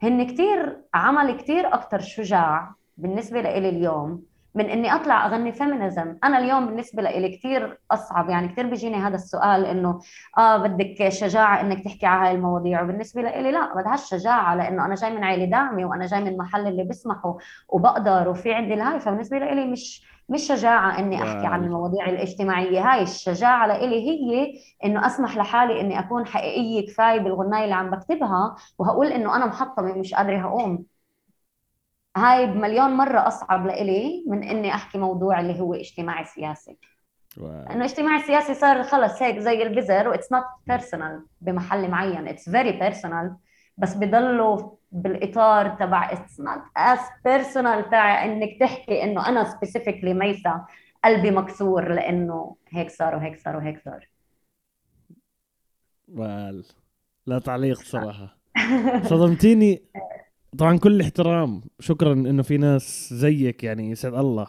هن 0.04 0.28
كثير 0.28 0.82
عمل 0.94 1.38
كثير 1.38 1.74
أكثر 1.74 2.00
شجاع 2.00 2.74
بالنسبة 2.98 3.42
لإلي 3.42 3.70
اليوم. 3.70 4.24
من 4.58 4.70
إني 4.70 4.96
أطلع 4.96 5.26
أغني 5.26 5.52
feminism 5.52 6.16
أنا 6.24 6.38
اليوم 6.38 6.66
بالنسبة 6.66 7.04
لي 7.04 7.38
كثير 7.38 7.80
أصعب 7.92 8.30
يعني 8.30 8.48
كثير 8.48 8.68
بيجيني 8.70 8.96
هذا 8.96 9.16
السؤال 9.16 9.66
إنه 9.66 10.00
آه 10.38 10.58
بدك 10.58 11.10
شجاعة 11.10 11.62
إنك 11.62 11.84
تحكي 11.84 12.06
على 12.06 12.28
هاي 12.28 12.36
المواضيع. 12.36 12.82
وبالنسبة 12.84 13.22
لي 13.22 13.52
لا 13.52 13.76
بدهاش 13.76 14.10
شجاعه 14.10 14.56
لإنه 14.56 14.86
أنا 14.86 14.96
جاي 14.96 15.16
من 15.16 15.24
عائله 15.24 15.46
داعمة 15.46 15.86
وأنا 15.86 16.06
جاي 16.06 16.22
من 16.24 16.38
محل 16.38 16.68
اللي 16.68 16.84
بيسمحوا 16.84 17.34
وبقدر 17.70 18.30
وفي 18.30 18.54
عندي 18.54 18.74
الهاي. 18.74 19.00
فبالنسبة 19.00 19.38
لي 19.40 19.66
مش 19.66 20.08
مش 20.30 20.42
شجاعة 20.48 21.00
إني 21.00 21.16
أحكي 21.24 21.48
عن 21.48 21.64
المواضيع 21.64 22.10
الاجتماعية. 22.10 22.94
هاي 22.94 23.04
الشجاعة 23.04 23.68
لإلي 23.68 24.10
هي 24.10 24.54
إنه 24.86 25.06
أسمح 25.08 25.38
لحالي 25.38 25.82
إني 25.82 26.00
أكون 26.00 26.26
حقيقية 26.26 26.88
كفاية 26.88 27.20
بالغناية 27.20 27.64
اللي 27.64 27.76
عم 27.76 27.90
بكتبها. 27.92 28.56
وهقول 28.80 29.08
إنه 29.08 29.36
أنا 29.36 29.46
محطمة 29.46 29.94
مش 29.94 30.14
قادرة 30.14 30.38
هقوم. 30.38 30.97
هاي 32.18 32.48
بمليون 32.48 32.92
مرة 32.92 33.28
أصعب 33.28 33.68
لإلي 33.68 34.24
من 34.28 34.44
إني 34.44 34.74
أحكي 34.76 34.98
موضوع 34.98 35.40
اللي 35.40 35.60
هو 35.60 35.74
اجتماعي 35.74 36.26
سياسي. 36.26 36.78
لأنه 37.38 37.86
اجتماعي 37.86 38.22
سياسي 38.22 38.54
صار 38.54 38.84
خلص 38.84 39.22
هيك 39.22 39.40
زي 39.40 39.64
البزر 39.64 40.10
و 40.10 40.14
it's 40.14 40.32
not 40.32 40.44
personal 40.68 41.26
بمحل 41.42 41.92
معين 41.92 42.28
it's 42.28 42.50
very 42.50 42.72
personal 42.72 43.36
بس 43.78 43.94
بضلوا 43.94 44.72
بالإطار 44.92 45.70
تبع 45.70 46.12
it's 46.12 46.40
not 46.40 46.62
as 46.78 47.00
personal 47.26 47.90
تاع 47.90 48.26
إنك 48.26 48.60
تحكي 48.60 49.04
إنه 49.04 49.30
أنا 49.30 49.44
specifically 49.44 50.14
ميسا 50.14 50.66
قلبي 51.04 51.32
مكسور 51.32 51.94
لإنه 51.94 52.56
هيك 52.70 52.90
صار 52.90 53.16
وهيك 53.16 53.40
صار 53.40 53.56
وهيك 53.56 53.82
صار. 53.86 54.10
وال 56.08 56.66
لا 57.26 57.40
تعليق 57.40 57.78
صراحة. 57.78 58.38
صدمتيني. 59.10 59.84
طبعا 60.58 60.78
كل 60.78 61.02
احترام 61.02 61.62
شكرا 61.80 62.14
إنه 62.14 62.44
في 62.44 62.58
ناس 62.58 63.14
زيك 63.14 63.64
يعني 63.64 63.92
يسعد 63.92 64.14
الله. 64.14 64.48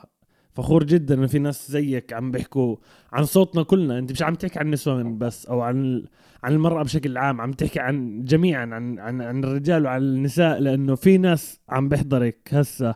فخور 0.53 0.85
جدا 0.85 1.15
إنه 1.15 1.27
في 1.27 1.39
ناس 1.39 1.71
زيك 1.71 2.13
عم 2.13 2.31
بيحكوا 2.31 2.77
عن 3.13 3.25
صوتنا 3.25 3.63
كلنا. 3.63 3.99
أنت 3.99 4.13
مش 4.13 4.23
عم 4.23 4.35
تحكي 4.35 4.59
عن 4.59 4.67
النسوان 4.67 5.19
بس 5.19 5.47
أو 5.47 5.61
عن 5.61 6.05
عن 6.43 6.53
المرأة 6.53 6.83
بشكل 6.83 7.19
عام 7.19 7.41
عم 7.41 7.53
تحكي 7.53 7.81
عن 7.81 8.25
جميعا 8.25 8.67
عن 8.67 8.99
عن 8.99 9.23
عن 9.23 9.45
الرجال 9.45 9.85
وعن 9.85 10.03
النساء. 10.03 10.59
لأنه 10.61 10.95
في 10.95 11.19
ناس 11.19 11.61
عم 11.69 11.89
بيحضرك 11.89 12.49
هسه 12.53 12.95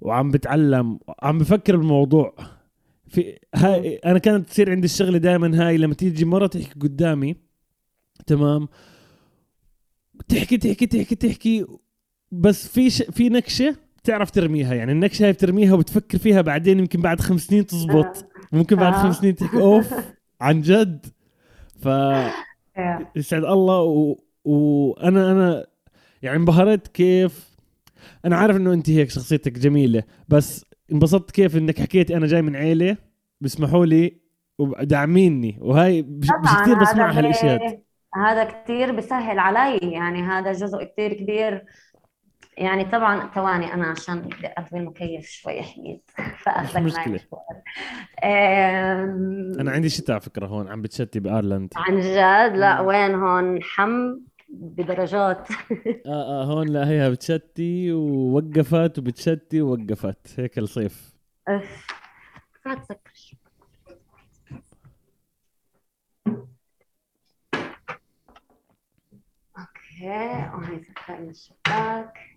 وعم 0.00 0.30
بتعلم 0.30 0.98
وعم 1.08 1.38
بفكر 1.38 1.76
بالموضوع. 1.76 2.34
في 3.08 3.38
هاي 3.54 3.96
أنا 3.96 4.18
كانت 4.18 4.48
تصير 4.48 4.70
عندي 4.70 4.84
الشغلة 4.84 5.18
دائما 5.18 5.66
هاي 5.66 5.76
لما 5.78 5.94
تيجي 5.94 6.24
مرة 6.24 6.46
تحكي 6.46 6.80
قدامي 6.80 7.36
تمام 8.26 8.68
تحكي 10.28 10.56
تحكي 10.56 10.86
تحكي 10.86 11.14
تحكي 11.14 11.66
بس 12.32 12.68
في 12.68 12.90
ش... 12.90 13.02
في 13.02 13.28
نكشة 13.28 13.76
تعرف 14.04 14.30
ترميها 14.30 14.74
يعني 14.74 14.92
النكشة 14.92 15.24
هاي 15.24 15.32
بترميها 15.32 15.74
وبتفكر 15.74 16.18
فيها 16.18 16.40
بعدين 16.40 16.78
يمكن 16.78 17.00
بعد 17.00 17.20
خمس 17.20 17.40
سنين 17.40 17.66
تزبط. 17.66 18.28
ممكن 18.52 18.76
بعد 18.76 18.92
خمس 18.92 19.16
سنين 19.16 19.34
تحكي 19.34 19.60
أوف 19.60 19.94
عن 20.40 20.60
جد. 20.60 21.06
ف 21.82 21.88
يسعد 23.16 23.44
الله 23.44 23.82
و... 23.82 24.16
وأنا 24.44 25.32
أنا 25.32 25.66
يعني 26.22 26.36
انبهرت 26.36 26.88
كيف 26.88 27.56
أنا 28.24 28.36
عارف 28.36 28.56
إنه 28.56 28.72
أنت 28.72 28.90
هيك 28.90 29.10
شخصيتك 29.10 29.52
جميلة 29.52 30.02
بس 30.28 30.64
انبسطت 30.92 31.30
كيف 31.30 31.56
إنك 31.56 31.80
حكيتي 31.80 32.16
أنا 32.16 32.26
جاي 32.26 32.42
من 32.42 32.56
عيلة 32.56 32.96
بيسمحوا 33.40 33.86
لي 33.86 34.20
وداعميني 34.58 35.58
وهي 35.60 36.02
مش 36.02 36.28
كثير 36.62 36.78
بسمع 36.78 37.10
هالاشياء 37.10 37.80
هذا 38.14 38.44
كثير 38.44 38.92
بسهل 38.92 39.38
علي 39.38 39.76
يعني 39.76 40.22
هذا 40.22 40.52
جزء 40.52 40.84
كثير 40.84 41.12
كبير 41.12 41.64
يعني 42.56 42.84
طبعا 42.84 43.30
ثواني 43.34 43.74
أنا 43.74 43.86
عشان 43.86 44.20
بدي 44.20 44.46
اطفي 44.46 44.76
المكيف 44.76 45.28
شوي 45.28 45.62
حميد 45.62 46.00
فاخذك 46.38 47.22
أنا 49.60 49.70
عندي 49.70 49.88
شتاء 49.88 50.14
على 50.14 50.20
فكرة 50.20 50.46
هون 50.46 50.68
عم 50.68 50.82
بتشتي 50.82 51.20
بآيرلند. 51.20 51.72
عن 51.76 52.00
جد؟ 52.00 52.56
لا 52.56 52.80
وين 52.80 53.14
هون؟ 53.14 53.62
حم؟ 53.62 54.18
بدرجات؟ 54.48 55.48
آه 56.06 56.42
آه 56.42 56.44
هون 56.44 56.68
لا 56.68 56.88
هي 56.88 57.10
بتشتي 57.10 57.92
ووقفت 57.92 58.98
وبتشتي 58.98 59.62
ووقفت 59.62 60.40
هيك 60.40 60.58
الصيف. 60.58 61.14
اف 61.48 61.86
تسكر 62.64 63.36
أوكي 69.58 70.50
وهي 70.54 70.80
سكرنا 70.82 71.30
الشباك 71.30 72.35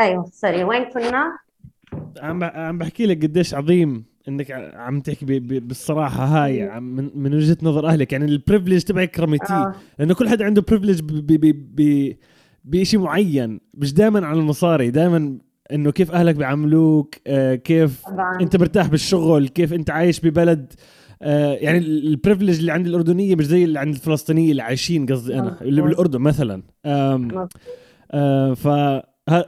أيوه 0.00 0.24
sorry 0.32 0.64
وين 0.64 0.84
كنا؟ 0.84 1.38
عم 2.20 2.44
عم 2.44 2.78
بحكي 2.78 3.06
لك 3.06 3.22
قديش 3.22 3.54
عظيم 3.54 4.04
إنك 4.28 4.50
عم 4.74 5.00
تحكي 5.00 5.38
بالصراحة 5.40 6.24
هاي 6.24 6.62
عم 6.62 6.82
من, 6.96 7.10
من 7.14 7.34
وجهة 7.34 7.56
نظر 7.62 7.86
أهلك. 7.86 8.12
يعني 8.12 8.24
ال 8.24 8.30
privilege 8.30 8.82
تبعك 8.82 9.20
رميتيه 9.20 9.54
آه. 9.54 9.74
لأنه 9.98 10.14
كل 10.14 10.28
حدا 10.28 10.44
عنده 10.44 10.62
privilege 10.62 11.00
بشيء 12.64 13.00
معين. 13.00 13.60
مش 13.74 13.94
دائما 13.94 14.26
على 14.26 14.40
المصاري. 14.40 14.90
دائما 14.90 15.38
إنه 15.72 15.90
كيف 15.92 16.10
أهلك 16.12 16.34
بيعاملوك 16.34 17.14
آه 17.26 17.54
كيف 17.54 18.02
طبعا. 18.06 18.40
أنت 18.40 18.56
مرتاح 18.56 18.86
بالشغل 18.86 19.48
كيف 19.48 19.72
أنت 19.72 19.90
عايش 19.90 20.20
ببلد 20.20 20.72
آه 21.22 21.52
يعني 21.52 21.78
ال 21.78 21.86
privilege 21.86 22.58
اللي 22.58 22.72
عند 22.72 22.86
الأردنية 22.86 23.36
مش 23.36 23.46
زي 23.46 23.64
اللي 23.64 23.78
عند 23.78 23.94
الفلسطينيين 23.94 24.50
اللي 24.50 24.62
عايشين 24.62 25.06
قصدي 25.06 25.38
أنا 25.38 25.56
اللي 25.62 25.82
بالأردن 25.82 26.20
مثلا. 26.20 26.62
آه 26.84 28.54
ف 28.54 28.68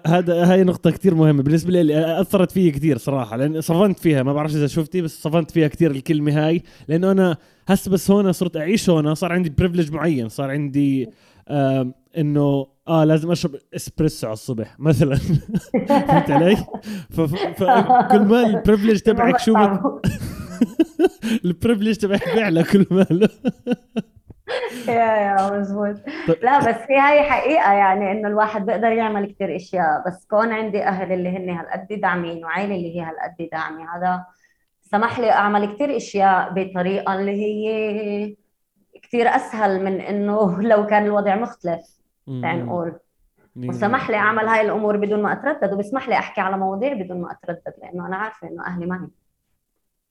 هذا 0.07 0.53
هاي 0.53 0.65
نقطة 0.65 0.91
كثير 0.91 1.15
مهمة. 1.15 1.43
بالنسبة 1.43 1.83
لي 1.83 2.21
أثرت 2.21 2.51
فيي 2.51 2.71
كثير 2.71 2.99
صراحة 2.99 3.37
لأن 3.37 3.61
صفنت 3.61 3.99
فيها. 3.99 4.23
ما 4.23 4.33
بعرف 4.33 4.51
إذا 4.51 4.67
شفتي 4.67 5.03
بس 5.03 5.23
صفنت 5.23 5.51
فيها 5.51 5.69
كثير 5.69 5.91
الكلمة 5.91 6.47
هاي. 6.47 6.63
لأنه 6.89 7.13
أنا 7.13 7.37
هسه 7.69 7.91
بس 7.91 8.11
هون 8.11 8.33
صرت 8.33 8.57
أعيش 8.57 8.91
هون 8.91 9.15
صار 9.15 9.33
عندي 9.33 9.51
privilege 9.51 9.93
معين. 9.93 10.29
صار 10.29 10.51
عندي 10.51 11.09
آه 11.49 11.95
إنه 12.19 12.67
آه 12.89 13.05
لازم 13.05 13.31
أشرب 13.31 13.55
إسبريسو 13.77 14.27
على 14.27 14.33
الصبح 14.33 14.81
مثلا. 14.81 15.17
فهمت 15.89 16.31
علي؟ 16.31 16.57
فكل 17.11 18.21
ما 18.21 18.47
ال 18.47 18.52
privilege 18.52 19.01
تبعك 19.01 19.39
شو؟ 19.39 19.55
ال 21.45 21.50
privilege 21.50 21.97
تبعك 21.97 22.35
بيعلى 22.35 22.63
كل 22.63 22.87
ما 22.91 23.07
يا 24.89 24.95
يا 24.95 25.51
مزبوط 25.59 25.97
طيب. 26.29 26.37
لا 26.43 26.59
بس 26.59 26.77
هي 26.91 26.99
هاي 26.99 27.23
حقيقة 27.23 27.73
يعني 27.73 28.13
إنه 28.13 28.29
الواحد 28.29 28.67
بيقدر 28.67 28.93
يعمل 28.93 29.33
كثير 29.33 29.57
أشياء. 29.57 30.03
بس 30.07 30.27
كون 30.27 30.53
عندي 30.53 30.85
أهل 30.85 31.13
اللي 31.13 31.29
هن 31.29 31.51
هالقد 31.51 31.89
داعمين 32.01 32.45
وعائلة 32.45 32.75
اللي 32.75 32.97
هي 32.97 33.03
هالقد 33.03 33.49
داعمة 33.53 33.97
هذا 33.97 34.25
سمح 34.83 35.19
لي 35.19 35.31
أعمل 35.31 35.75
كثير 35.75 35.97
أشياء 35.97 36.53
بطريقة 36.55 37.15
اللي 37.15 37.33
هي 37.33 38.37
كثير 39.03 39.29
أسهل 39.29 39.85
من 39.85 40.01
إنه 40.01 40.63
لو 40.71 40.87
كان 40.87 41.05
الوضع 41.05 41.35
مختلف. 41.37 42.01
نقول. 42.63 42.99
وسمح 43.57 44.11
لي 44.11 44.17
أعمل 44.17 44.49
هاي 44.49 44.61
الأمور 44.61 44.97
بدون 44.97 45.23
ما 45.23 45.33
أتردد 45.33 45.73
وبسمح 45.73 46.09
لي 46.09 46.15
أحكي 46.15 46.41
على 46.41 46.59
مواضيع 46.59 46.93
بدون 46.93 47.21
ما 47.21 47.33
أتردد 47.33 47.75
لأنه 47.83 48.07
أنا 48.07 48.17
عارفة 48.17 48.49
إنه 48.49 48.67
أهلي 48.67 48.87
معي 48.87 49.09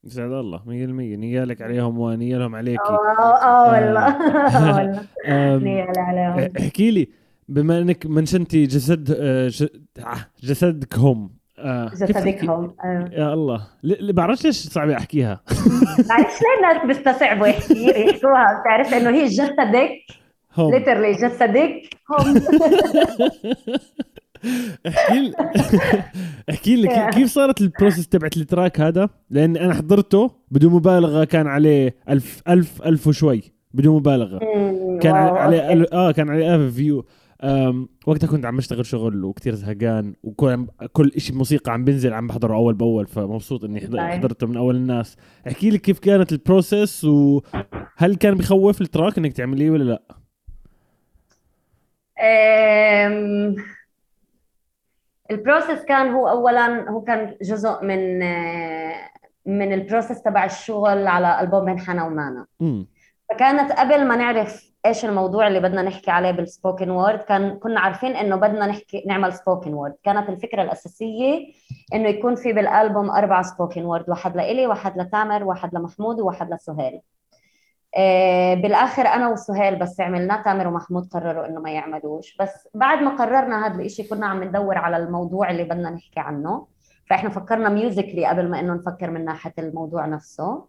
يسعد 0.03 0.31
الله 0.31 0.57
100% 0.57 0.67
نيالك 1.19 1.61
عليهم 1.61 1.99
ونيالهم 1.99 2.55
عليك 2.55 2.79
آه 2.79 3.43
آه 3.43 3.71
والله. 3.71 4.07
آه 5.27 5.53
والله. 5.53 5.93
عليهم. 5.97 6.49
احكي 6.59 6.91
لي 6.91 7.07
بما 7.49 7.77
إنك 7.81 8.05
منشنتي 8.05 8.65
جسد 8.65 9.11
آه، 9.19 9.51
آه، 9.99 10.15
جسدكهم 10.43 11.29
آه 11.59 11.91
آه. 12.83 13.09
يا 13.11 13.33
الله. 13.33 13.67
اللي 13.83 14.13
بعرفش 14.13 14.45
ليش 14.45 14.55
صعبه 14.55 14.97
أحكيها. 14.97 15.41
بعرفش 16.09 16.39
ليه 16.41 16.57
الناس 16.57 16.85
بيستصعبوا 16.87 17.47
يحكوها. 17.47 18.61
بتعرف 18.61 18.93
إنه 18.93 19.09
هي 19.09 19.25
جسدك؟ 19.25 19.91
ليترلي 20.57 21.11
جسدك. 21.11 21.89
هم. 22.09 22.41
احكي 24.87 25.31
احكي 26.49 26.75
لي 26.75 26.87
كيف 27.13 27.27
صارت 27.31 27.61
ال 27.61 27.67
process 27.67 28.07
تبعت 28.07 28.37
ال 28.37 28.44
track 28.44 28.79
هذا؟ 28.81 29.09
لأن 29.29 29.57
أنا 29.57 29.73
حضرته 29.73 30.31
بدون 30.51 30.73
مبالغة 30.73 31.23
كان 31.23 31.47
عليه 31.47 31.95
ألف 32.09 32.41
ألف 32.49 32.81
ألف 32.81 33.07
وشوي 33.07 33.41
بدون 33.73 33.95
مبالغة. 33.95 34.39
كان 35.01 35.15
عليه 35.15 35.85
آه 35.93 36.11
كان 36.11 36.29
عليه 36.29 36.55
ألف 36.55 36.75
view 36.75 37.05
وقتها 38.07 38.27
كنت 38.27 38.45
عم 38.45 38.57
بشتغل 38.57 38.85
شغل 38.85 39.23
وكثير 39.25 39.55
زهقان 39.55 40.13
وكل 40.23 40.67
كل 40.93 41.11
شيء 41.17 41.35
موسيقى 41.35 41.73
عم 41.73 41.85
بنزل 41.85 42.13
عم 42.13 42.27
بحضره 42.27 42.55
أول 42.55 42.73
بأول 42.73 43.07
فمبسوط 43.07 43.63
إني 43.63 43.79
حضرته 44.11 44.47
من 44.47 44.57
أول 44.57 44.75
الناس. 44.75 45.15
احكي 45.47 45.69
لي 45.69 45.77
كيف 45.77 45.99
كانت 45.99 46.31
ال 46.31 46.40
process 46.40 47.03
وهل 47.03 48.15
كان 48.19 48.33
بخوف 48.35 48.81
ال 48.81 48.87
track 48.87 49.17
إنك 49.17 49.33
تعمليه 49.33 49.69
ولا 49.71 49.83
لا؟ 49.83 50.01
ال 55.31 55.38
process 55.38 55.85
كان 55.85 56.11
هو 56.11 56.29
اولا 56.29 56.89
هو 56.89 57.01
كان 57.01 57.37
جزء 57.41 57.83
من 57.83 58.19
من 59.45 59.73
ال 59.73 59.79
process 59.79 60.21
تبع 60.23 60.45
الشغل 60.45 61.07
على 61.07 61.41
ألبوم 61.41 61.65
بين 61.65 61.79
حنا 61.79 62.05
ومانا. 62.05 62.45
فكانت 63.29 63.71
قبل 63.71 64.05
ما 64.07 64.15
نعرف 64.15 64.71
إيش 64.85 65.05
الموضوع 65.05 65.47
اللي 65.47 65.59
بدنا 65.59 65.81
نحكي 65.81 66.11
عليه 66.11 66.31
بال 66.31 66.46
spoken 66.46 66.89
word 66.89 67.19
كان 67.19 67.59
كنا 67.59 67.79
عارفين 67.79 68.15
إنه 68.15 68.35
بدنا 68.35 68.67
نحكي 68.67 69.03
نعمل 69.07 69.33
spoken 69.33 69.73
word 69.73 69.95
كانت 70.03 70.29
الفكرة 70.29 70.61
الأساسية 70.61 71.47
إنه 71.93 72.09
يكون 72.09 72.35
في 72.35 72.53
بالالبوم 72.53 73.09
أربع 73.09 73.41
spoken 73.41 73.85
word 73.85 74.09
واحد 74.09 74.37
لإلي 74.37 74.67
واحد 74.67 74.97
لتامر 74.97 75.43
واحد 75.43 75.75
لمحمود 75.75 76.19
وواحد 76.19 76.53
لسهيل. 76.53 76.93
آه، 76.93 77.01
بالآخر 78.55 79.07
أنا 79.07 79.29
وسهيل 79.29 79.75
بس 79.75 80.01
عملناه 80.01 80.43
تامر 80.43 80.67
ومحمود 80.67 81.07
قرروا 81.13 81.45
إنه 81.45 81.59
ما 81.59 81.71
يعملوش. 81.71 82.37
بس 82.37 82.67
بعد 82.73 83.03
ما 83.03 83.15
قررنا 83.15 83.67
هذا 83.67 83.81
الشيء 83.81 84.09
كنا 84.09 84.27
عم 84.27 84.43
ندور 84.43 84.77
على 84.77 84.97
الموضوع 84.97 85.49
اللي 85.49 85.63
بدنا 85.63 85.89
نحكي 85.89 86.19
عنه. 86.19 86.67
فإحنا 87.09 87.29
فكرنا 87.29 87.69
musically 87.69 88.25
قبل 88.25 88.49
ما 88.49 88.59
إنه 88.59 88.73
نفكر 88.73 89.11
من 89.11 89.25
ناحية 89.25 89.53
الموضوع 89.59 90.05
نفسه. 90.05 90.65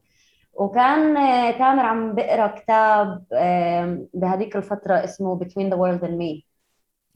وكان 0.55 1.17
آه، 1.17 1.51
تامر 1.51 1.85
عم 1.85 2.15
بقرا 2.15 2.47
كتاب 2.47 3.25
بهذيك 4.15 4.57
الفترة 4.57 5.05
اسمه 5.05 5.39
Between 5.39 5.71
the 5.73 5.77
World 5.77 6.05
and 6.05 6.19
Me. 6.19 6.45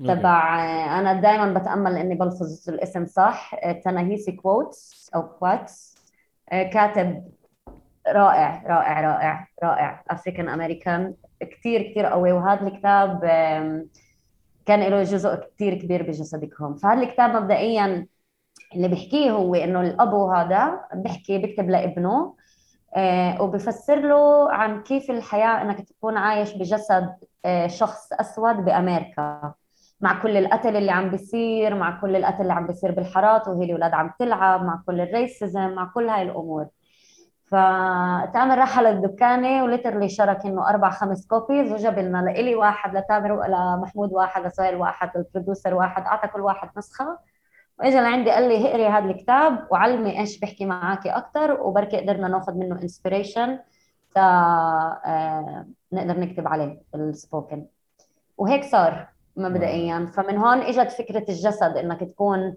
تبع 0.06 0.64
آه، 0.64 1.00
أنا 1.00 1.20
دائما 1.20 1.58
بتأمل 1.58 1.96
إني 1.96 2.14
بلفظ 2.14 2.68
الاسم 2.68 3.06
صح. 3.06 3.54
تناهيسي 3.84 4.32
كوتس 4.32 5.10
أو 5.14 5.28
كواتس 5.28 5.96
كاتب 6.50 7.24
رائع 8.08 8.62
رائع 8.66 9.00
رائع 9.00 9.48
رائع. 9.62 10.04
African 10.10 10.48
American 10.48 11.14
كثير 11.40 11.82
كثير 11.82 12.06
قوي. 12.06 12.32
وهذا 12.32 12.66
الكتاب 12.66 13.20
كان 14.66 14.80
له 14.80 15.02
جزء 15.02 15.34
كثير 15.34 15.74
كبير 15.74 16.02
بجسدكهم. 16.02 16.74
فهذا 16.74 17.02
الكتاب 17.02 17.30
مبدئيا 17.30 18.06
اللي 18.74 18.88
بيحكيه 18.88 19.30
هو 19.30 19.54
إنه 19.54 19.80
الابو 19.80 20.30
هذا 20.32 20.80
بيحكي 20.94 21.38
بيكتب 21.38 21.70
لابنه 21.70 22.36
آه، 22.96 23.42
وبفسر 23.42 24.00
له 24.00 24.52
عن 24.52 24.82
كيف 24.82 25.10
الحياة 25.10 25.62
إنك 25.62 25.88
تكون 25.88 26.16
عايش 26.16 26.54
بجسد 26.54 27.16
آه، 27.44 27.66
شخص 27.66 28.12
أسود 28.12 28.56
بأمريكا. 28.56 29.54
مع 30.00 30.22
كل 30.22 30.36
القتل 30.36 30.76
اللي 30.76 30.92
عم 30.92 31.10
بيصير 31.10 31.74
مع 31.74 32.00
كل 32.00 32.16
القتل 32.16 32.42
اللي 32.42 32.52
عم 32.52 32.66
بيصير 32.66 32.90
بالحارات 32.92 33.48
وهي 33.48 33.64
الأولاد 33.64 33.94
عم 33.94 34.10
تلعب 34.18 34.64
مع 34.64 34.82
كل 34.86 35.00
ال 35.00 35.10
racism 35.10 35.70
مع 35.70 35.90
كل 35.94 36.08
هاي 36.08 36.22
الأمور. 36.22 36.66
فتامر 37.46 38.58
راح 38.58 38.78
على 38.78 38.90
الدكانه 38.90 39.64
و 39.64 39.69
literally 39.69 40.08
شرى 40.08 40.46
إنه 40.46 40.68
أربع 40.68 40.90
خمس 40.90 41.26
copies 41.26 41.72
وجاب 41.72 41.98
لنا 41.98 42.18
لإلي 42.18 42.54
واحد 42.54 42.96
لتامر 42.96 43.32
ولمحمود 43.32 44.12
واحد 44.12 44.46
لسهيل 44.46 44.74
واحد 44.74 45.10
لل 45.16 45.28
producer 45.28 45.74
واحد 45.74 46.02
أعطى 46.02 46.28
كل 46.28 46.40
واحد 46.40 46.68
نسخة. 46.76 47.18
واجى 47.78 47.96
لعندي 47.96 48.30
قال 48.30 48.48
لي 48.48 48.70
اقري 48.70 48.86
هذا 48.86 49.04
الكتاب 49.04 49.66
وعلمي 49.70 50.20
إيش 50.20 50.40
بحكي 50.40 50.66
معك 50.66 51.06
أكثر 51.06 51.60
وبركي 51.60 52.00
قدرنا 52.00 52.28
نأخذ 52.28 52.54
منه 52.54 52.82
inspiration 52.82 53.58
تا 54.14 54.20
آه 54.20 55.66
نقدر 55.92 56.20
نكتب 56.20 56.48
عليه 56.48 56.80
ال 56.94 57.04
spoken 57.04 57.66
وهيك 58.36 58.64
صار 58.64 59.08
مبدئيا. 59.36 60.06
فمن 60.14 60.36
هون 60.36 60.58
إجت 60.58 60.92
فكرة 60.92 61.24
الجسد 61.28 61.76
إنك 61.76 62.00
تكون 62.00 62.56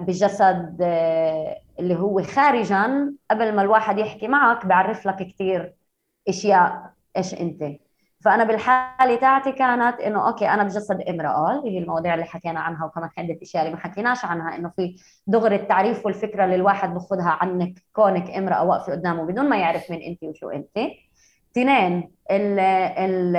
بجسد 0.00 0.78
آه، 0.82 1.60
اللي 1.80 1.96
هو 1.96 2.22
خارجا. 2.22 3.14
قبل 3.30 3.54
ما 3.54 3.62
الواحد 3.62 3.98
يحكي 3.98 4.28
معك 4.28 4.66
بعرف 4.66 5.06
لك 5.06 5.16
كثير 5.16 5.74
أشياء 6.28 6.92
إيش 7.16 7.34
أنت. 7.34 7.62
فأنا 8.24 8.44
بالحالة 8.44 9.16
تاعتي 9.16 9.52
كانت 9.52 10.00
إنه 10.00 10.28
okay 10.28 10.48
أنا 10.48 10.62
بجسد 10.62 11.00
امرأة 11.00 11.58
اللي 11.58 11.70
هي 11.70 11.78
المواضيع 11.78 12.14
اللي 12.14 12.24
حكينا 12.24 12.60
عنها 12.60 12.84
وكمان 12.86 13.10
عده 13.18 13.38
اشياء 13.42 13.62
اللي 13.62 13.74
ما 13.74 13.80
حكيناش 13.80 14.24
عنها 14.24 14.56
إنه 14.56 14.68
في 14.76 14.96
دغري 15.26 15.56
التعريف 15.56 16.06
والفكرة 16.06 16.44
اللي 16.44 16.54
الواحد 16.56 16.94
بخذها 16.94 17.38
عنك 17.40 17.74
كونك 17.92 18.30
امرأة 18.30 18.64
واقفة 18.64 18.92
قدامه 18.92 19.24
بدون 19.24 19.48
ما 19.48 19.56
يعرف 19.58 19.90
مين 19.90 20.02
أنت 20.02 20.22
وشو 20.22 20.48
أنت. 20.50 20.78
اثنين 21.52 22.10
ال 22.30 22.58
ال 22.98 23.36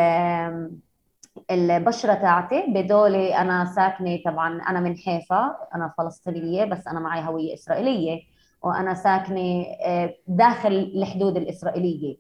البشرة 1.52 2.14
تاعتي 2.14 2.66
بدولي 2.68 3.36
أنا 3.38 3.66
ساكنة 3.66 4.20
طبعا 4.26 4.62
أنا 4.62 4.80
من 4.80 4.98
حيفا 4.98 5.56
أنا 5.76 5.94
فلسطينية 5.98 6.66
بس 6.66 6.88
أنا 6.88 7.00
معي 7.00 7.28
هوية 7.28 7.54
إسرائيلية 7.54 8.22
وأنا 8.62 8.94
ساكنة 8.94 9.66
آه، 9.86 10.16
داخل 10.28 10.92
الحدود 10.96 11.38
الإسرائيلية. 11.38 12.18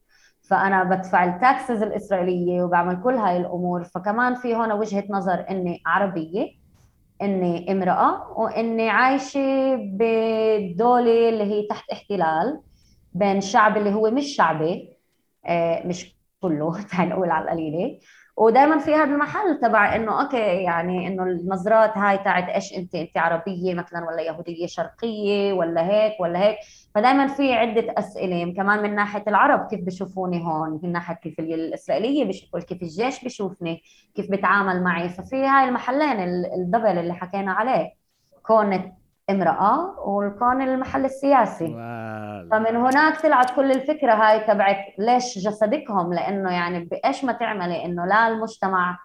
فأنا 0.50 0.84
بدفع 0.84 1.24
التاكسز 1.36 1.82
الإسرائيلية 1.84 2.64
وبعمل 2.64 3.04
كل 3.04 3.14
هاي 3.16 3.38
الأمور. 3.38 3.84
فكمان 3.84 4.36
في 4.36 4.56
هون 4.56 4.72
وجهة 4.72 5.04
نظر 5.10 5.46
إني 5.50 5.82
عربية 5.86 6.48
إني 7.22 7.72
امرأة 7.72 8.40
وإني 8.40 8.90
عايشة 8.90 9.76
بدولة 9.76 11.30
اللي 11.30 11.44
هي 11.44 11.68
تحت 11.70 11.90
احتلال 11.92 12.62
بين 13.14 13.42
شعب 13.42 13.78
اللي 13.78 13.94
هو 13.94 14.12
مش 14.12 14.36
شعبي 14.36 14.98
آه، 15.46 15.88
مش 15.88 16.16
كله 16.42 16.82
تعال 16.92 17.10
نقول 17.10 17.30
على 17.32 17.44
القليلة. 17.46 18.00
ودائما 18.42 18.78
في 18.78 18.96
هذا 18.96 19.12
المحل 19.14 19.60
تبع 19.62 19.96
إنه 19.96 20.22
أوكي 20.22 20.64
يعني 20.64 21.08
إنه 21.08 21.24
النظرات 21.24 21.98
هاي 21.98 22.18
تاعت 22.18 22.50
إيش 22.50 22.74
أنت؟ 22.74 22.96
أنت 22.96 23.18
عربية 23.18 23.74
مثلا 23.74 24.06
ولا 24.06 24.22
يهودية 24.22 24.66
شرقية 24.68 25.54
ولا 25.54 25.86
هيك 25.90 26.20
ولا 26.20 26.40
هيك. 26.40 26.58
فدائما 26.96 27.28
في 27.28 27.54
عدة 27.54 27.94
أسئلة 27.98 28.54
كمان 28.54 28.84
من 28.84 28.96
ناحية 28.96 29.24
العرب 29.28 29.68
كيف 29.68 29.80
بشوفوني 29.86 30.46
هون 30.46 30.80
من 30.84 30.92
ناحية 30.92 31.16
كيف 31.16 31.40
الإسرائيلية 31.40 32.26
بشوفوا 32.26 32.60
كيف 32.60 32.82
الجيش 32.82 33.26
بشوفني 33.26 33.82
كيف 34.16 34.32
بتعامل 34.32 34.84
معي. 34.84 35.10
ففي 35.10 35.36
هاي 35.36 35.68
المحلين 35.70 36.20
ال 36.60 36.65
double 36.65 36.98
اللي 36.98 37.14
حكينا 37.14 37.52
عليه 37.54 37.94
كوني 38.44 38.94
امرأة 39.32 40.00
والكون 40.00 40.62
المحل 40.62 41.06
السياسي. 41.06 41.76
wow. 41.76 42.50
فمن 42.52 42.76
هناك 42.76 43.22
طلعت 43.22 43.56
كل 43.56 43.72
الفكرة 43.72 44.14
هاي 44.14 44.40
تبعت 44.40 44.86
ليش 45.00 45.38
جسدكهم؟ 45.38 46.14
لأنه 46.14 46.52
يعني 46.52 46.80
بإيش 46.80 47.24
ما 47.24 47.34
تعملي؟ 47.34 47.86
إنه 47.86 48.06
لا 48.06 48.28
المجتمع 48.28 49.00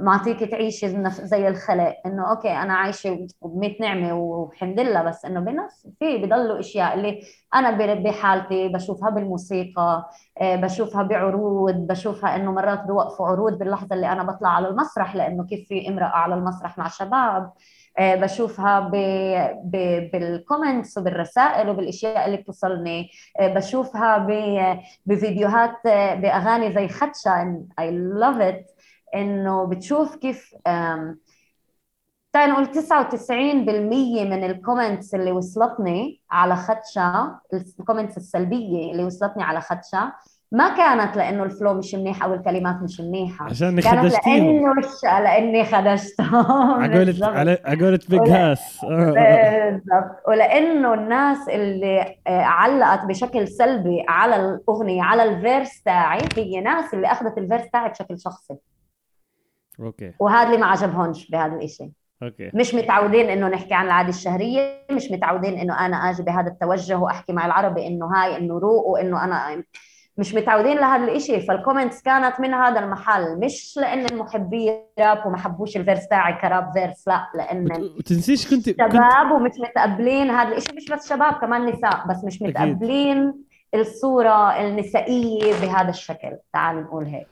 معطيك 0.00 0.50
تعيشي 0.50 0.88
زي 1.10 1.48
الخلق. 1.48 1.96
إنه 2.06 2.30
okay 2.30 2.52
أنا 2.52 2.74
عايشة 2.74 3.26
بميت 3.42 3.80
نعمة 3.80 4.14
وحمد 4.14 4.80
لله. 4.80 5.02
بس 5.02 5.24
إنه 5.24 5.40
بنفس 5.40 5.86
في 5.98 6.18
بضلوا 6.18 6.60
أشياء 6.60 6.94
اللي 6.94 7.20
أنا 7.54 7.94
بحالتي 7.94 8.68
بشوفها 8.68 9.10
بالموسيقى 9.10 10.10
آه، 10.40 10.56
بشوفها 10.56 11.02
بعروض 11.02 11.74
بشوفها 11.74 12.36
إنه 12.36 12.52
مرات 12.52 12.82
بوقفوا 12.86 13.26
عروض 13.26 13.58
باللحظة 13.58 13.96
اللي 13.96 14.12
أنا 14.12 14.22
بطلع 14.22 14.48
على 14.48 14.68
المسرح 14.68 15.16
لأنه 15.16 15.44
كيف 15.44 15.68
في 15.68 15.88
امرأة 15.88 16.06
على 16.06 16.34
المسرح 16.34 16.78
مع 16.78 16.88
شباب. 16.88 17.52
آه، 17.98 18.14
بشوفها 18.14 18.80
بال 20.12 20.29
comments 20.29 20.98
وبالرسائل 20.98 21.68
وبالأشياء 21.68 22.26
اللي 22.26 22.36
بتوصلني 22.36 23.10
آه، 23.40 23.54
بشوفها 23.54 24.26
بفيديوهات 25.06 25.86
آه، 25.86 26.14
بأغاني 26.14 26.74
زي 26.74 26.88
خدشة 26.88 27.64
I 27.78 27.90
love 27.90 28.36
it 28.40 28.70
إنه 29.14 29.64
بتشوف 29.66 30.16
كيف 30.16 30.54
تعال 32.32 32.50
نقول 32.50 32.66
99% 32.66 34.24
من 34.24 34.44
ال 34.44 34.52
comments 34.52 35.14
اللي 35.14 35.32
وصلتني 35.32 36.22
على 36.30 36.56
خدشة 36.56 37.40
ال 37.80 37.84
comments 37.84 38.16
السلبية 38.16 38.92
اللي 38.92 39.04
وصلتني 39.04 39.42
على 39.42 39.60
خدشة 39.60 40.12
ما 40.52 40.76
كانت 40.76 41.16
لأنه 41.16 41.42
ال 41.42 41.48
flow 41.48 41.74
مش 41.74 41.94
منيح 41.94 42.24
أو 42.24 42.34
الكلمات 42.34 42.82
مش 42.82 43.00
منيحة. 43.00 43.44
عشان 43.44 43.80
كانت 43.80 44.26
لأنه 44.26 44.74
لأني 45.02 45.64
خدشتهم 45.64 46.82
عقولة 46.82 47.26
على 47.26 47.58
Big 48.08 48.28
Hass 48.28 48.78
بالضبط. 48.82 50.28
ولأنه 50.28 50.94
الناس 50.94 51.48
اللي 51.48 52.16
آه، 52.26 52.42
علقت 52.42 53.06
بشكل 53.06 53.48
سلبي 53.48 54.04
على 54.08 54.36
الأغنية 54.36 55.02
على 55.02 55.22
ال 55.22 55.32
verse 55.32 55.82
تاعي 55.82 56.20
هي 56.36 56.60
ناس 56.60 56.94
اللي 56.94 57.06
أخذت 57.06 57.38
ال 57.38 57.43
verse 57.43 57.70
تاعي 57.70 57.88
بشكل 57.88 58.20
شخصي. 58.20 58.54
okay. 59.80 60.12
وهذا 60.18 60.46
اللي 60.46 60.58
ما 60.58 60.66
عجبهمش 60.66 61.30
بهذا 61.30 61.56
الشيء 61.56 61.90
okay. 62.22 62.50
مش 62.54 62.74
متعودين 62.74 63.30
إنه 63.30 63.48
نحكي 63.48 63.74
عن 63.74 63.86
العادة 63.86 64.08
الشهرية 64.08 64.86
مش 64.90 65.10
متعودين 65.10 65.58
إنه 65.58 65.86
أنا 65.86 65.96
آجي 65.96 66.22
بهذا 66.22 66.48
التوجه 66.48 66.98
وأحكي 66.98 67.32
مع 67.32 67.46
العربي 67.46 67.86
إنه 67.86 68.06
هاي 68.06 68.36
إنه 68.36 68.58
روق 68.58 68.86
وإنه 68.86 69.24
أنا 69.24 69.62
مش 70.20 70.34
متعودين 70.34 70.76
لهذا 70.76 71.04
الإشي 71.04 71.40
فال 71.40 71.52
comments 71.52 72.02
كانت 72.02 72.40
من 72.40 72.54
هذا 72.54 72.80
المحل. 72.80 73.40
مش 73.40 73.74
لأن 73.76 74.06
المحبين 74.06 74.74
راب 74.98 75.26
وما 75.26 75.36
حبوش 75.36 75.76
ال 75.76 75.81
verse 75.81 76.08
تاعي 76.08 76.40
ك 76.40 76.48
rap 76.48 76.72
verse 76.72 77.08
لا 77.08 77.26
لأن 77.34 77.68
وتنسيش 77.98 78.50
كنت 78.50 78.70
شباب. 78.70 79.30
ومش 79.32 79.52
متقبلين 79.58 80.30
هذا 80.30 80.48
الإشي. 80.48 80.72
مش 80.76 80.84
بس 80.92 81.08
شباب 81.08 81.32
كمان 81.32 81.66
نساء 81.66 82.06
بس 82.08 82.24
مش 82.24 82.42
متقبلين 82.42 83.34
الصورة 83.74 84.60
النسائية 84.60 85.52
بهذا 85.62 85.88
الشكل. 85.88 86.36
تعال 86.52 86.82
نقول 86.82 87.04
هيك. 87.04 87.26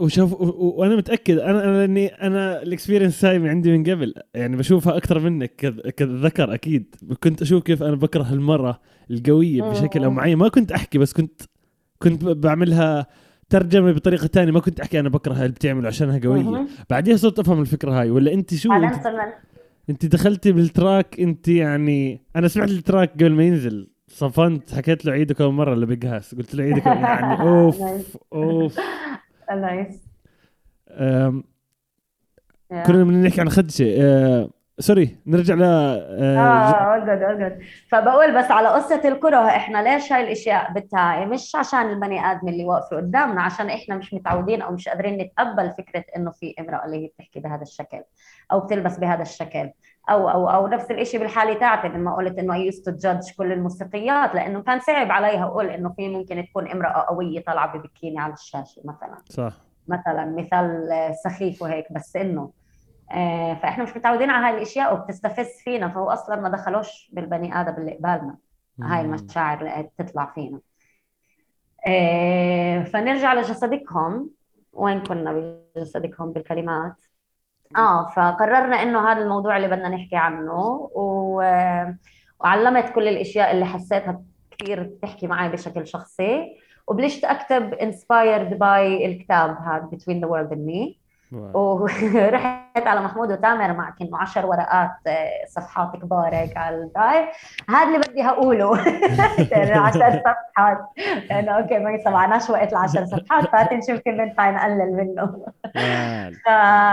وشوف 0.00 0.40
وأنا 0.40 0.96
متأكد 0.96 1.38
أنا 1.38 1.64
أنا 1.64 1.78
لأني 1.78 2.06
أنا 2.06 2.62
ال 2.62 2.68
experience 2.68 3.24
هاي 3.24 3.48
عندي 3.48 3.78
من 3.78 3.90
قبل 3.90 4.14
يعني 4.34 4.56
بشوفها 4.56 4.96
أكثر 4.96 5.18
منك 5.18 5.50
كذكر 5.96 6.54
أكيد. 6.54 6.94
كنت 7.22 7.42
أشوف 7.42 7.62
كيف 7.62 7.82
أنا 7.82 7.96
بكره 7.96 8.32
المراه 8.32 8.80
القوية 9.10 9.62
بشكل 9.62 10.04
أو 10.04 10.10
معين. 10.10 10.38
ما 10.38 10.48
كنت 10.48 10.72
أحكي 10.72 10.98
بس 10.98 11.12
كنت 11.12 11.42
كنت 12.04 12.24
بعملها 12.24 13.06
ترجمة 13.48 13.92
بطريقة 13.92 14.26
ثانية 14.26 14.52
ما 14.52 14.60
كنت 14.60 14.80
أحكي 14.80 15.00
أنا 15.00 15.08
بكره 15.08 15.32
اللي 15.32 15.48
بتعمله 15.48 15.88
عشانها 15.88 16.20
قوية. 16.24 16.66
بعديها 16.90 17.16
صرت 17.16 17.38
أفهم 17.38 17.60
الفكرة 17.60 18.00
هاي 18.00 18.10
ولا 18.10 18.32
أنت 18.32 18.54
شو 18.54 18.72
انت, 18.72 19.06
أنت 19.90 20.06
دخلتي 20.06 20.52
بال 20.52 20.71
track 20.71 21.20
أنت 21.20 21.48
يعني 21.48 22.20
أنا 22.36 22.48
سمعت 22.48 22.70
ال 22.70 22.77
track 22.77 23.12
قبل 23.12 23.32
ما 23.32 23.42
ينزل 23.44 23.88
صفنت 24.08 24.74
حكيت 24.74 25.04
له 25.04 25.12
عيده 25.12 25.34
كم 25.34 25.56
مرة 25.56 25.74
ل 25.74 25.82
Big 25.82 26.04
Hass 26.04 26.34
قلت 26.34 26.54
له 26.54 26.64
عيده 26.64 26.80
كم 26.80 26.90
يعني 26.90 27.40
أوف 27.48 27.80
أوف. 28.32 28.78
nice 29.50 29.96
كنا 32.86 33.04
بدنا 33.04 33.28
نحكي 33.28 33.40
عن 33.40 33.48
خدشة. 33.48 33.94
آه، 33.98 34.50
sorry 34.78 35.16
نرجع 35.26 35.54
ل 35.54 35.62
آه 35.62 36.98
good 36.98 37.40
good 37.40 37.58
فبقول 37.88 38.38
بس 38.38 38.50
على 38.50 38.68
قصة 38.68 39.08
الكره 39.08 39.46
إحنا 39.46 39.82
ليش 39.82 40.12
هاي 40.12 40.22
الأشياء 40.24 40.72
بتاعي 40.72 41.26
مش 41.26 41.56
عشان 41.56 41.90
البني 41.90 42.30
آدم 42.30 42.48
اللي 42.48 42.64
واقفه 42.64 42.96
قدامنا 42.96 43.42
عشان 43.42 43.70
إحنا 43.70 43.96
مش 43.96 44.14
متعودين 44.14 44.62
أو 44.62 44.72
مش 44.72 44.88
قادرين 44.88 45.18
نتقبل 45.18 45.70
فكرة 45.78 46.04
إنه 46.16 46.30
في 46.30 46.54
امرأة 46.60 46.84
اللي 46.84 47.04
هي 47.04 47.06
بتحكي 47.06 47.40
بهذا 47.40 47.62
الشكل 47.62 48.02
أو 48.52 48.60
بتلبس 48.60 48.98
بهذا 48.98 49.22
الشكل 49.22 49.70
أو 50.10 50.30
أو 50.30 50.50
أو 50.50 50.66
نفس 50.68 50.90
الشيء 50.90 51.20
بالحالة 51.20 51.54
تاعتي 51.54 51.88
لما 51.88 52.14
قلت 52.16 52.38
إنه 52.38 52.54
I 52.54 52.66
used 52.66 52.81
to 52.81 52.88
judge 52.88 53.30
كل 53.38 53.52
الموسيقيات 53.52 54.34
لأنه 54.34 54.62
كان 54.62 54.80
صعب 54.80 55.10
عليها 55.12 55.44
أقول 55.44 55.66
إنه 55.66 55.92
في 55.96 56.08
ممكن 56.08 56.44
تكون 56.50 56.68
امرأة 56.70 57.06
قوية 57.08 57.40
طالعة 57.44 57.76
ببكيني 57.78 58.20
على 58.20 58.32
الشاشة 58.32 58.82
مثلا. 58.84 59.16
صح. 59.28 59.52
مثلا 59.88 60.24
مثال 60.24 60.88
سخيف 61.24 61.62
وهيك 61.62 61.92
بس 61.92 62.16
إنه 62.16 62.40
آه، 62.42 62.63
فإحنا 63.62 63.84
مش 63.84 63.96
متعودين 63.96 64.30
على 64.30 64.46
هاي 64.46 64.56
الأشياء 64.56 64.94
وبتستفز 64.94 65.48
فينا 65.64 65.88
فهو 65.88 66.10
أصلا 66.10 66.36
ما 66.40 66.48
دخلوش 66.48 67.10
بالبني 67.12 67.60
آدم 67.60 67.74
اللي 67.74 67.92
قبالنا. 67.92 68.36
هاي 68.82 69.00
المشاعر 69.00 69.60
اللي 69.60 69.90
تطلع 69.98 70.32
فينا. 70.34 70.60
آه، 71.86 72.82
فنرجع 72.82 73.34
لجسدكم. 73.34 74.28
وين 74.72 75.00
كنا 75.00 75.60
بجسدكم 75.76 76.32
بالكلمات؟ 76.32 76.94
آه 77.76 78.08
فقررنا 78.08 78.82
إنه 78.82 79.12
هذا 79.12 79.22
الموضوع 79.22 79.56
اللي 79.56 79.68
بدنا 79.68 79.88
نحكي 79.88 80.16
عنه 80.16 80.90
و... 80.94 81.42
وعلمت 82.40 82.92
كل 82.94 83.08
الأشياء 83.08 83.50
اللي 83.50 83.64
حسيتها 83.64 84.22
كثير 84.50 84.82
بتحكي 84.82 85.26
معي 85.26 85.48
بشكل 85.48 85.86
شخصي. 85.86 86.56
وبلشت 86.88 87.24
أكتب 87.24 87.74
inspired 87.74 88.58
by 88.58 89.06
الكتاب 89.06 89.56
هذا 89.56 89.88
Between 89.92 90.20
the 90.20 90.28
World 90.28 90.52
and 90.56 90.66
Me. 90.70 91.03
ورحت 91.34 92.86
على 92.86 93.00
محمود 93.00 93.32
وتامر 93.32 93.72
معك 93.72 93.94
انه 94.02 94.18
10 94.18 94.46
ورقات 94.46 94.90
آه، 95.06 95.44
صفحات 95.48 95.96
كبار 95.96 96.34
هيك 96.34 96.56
على 96.56 96.76
ال 96.76 96.85
drive 96.85 97.28
هذا 97.70 97.86
اللي 97.86 97.98
بدي 97.98 98.22
هقوله. 98.22 98.70
10 99.86 100.22
صفحات. 100.24 100.78
لأنه 101.30 101.52
okay 101.52 101.78
ما 101.78 101.98
سمعناش 102.04 102.50
وقت 102.50 102.72
ال 102.72 102.76
10 102.76 103.04
صفحات 103.04 103.48
فهات 103.48 103.68
كيف 103.68 104.02
بنفع 104.06 104.50
نقلل 104.50 104.96
منه. 104.96 105.46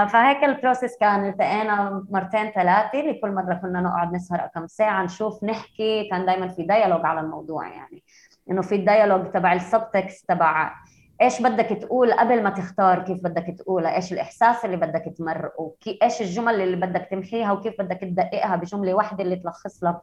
فهيك 0.07 0.43
ال 0.43 0.50
process 0.50 0.97
كان 0.97 1.29
التقينا 1.29 2.05
مرتين 2.09 2.51
ثلاثة 2.51 2.97
لكل 2.97 3.31
مرة 3.31 3.53
كنا 3.53 3.81
نقعد 3.81 4.13
نسهر 4.13 4.49
كم 4.55 4.67
ساعة 4.67 5.03
نشوف 5.03 5.43
نحكي. 5.43 6.09
كان 6.11 6.25
دائما 6.25 6.47
في 6.47 6.63
dialogue 6.63 7.05
على 7.05 7.19
الموضوع 7.19 7.67
يعني. 7.67 8.03
إنه 8.51 8.61
في 8.61 8.75
ال 8.75 8.82
dialogue 8.82 9.31
تبع 9.31 9.53
ال 9.53 9.63
subtext 9.63 10.29
تبع 10.29 10.73
إيش 11.21 11.41
بدك 11.41 11.65
تقول 11.65 12.13
قبل 12.13 12.43
ما 12.43 12.49
تختار؟ 12.49 13.03
كيف 13.03 13.23
بدك 13.23 13.55
تقولها 13.59 13.95
إيش 13.95 14.13
الإحساس 14.13 14.65
اللي 14.65 14.77
بدك 14.77 15.13
تمرقه؟ 15.17 15.73
إيش 16.03 16.21
الجمل 16.21 16.61
اللي 16.61 16.75
بدك 16.75 17.07
تمحيها؟ 17.11 17.51
وكيف 17.51 17.81
بدك 17.81 17.97
تدققها 18.01 18.55
بجملة 18.55 18.93
واحدة 18.93 19.23
اللي 19.23 19.35
تلخص 19.35 19.83
لك 19.83 19.97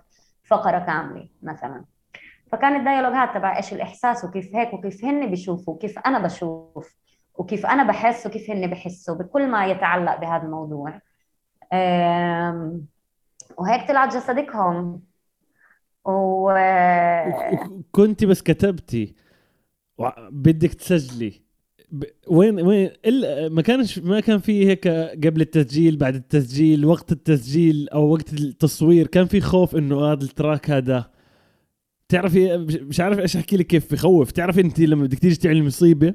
فقرة 0.45 0.79
كاملة 0.79 1.29
مثلا. 1.43 1.85
فكان 2.53 2.77
ال 2.77 2.81
dialogue 2.81 3.13
هذا 3.13 3.33
تبع 3.33 3.57
إيش 3.57 3.73
الإحساس 3.73 4.25
وكيف 4.25 4.55
هيك 4.55 4.75
وكيف 4.75 5.05
هن 5.05 5.31
بيشوفوا 5.31 5.75
وكيف 5.75 5.99
أنا 5.99 6.19
بشوف 6.19 6.95
وكيف 7.35 7.67
أنا 7.67 7.83
بحس 7.83 8.27
وكيف 8.27 8.51
هن 8.51 8.67
بحسوا 8.67 9.15
بكل 9.15 9.47
ما 9.47 9.67
يتعلق 9.67 10.21
بهذا 10.21 10.43
الموضوع. 10.43 11.01
وهيك 13.57 13.89
طلعت 13.89 14.15
جسدكهم 14.15 15.03
و 16.05 16.53
كنت 17.93 18.25
بس 18.25 18.43
كتبتي. 18.43 19.15
بدك 20.31 20.75
تسجلي. 20.75 21.33
وين 22.29 22.61
وين 22.61 22.91
إلا 23.07 23.49
ما 23.49 23.63
كانش 23.63 23.99
ما 23.99 24.21
كان 24.21 24.39
في 24.39 24.69
هيك 24.69 24.89
قبل 25.25 25.41
التسجيل 25.41 25.97
بعد 25.97 26.15
التسجيل 26.15 26.87
وقت 26.87 27.13
التسجيل 27.13 27.89
أو 27.89 28.13
وقت 28.13 28.33
التصوير 28.33 29.07
كان 29.07 29.27
في 29.27 29.41
خوف 29.41 29.77
إنه 29.77 30.05
هذا 30.05 30.25
التراك 30.25 30.71
هذا. 30.71 31.11
تعرفي 32.09 32.57
مش 32.59 33.01
عارف 33.01 33.19
إيش 33.19 33.37
أحكي 33.37 33.57
لك 33.57 33.67
كيف 33.67 33.93
بخوف. 33.93 34.31
تعرفي 34.31 34.61
انت 34.61 34.81
لما 34.81 35.05
بدك 35.05 35.19
تيجي 35.19 35.37
تعملي 35.37 35.63
مصيبة 35.63 36.15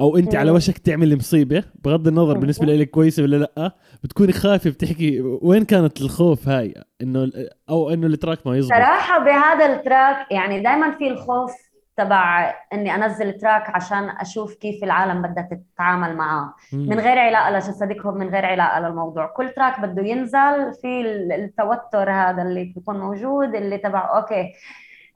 أو 0.00 0.16
انت 0.16 0.34
على 0.34 0.50
وشك 0.50 0.78
تعملي 0.78 1.16
مصيبة 1.16 1.64
بغض 1.84 2.08
النظر 2.08 2.38
بالنسبة 2.38 2.66
لك 2.66 2.90
كويسة 2.90 3.22
ولا 3.22 3.36
لأ 3.36 3.76
بتكوني 4.04 4.32
خايفة 4.32 4.70
بتحكي 4.70 5.20
وين 5.20 5.64
كانت 5.64 6.00
الخوف 6.00 6.48
هاي؟ 6.48 6.74
إنه 7.02 7.32
أو 7.68 7.90
إنه 7.90 8.06
ال 8.06 8.13
track 8.13 8.46
ما 8.46 8.56
يزبط. 8.56 8.72
صراحة 8.72 9.24
بهذا 9.24 9.76
ال 9.76 9.85
track 9.85 10.32
يعني 10.32 10.62
دائما 10.62 10.98
في 10.98 11.08
الخوف 11.08 11.69
تبع 11.96 12.54
إني 12.72 12.94
أنزل 12.94 13.32
track 13.32 13.70
عشان 13.70 14.08
أشوف 14.08 14.54
كيف 14.54 14.84
العالم 14.84 15.22
بدها 15.22 15.48
تتعامل 15.74 16.16
معاه 16.16 16.54
من 16.72 17.00
غير 17.00 17.18
علاقة 17.18 17.50
لجسدكم 17.50 18.14
من 18.14 18.28
غير 18.28 18.46
علاقة 18.46 18.80
للموضوع. 18.80 19.26
كل 19.26 19.50
track 19.50 19.80
بده 19.80 20.02
ينزل 20.02 20.72
في 20.82 21.00
التوتر 21.34 22.10
هذا 22.10 22.42
اللي 22.42 22.64
بيكون 22.64 23.00
موجود 23.00 23.54
اللي 23.54 23.78
تبع 23.78 24.16
okay. 24.16 24.52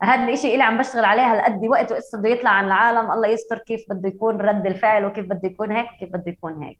هذا 0.01 0.33
الشيء 0.33 0.53
اللي 0.53 0.63
عم 0.63 0.77
بشتغل 0.77 1.05
عليه 1.05 1.33
هالقد 1.33 1.65
وقت 1.65 1.91
وقصة 1.91 2.17
بده 2.17 2.29
يطلع 2.29 2.49
عن 2.49 2.65
العالم. 2.65 3.11
الله 3.11 3.27
يستر 3.27 3.57
كيف 3.57 3.85
بده 3.89 4.09
يكون 4.09 4.37
رد 4.41 4.65
الفعل 4.65 5.05
وكيف 5.05 5.25
بده 5.25 5.49
يكون 5.49 5.71
هيك 5.71 5.87
وكيف 5.91 6.09
بده 6.09 6.31
يكون 6.31 6.63
هيك. 6.63 6.79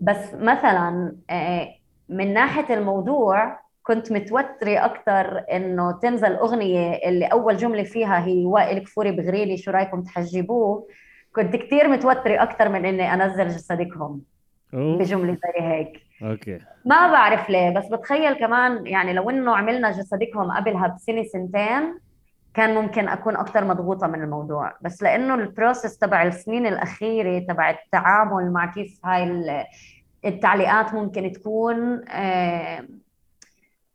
بس 0.00 0.34
مثلا 0.34 1.16
آه، 1.30 1.68
من 2.08 2.34
ناحية 2.34 2.74
الموضوع 2.74 3.63
كنت 3.84 4.12
متوترة 4.12 4.84
أكثر 4.84 5.44
إنه 5.52 5.92
تنزل 5.92 6.32
أغنية 6.32 6.94
اللي 7.08 7.26
أول 7.26 7.56
جملة 7.56 7.82
فيها 7.82 8.24
هي 8.26 8.46
وائل 8.46 8.78
كفوري 8.78 9.12
بغريني 9.12 9.56
شو 9.56 9.70
رأيكم 9.70 10.02
تحجبوه؟ 10.02 10.88
كنت 11.34 11.56
كثير 11.56 11.88
متوترة 11.88 12.42
أكثر 12.42 12.68
من 12.68 12.84
إني 12.84 13.14
أنزل 13.14 13.48
جسدكم 13.48 14.20
أوه. 14.74 14.98
بجملة 14.98 15.32
زي 15.32 15.62
هيك. 15.62 16.02
okay. 16.22 16.60
ما 16.84 17.12
بعرف 17.12 17.50
ليه 17.50 17.70
بس 17.70 17.86
بتخيل 17.86 18.32
كمان 18.32 18.86
يعني 18.86 19.12
لو 19.12 19.30
إنه 19.30 19.56
عملنا 19.56 19.90
جسدكم 19.90 20.50
قبلها 20.50 20.86
بسنة 20.86 21.24
سنتين 21.24 21.98
كان 22.54 22.74
ممكن 22.74 23.08
أكون 23.08 23.36
أكثر 23.36 23.64
مضغوطة 23.64 24.06
من 24.06 24.22
الموضوع. 24.22 24.72
بس 24.82 25.02
لإنه 25.02 25.34
ال 25.34 25.42
process 25.42 25.98
تبع 25.98 26.22
السنين 26.22 26.66
الأخيرة 26.66 27.38
تبع 27.38 27.70
التعامل 27.70 28.52
مع 28.52 28.66
كيف 28.66 29.00
هاي 29.06 29.64
التعليقات 30.24 30.94
ممكن 30.94 31.32
تكون 31.32 32.08
آه 32.08 32.84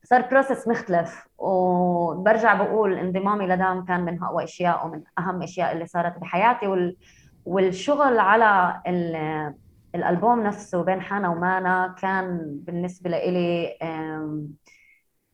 صار 0.10 0.22
بروسس 0.22 0.68
مختلف 0.68 1.28
وبرجع 1.38 2.54
بقول 2.54 2.94
انضمامي 2.94 3.48
لدام 3.48 3.86
كان 3.86 4.02
من 4.06 4.24
اقوى 4.24 4.44
أشياء 4.44 4.88
ومن 4.88 5.02
أهم 5.20 5.44
أشياء 5.44 5.72
اللي 5.72 5.86
صارت 5.86 6.18
بحياتي 6.20 6.68
وال... 6.68 6.98
والشغل 7.46 8.20
على 8.20 8.82
ال... 8.88 9.16
الألبوم 9.96 10.44
نفسه 10.44 10.84
بين 10.84 11.02
حانا 11.02 11.30
ومانا 11.30 11.96
كان 12.02 12.40
بالنسبة 12.64 13.10
لإلي 13.10 13.78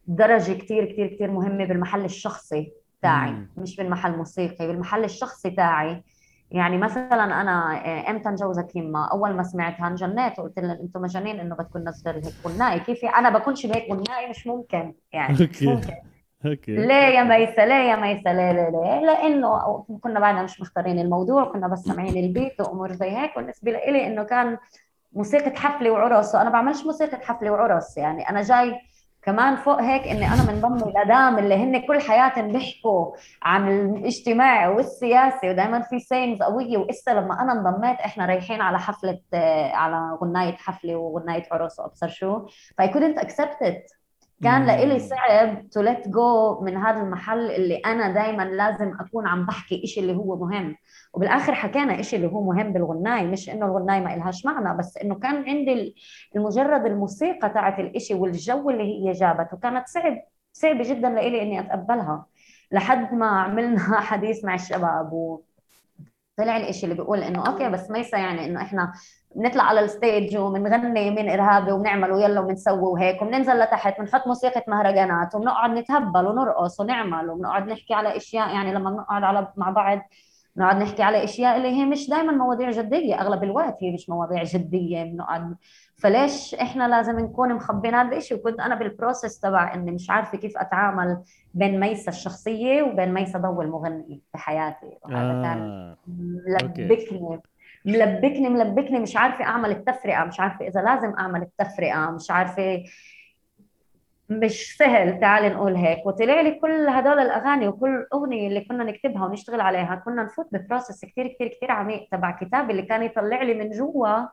درجة 0.08 0.54
كثير 0.54 0.86
كثير 0.86 1.08
كثير 1.08 1.32
مهمة 1.32 1.66
بالمحل 1.66 2.06
الشخصي 2.06 2.74
تاعي. 3.02 3.32
مش 3.58 3.76
بالمحل 3.76 4.12
الموسيقي 4.14 4.68
بالمحل 4.68 5.04
الشخصي 5.04 5.50
تاعي 5.50 6.04
يعني 6.52 6.78
مثلا 6.78 7.42
أنا 7.42 7.82
آه، 7.86 8.10
إمتى 8.12 8.30
نجوزك 8.30 8.76
يما 8.76 9.06
أول 9.12 9.34
ما 9.34 9.44
سمعتها 9.44 9.88
انجنيت 9.88 10.40
وقلت 10.40 10.60
لهم 10.60 10.72
أنتم 10.72 11.02
مجانين 11.02 11.40
إنه 11.40 11.56
بدكم 11.56 11.84
تنزل 11.84 12.14
هيك. 12.14 12.34
غنائي 12.48 12.80
كيف 12.80 13.06
أنا 13.06 13.30
بكونش 13.30 13.66
بهيك. 13.66 13.92
غنائي 13.92 14.30
مش 14.30 14.48
ممكن. 14.48 14.94
يعني 15.14 15.34
مش 15.34 15.64
ممكن. 15.64 15.94
okay. 16.46 16.76
ليه 16.76 16.94
يا 16.94 17.24
ميسة؟ 17.24 17.66
ليه 17.66 17.74
يا 17.90 17.96
ميسة؟ 17.96 18.34
ليه 18.34 18.52
ليه 18.52 18.70
ليه؟ 18.70 19.00
لأنه 19.06 19.84
كنا 20.02 20.20
بعدنا 20.20 20.44
مش 20.44 20.62
مختارين 20.62 21.00
الموضوع 21.00 21.46
كنا 21.46 21.68
بس 21.68 21.80
سامعين 21.80 22.26
البيت 22.26 22.62
وأمور 22.62 22.92
زي 22.94 23.10
هيك. 23.12 23.38
والنسبة 23.38 23.72
لي 23.72 24.08
إنه 24.08 24.24
كان 24.24 24.58
موسيقى 25.14 25.60
حفلة 25.60 25.92
وعرس. 25.92 26.36
وأنا 26.36 26.50
بعملش 26.50 26.86
موسيقى 26.86 27.18
حفلة 27.18 27.52
وعرس. 27.52 27.98
يعني 27.98 28.30
أنا 28.30 28.42
جاي 28.42 28.80
كمان 29.26 29.56
فوق 29.56 29.82
هيك 29.82 30.08
إني 30.08 30.28
أنا 30.28 30.52
منضم 30.52 30.90
ل 30.90 31.02
DAM 31.02 31.38
اللي 31.40 31.56
هن 31.56 31.88
كل 31.88 32.02
حياتهم 32.02 32.52
بيحكوا 32.52 33.12
عن 33.44 33.96
الاجتماعي 33.96 34.68
والسياسي 34.68 35.50
ودائما 35.50 35.82
في 35.82 36.00
scenes 36.00 36.42
قوية. 36.44 36.78
وإسا 36.78 37.12
لما 37.12 37.42
أنا 37.42 37.52
انضميت 37.54 38.00
إحنا 38.00 38.26
رايحين 38.26 38.62
على 38.62 38.80
حفلة 38.80 39.20
على 39.74 40.18
غناية 40.22 40.56
حفلة 40.56 40.96
وغناية 40.96 41.44
عرس 41.52 41.80
وابصر 41.80 42.08
شو؟ 42.08 42.48
ف 42.78 42.88
I 42.88 42.91
couldn't 42.91 43.18
accept 43.18 43.84
كان 44.44 44.66
لإلي 44.66 45.00
صعب 45.00 45.70
to 45.70 45.82
let 45.82 46.08
go 46.08 46.62
من 46.62 46.78
هذا 46.78 47.02
المحل 47.02 47.52
اللي 47.52 47.76
أنا 47.76 48.12
دائما 48.14 48.44
لازم 48.44 48.94
أكون 49.00 49.28
عم 49.28 49.46
بحكي 49.46 49.84
إشي 49.84 50.00
اللي 50.00 50.16
هو 50.16 50.36
مهم. 50.36 50.76
وبالآخر 51.14 51.56
حكينا 51.56 52.00
إشي 52.00 52.16
اللي 52.16 52.28
هو 52.28 52.44
مهم 52.44 52.74
بالغناي 52.74 53.28
مش 53.28 53.50
إنه 53.50 53.66
الغناي 53.66 54.02
ما 54.02 54.16
إلهاش 54.16 54.46
معنى 54.46 54.78
بس 54.78 54.98
إنه 54.98 55.16
كان 55.16 55.36
عندي 55.36 55.96
المجرد 56.36 56.86
الموسيقى 56.86 57.50
تاعت 57.50 57.80
الإشي 57.80 58.14
والجو 58.14 58.70
اللي 58.70 58.84
هي 58.84 59.12
جابته 59.12 59.58
كانت 59.58 59.88
صعب 59.88 60.22
صعبه 60.54 60.84
جدا 60.84 61.10
لإلي 61.10 61.42
إني 61.42 61.60
أتقبلها. 61.60 62.26
لحد 62.72 63.14
ما 63.14 63.28
عملنا 63.28 64.00
حديث 64.10 64.46
مع 64.46 64.56
الشباب 64.56 65.14
و 65.14 65.42
طلع 66.38 66.58
الإشي 66.58 66.84
اللي 66.84 66.96
بيقول 66.96 67.20
إنه 67.20 67.48
okay 67.48 67.70
بس 67.70 67.92
ميسا 67.92 68.18
يعني 68.18 68.46
إنه 68.46 68.62
إحنا 68.62 68.94
بنطلع 69.36 69.64
على 69.64 69.80
ال 69.80 69.90
stage 69.90 70.38
وبنغني 70.38 71.12
من 71.12 71.30
ارهابي 71.30 71.72
وبنعمل 71.72 72.12
ويلا 72.12 72.40
وبنسوي 72.40 72.80
وهيك 72.80 73.22
وبننزل 73.22 73.60
لتحت 73.60 74.02
بنحط 74.02 74.28
موسيقى 74.28 74.64
مهرجانات 74.68 75.36
وبنقعد 75.36 75.70
نتهبل 75.72 76.28
ونرقص 76.28 76.80
ونعمل 76.80 77.30
وبنقعد 77.30 77.68
نحكي 77.68 77.94
على 77.94 78.18
أشياء 78.18 78.50
يعني 78.50 78.74
لما 78.74 78.90
بنقعد 78.90 79.24
على 79.24 79.48
مع 79.58 79.70
بعض 79.70 80.00
نقعد 80.58 80.76
نحكي 80.78 81.04
على 81.04 81.24
أشياء 81.24 81.58
اللي 81.58 81.68
هي 81.68 81.86
مش 81.86 82.10
دائما 82.10 82.32
مواضيع 82.32 82.72
جدية 82.72 83.22
أغلب 83.22 83.44
الوقت 83.44 83.78
هي 83.82 83.92
مش 83.92 84.10
مواضيع 84.10 84.44
جدية 84.44 85.04
بنقعد 85.04 85.56
فليش 85.96 86.56
إحنا 86.56 86.88
لازم 86.88 87.20
نكون 87.20 87.54
مخبين 87.54 87.96
هذا 87.96 88.18
الشيء 88.18 88.38
وكنت 88.38 88.60
أنا 88.60 88.76
بال 88.76 88.90
process 88.90 89.40
تبع 89.40 89.74
إني 89.74 89.92
مش 89.92 90.10
عارفة 90.10 90.38
كيف 90.38 90.58
أتعامل 90.58 91.22
بين 91.54 91.80
ميسا 91.80 92.12
الشخصية 92.12 92.84
وبين 92.84 93.14
ميسا 93.14 93.40
ضو 93.40 93.62
المغني 93.62 94.22
بحياتي. 94.34 94.98
وهذا 95.04 95.32
آه. 95.32 95.44
كان 95.44 95.96
ملبكني 96.08 97.40
ملبكني 97.86 98.50
ملبكني 98.50 99.00
مش 99.00 99.18
عارفة 99.18 99.46
أعمل 99.46 99.72
التفرقة 99.72 100.24
مش 100.26 100.40
عارفة 100.40 100.68
إذا 100.68 100.82
لازم 100.82 101.14
أعمل 101.20 101.42
التفرقة 101.42 102.12
مش 102.12 102.32
عارفة. 102.32 102.84
مش 104.30 104.78
سهل 104.78 105.20
تعال 105.20 105.54
نقول 105.54 105.76
هيك. 105.76 106.06
وطلع 106.06 106.42
لي 106.42 106.52
كل 106.60 106.88
هدول 106.90 107.20
الأغاني 107.20 107.68
وكل 107.68 108.08
أغنية 108.14 108.48
اللي 108.48 108.62
كنا 108.62 108.84
نكتبها 108.84 109.26
ونشتغل 109.26 109.62
عليها 109.62 109.96
كنا 110.06 110.24
نفوت 110.24 110.48
ب 110.52 110.59
process 110.59 111.06
كثير 111.06 111.28
كثير 111.28 111.48
كثير 111.48 111.72
عميق 111.72 112.08
تبع 112.12 112.32
كتاب 112.32 112.72
اللي 112.72 112.82
كان 112.82 113.04
يطلع 113.04 113.42
لي 113.44 113.54
من 113.54 113.70
جوا. 113.70 114.26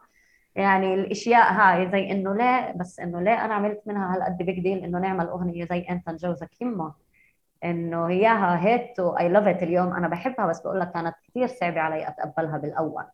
يعني 0.55 0.94
الأشياء 0.94 1.53
هاي 1.53 1.90
زي 1.90 2.11
إنه 2.11 2.34
ليه 2.34 2.72
بس 2.76 3.00
إنه 3.00 3.20
ليه 3.20 3.44
أنا 3.44 3.55
عملت 3.55 3.82
منها 3.86 4.14
هالقد 4.16 4.36
big 4.39 4.61
deal 4.61 4.85
إنه 4.84 4.98
نعمل 4.98 5.26
أغنية 5.26 5.64
زي 5.64 5.86
أنت 5.90 6.11
نجوزك 6.11 6.61
يما 6.61 6.94
إنه 7.64 8.09
إياها 8.09 8.66
hate 8.66 9.01
و 9.01 9.28
I 9.28 9.32
love 9.32 9.47
it 9.47 9.62
اليوم 9.62 9.92
أنا 9.92 10.09
بحبها 10.09 10.46
بس 10.46 10.61
بقول 10.61 10.80
لك 10.80 10.92
كانت 10.92 11.14
كثير 11.28 11.46
صعبة 11.46 11.80
علي 11.80 12.09
أتقبلها 12.09 12.59
بالأول. 12.59 13.05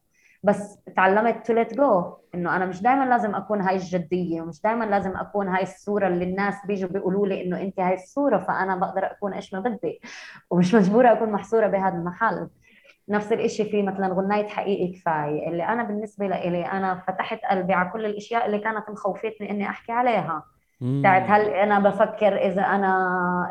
بس 0.43 0.78
تعلمت 0.97 1.47
to 1.47 1.53
let 1.53 1.75
go 1.75 2.16
إنه 2.34 2.57
أنا 2.57 2.66
مش 2.66 2.82
دائما 2.82 3.05
لازم 3.05 3.34
أكون 3.34 3.61
هاي 3.61 3.76
الجدية 3.76 4.43
ومش 4.43 4.62
دائما 4.62 4.84
لازم 4.84 5.16
أكون 5.16 5.49
هاي 5.49 5.62
الصورة 5.62 6.09
اللي 6.09 6.24
الناس 6.24 6.55
بيجوا 6.66 6.89
بيقولوا 6.89 7.26
لي 7.26 7.43
إنه 7.45 7.61
انت 7.61 7.80
هاي 7.80 7.95
الصورة 7.95 8.39
فأنا 8.39 8.76
بقدر 8.76 9.07
أكون 9.07 9.32
إيش 9.32 9.55
ما 9.55 9.61
بدي 9.61 10.01
ومش 10.51 10.74
مجبورة 10.74 11.12
أكون 11.12 11.32
محصورة 11.32 11.66
بهذا 11.66 11.95
المحل. 11.95 12.49
نفس 13.09 13.32
الشيء 13.32 13.70
في 13.70 13.82
مثلا 13.82 14.09
غناية 14.09 14.49
حقيقي 14.49 14.93
كفاية 14.93 15.49
اللي 15.49 15.62
أنا 15.64 15.82
بالنسبة 15.82 16.26
لي 16.26 16.66
أنا 16.66 16.95
فتحت 17.09 17.41
قلبي 17.51 17.72
على 17.72 17.91
كل 17.91 18.07
الأشياء 18.07 18.47
اللي 18.47 18.59
كانت 18.59 18.91
مخوفتني 18.91 19.51
إني 19.51 19.68
أحكي 19.68 19.93
عليها. 19.93 20.45
بتاعت 20.81 21.22
هل 21.26 21.41
أنا 21.41 21.79
بفكر 21.79 22.37
إذا 22.37 22.62
أنا 22.62 22.89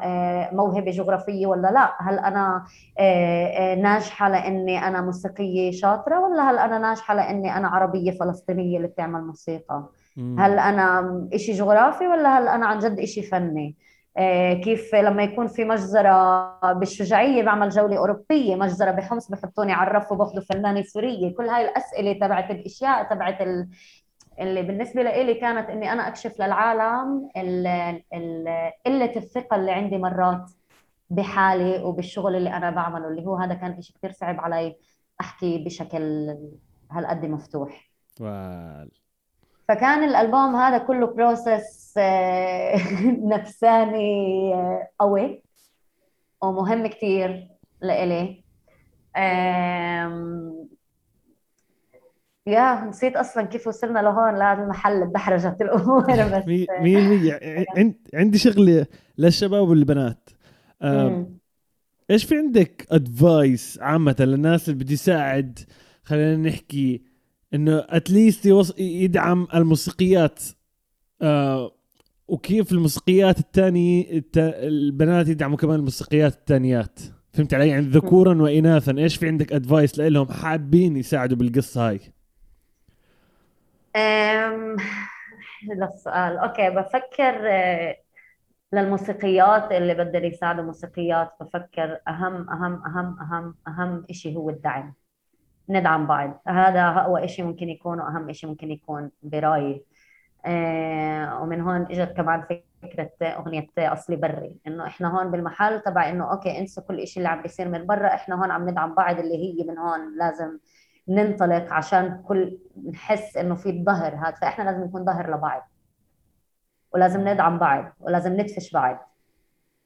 آه، 0.04 0.56
موهبة 0.56 0.92
جغرافية 0.92 1.48
ولا 1.48 1.68
لا؟ 1.68 1.94
هل 2.00 2.20
أنا 2.20 2.66
آه، 3.00 3.46
آه، 3.46 3.76
ناجحة 3.76 4.30
لأني 4.30 4.88
أنا 4.88 5.02
موسيقية 5.02 5.72
شاطرة 5.72 6.20
ولا 6.20 6.52
هل 6.52 6.58
أنا 6.58 6.78
ناجحة 6.78 7.16
لأني 7.16 7.58
أنا 7.58 7.68
عربية 7.68 8.12
فلسطينية 8.12 8.78
اللي 8.78 8.88
بتعمل 8.88 9.22
موسيقى؟ 9.22 9.90
هل 10.40 10.60
أنا 10.60 11.28
إشي 11.34 11.52
جغرافي 11.52 12.08
ولا 12.08 12.38
هل 12.40 12.48
أنا 12.48 12.66
عن 12.66 12.80
جد 12.80 13.00
إشي 13.00 13.22
فني؟ 13.22 13.76
كيف 14.64 14.96
لما 14.96 15.24
يكون 15.24 15.48
في 15.48 15.64
مجزرة 15.66 16.74
بالشجاعية 16.74 17.44
بعمل 17.44 17.70
جولة 17.70 17.98
أوروبية 17.98 18.56
مجزرة 18.56 18.92
بحمص 18.92 19.32
بحطوني 19.32 19.74
على 19.74 19.90
الرف 19.90 20.12
وباخذوا 20.12 20.44
فنانة 20.44 20.82
سورية 20.84 21.36
كل 21.36 21.50
هاي 21.50 21.70
الأسئلة 21.70 22.14
تبعت 22.14 22.52
الأشياء 22.52 23.04
تبعت 23.04 23.38
اللي 24.40 24.62
بالنسبة 24.62 25.04
لي 25.04 25.34
كانت 25.34 25.70
إني 25.70 25.92
أنا 25.92 26.08
أكشف 26.08 26.42
للعالم 26.42 27.30
قلة 28.86 29.16
الثقة 29.16 29.56
اللي 29.56 29.72
عندي 29.72 29.98
مرات 29.98 30.52
بحالي 31.10 31.84
وبالشغل 31.84 32.36
اللي 32.36 32.50
أنا 32.54 32.70
بعمله 32.70 33.08
اللي 33.08 33.26
هو 33.26 33.36
هذا 33.36 33.54
كان 33.54 33.82
شيء 33.82 33.96
كثير 33.96 34.12
صعب 34.12 34.40
علي 34.40 34.76
أحكي 35.22 35.64
بشكل 35.64 36.36
هالقد 36.92 37.26
مفتوح 37.26 37.90
وال. 38.20 38.92
فكان 39.68 40.04
الألبوم 40.04 40.56
هذا 40.56 40.78
كله 40.78 41.08
process 41.08 41.94
آه، 41.98 42.76
نفساني 43.34 44.54
آه، 44.54 44.88
قوي 45.00 45.44
ومهم 46.42 46.88
كثير 46.88 47.48
لإلي 47.82 48.44
يا 52.48 52.86
نسيت 52.86 53.16
أصلا 53.16 53.44
كيف 53.44 53.68
وصلنا 53.68 54.00
لهون 54.00 54.36
لهذا 54.36 54.64
المحل 54.64 55.12
دحرجت 55.12 55.62
الأمور 55.62 56.02
بس 56.38 56.48
مية 56.48 56.66
مية 56.82 57.40
عندي 58.14 58.38
شغلة 58.38 58.86
للشباب 59.18 59.70
والبنات. 59.70 60.30
إيش 62.12 62.24
في 62.26 62.36
عندك 62.38 62.88
advice 62.92 63.80
عامة 63.82 64.16
للناس 64.20 64.70
اللي 64.70 64.84
بده 64.84 64.94
يساعد؟ 64.94 65.60
خلينا 66.04 66.50
نحكي 66.50 67.02
إنه 67.54 67.86
at 67.90 68.07
least 68.07 68.50
يدعم 68.80 69.48
الموسيقيات. 69.56 70.44
آه 71.22 71.72
وكيف 72.28 72.72
الموسيقيات 72.72 73.40
الثانية 73.40 74.24
البنات 74.38 75.28
يدعموا 75.28 75.58
كمان 75.58 75.76
الموسيقيات 75.76 76.34
الثانيات 76.34 77.00
فهمت 77.34 77.54
علي؟ 77.54 77.68
يعني 77.68 77.86
ذكورا 77.86 78.42
واناثا. 78.42 78.98
إيش 78.98 79.16
في 79.16 79.28
عندك 79.28 79.54
advice 79.54 80.00
لهم 80.00 80.28
حابين 80.28 80.98
يساعدوا 80.98 81.38
بالقصة 81.38 81.90
هاي؟ 81.90 82.00
للسؤال 85.64 86.38
okay 86.38 86.70
بفكر 86.70 87.50
آه، 87.52 87.98
للموسيقيات 88.74 89.72
اللي 89.72 89.94
بدهم 89.94 90.24
يساعدوا 90.24 90.64
موسيقيات. 90.64 91.32
بفكر 91.42 92.00
أهم 92.08 92.50
أهم 92.50 92.84
أهم 92.86 93.18
أهم 93.22 93.56
أهم 93.68 94.06
شيء 94.12 94.38
هو 94.38 94.50
الدعم. 94.50 94.94
ندعم 95.70 96.08
بعض. 96.08 96.42
هذا 96.48 96.88
اقوى 96.90 97.28
شيء 97.28 97.46
ممكن 97.46 97.70
يكون 97.70 98.00
وأهم 98.00 98.34
شيء 98.34 98.50
ممكن 98.50 98.72
يكون 98.72 99.12
برأيي. 99.24 99.86
آه 100.46 101.42
ومن 101.42 101.62
هون 101.62 101.82
إجت 101.82 102.14
كمان 102.18 102.44
فكرة 102.84 103.12
أغنية 103.22 103.68
أصلي 103.80 104.16
بري. 104.16 104.58
إنه 104.68 104.88
إحنا 104.88 105.20
هون 105.20 105.32
بالمحل 105.32 105.80
تبع 105.82 106.10
إنه 106.10 106.32
okay 106.32 106.60
إنسوا 106.60 106.84
كل 106.84 107.08
شيء 107.08 107.18
اللي 107.18 107.30
عم 107.30 107.42
بيصير 107.42 107.70
من 107.70 107.86
برا. 107.86 108.08
إحنا 108.08 108.36
هون 108.36 108.52
عم 108.52 108.70
ندعم 108.70 108.96
بعض 108.96 109.20
اللي 109.20 109.38
هي 109.38 109.64
من 109.68 109.78
هون. 109.78 110.18
لازم 110.18 110.60
ننطلق 111.10 111.74
عشان 111.74 112.22
كل 112.28 112.58
نحس 112.94 113.38
إنه 113.38 113.56
في 113.56 113.70
الظهر 113.70 114.16
هذا. 114.16 114.32
فإحنا 114.32 114.64
لازم 114.64 114.84
نكون 114.84 115.06
ظهر 115.06 115.36
لبعض 115.36 115.70
ولازم 116.94 117.28
ندعم 117.28 117.60
بعض 117.60 117.94
ولازم 118.00 118.34
ندفش 118.34 118.72
بعض. 118.72 119.12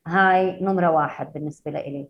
هاي 0.07 0.59
نمرة 0.61 0.91
واحد 0.91 1.33
بالنسبة 1.33 1.71
لإلي. 1.71 2.07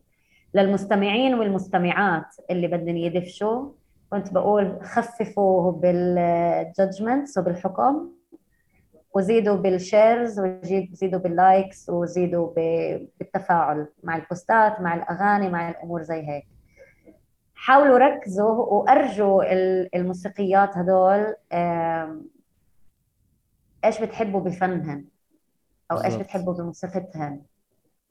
للمستمعين 0.53 1.33
والمستمعات 1.33 2.35
اللي 2.49 2.67
بدهم 2.67 2.97
يدفشوا 2.97 3.71
كنت 4.09 4.33
بقول 4.33 4.79
خففوا 4.83 5.71
بال 5.71 6.02
judgments 6.02 7.37
وبالحكم 7.37 8.11
وزيدوا 9.15 9.55
بال 9.55 9.76
shares 9.76 10.39
وزيدوا 10.39 11.19
بال 11.19 11.39
likes 11.39 11.89
وزيدوا 11.89 12.53
بالتفاعل 12.53 13.87
مع 14.03 14.15
البوستات 14.15 14.81
مع 14.81 14.95
الأغاني 14.95 15.49
مع 15.49 15.69
الأمور 15.69 16.01
زي 16.01 16.27
هيك. 16.27 16.47
حاولوا 17.63 17.97
ركزوا 17.97 18.51
وأرجوا 18.51 19.43
الموسيقيات 19.95 20.77
هدول 20.77 21.35
إيش 23.85 24.01
بتحبوا 24.01 24.39
بفنهن 24.39 25.05
أو 25.91 25.97
إيش 25.97 26.15
بتحبوا 26.15 26.53
بموسيقتهن 26.53 27.41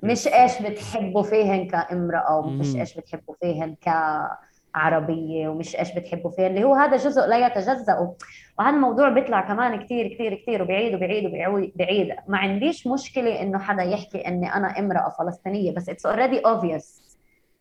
مش 0.02 0.28
إيش 0.28 0.62
بتحبوا 0.62 1.22
فيهن 1.22 1.66
كامرأة 1.68 2.36
ومش 2.38 2.76
إيش 2.76 2.94
بتحبوا 2.98 3.34
فيهن 3.40 3.76
كعربية 4.74 5.48
ومش 5.48 5.76
إيش 5.76 5.94
بتحبوا 5.94 6.30
فيهن 6.30 6.46
اللي 6.46 6.64
هو 6.64 6.74
هذا 6.74 6.96
جزء 6.96 7.26
لا 7.26 7.46
يتجزأ. 7.46 8.14
وهذا 8.58 8.76
الموضوع 8.76 9.08
بيطلع 9.08 9.40
كمان 9.40 9.84
كثير 9.84 10.14
كثير 10.14 10.34
كثير 10.34 10.62
وبعيد 10.62 10.94
وبعيد 10.94 11.24
وبعيد 11.74 12.16
ما 12.28 12.38
عنديش 12.38 12.86
مشكلة 12.86 13.42
إنه 13.42 13.58
حدا 13.58 13.82
يحكي 13.82 14.28
إني 14.28 14.54
أنا 14.54 14.78
امرأة 14.78 15.08
فلسطينية 15.18 15.74
بس 15.74 15.88
it's 15.88 16.06
already 16.06 16.38
obvious 16.38 17.09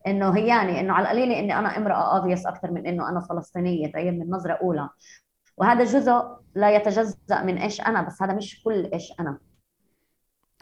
إنه 0.06 0.36
هياني 0.36 0.80
إنه 0.80 0.92
على 0.92 1.04
القليله 1.04 1.38
إني 1.38 1.58
أنا 1.58 1.76
امرأة 1.76 2.16
obvious 2.16 2.46
أكثر 2.46 2.70
من 2.70 2.86
إنه 2.86 3.08
أنا 3.08 3.20
فلسطينية 3.20 3.92
طيب؟ 3.92 4.18
من 4.18 4.30
نظرة 4.30 4.52
أولى. 4.52 4.88
وهذا 5.56 5.84
جزء 5.84 6.22
لا 6.54 6.70
يتجزأ 6.70 7.42
من 7.42 7.58
إيش 7.58 7.80
أنا 7.80 8.02
بس 8.02 8.22
هذا 8.22 8.32
مش 8.32 8.62
كل 8.62 8.90
إيش 8.92 9.12
أنا. 9.20 9.38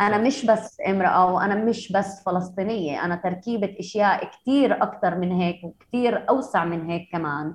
أنا 0.01 0.18
مش 0.18 0.47
بس 0.47 0.78
امرأة 0.89 1.34
وأنا 1.34 1.55
مش 1.55 1.93
بس 1.93 2.22
فلسطينية 2.26 3.05
أنا 3.05 3.16
تركيبة 3.16 3.76
أشياء 3.80 4.30
كثير 4.30 4.82
أكثر 4.82 5.18
من 5.18 5.32
هيك 5.32 5.64
وكثير 5.64 6.28
أوسع 6.28 6.64
من 6.64 6.91
هيك 6.91 7.09
كمان. 7.12 7.55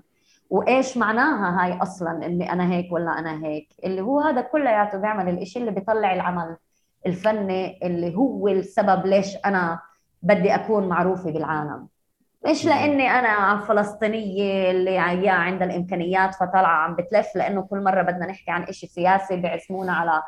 وإيش 0.49 0.97
معناها 0.97 1.63
هاي 1.65 1.81
أصلا 1.81 2.25
إني 2.25 2.51
أنا 2.53 2.73
هيك 2.73 2.91
ولا 2.91 3.19
أنا 3.19 3.45
هيك؟ 3.45 3.67
اللي 3.84 4.01
هو 4.01 4.19
هذا 4.19 4.41
كلياته 4.41 4.97
بيعمل 4.97 5.29
الإشي 5.29 5.59
اللي 5.59 5.71
بيطلع 5.71 6.13
العمل 6.13 6.57
الفني 7.05 7.79
اللي 7.88 8.15
هو 8.15 8.47
السبب 8.47 9.05
ليش 9.05 9.38
أنا 9.45 9.79
بدي 10.24 10.55
أكون 10.55 10.88
معروفة 10.88 11.32
بالعالم. 11.32 11.88
مش 12.47 12.65
لإني 12.65 13.09
أنا 13.09 13.57
فلسطينيه 13.59 14.71
اللي 14.71 14.95
يا 14.95 15.32
عندها 15.32 15.67
الإمكانيات 15.67 16.36
فطالعة 16.36 16.76
عم 16.84 16.95
بتلف 16.95 17.36
لإنه 17.36 17.61
كل 17.61 17.84
مرة 17.84 18.01
بدنا 18.01 18.26
نحكي 18.26 18.51
عن 18.51 18.65
شيء 18.71 18.89
سياسي 18.89 19.38
بيعزمونا 19.38 19.93
على 19.93 20.24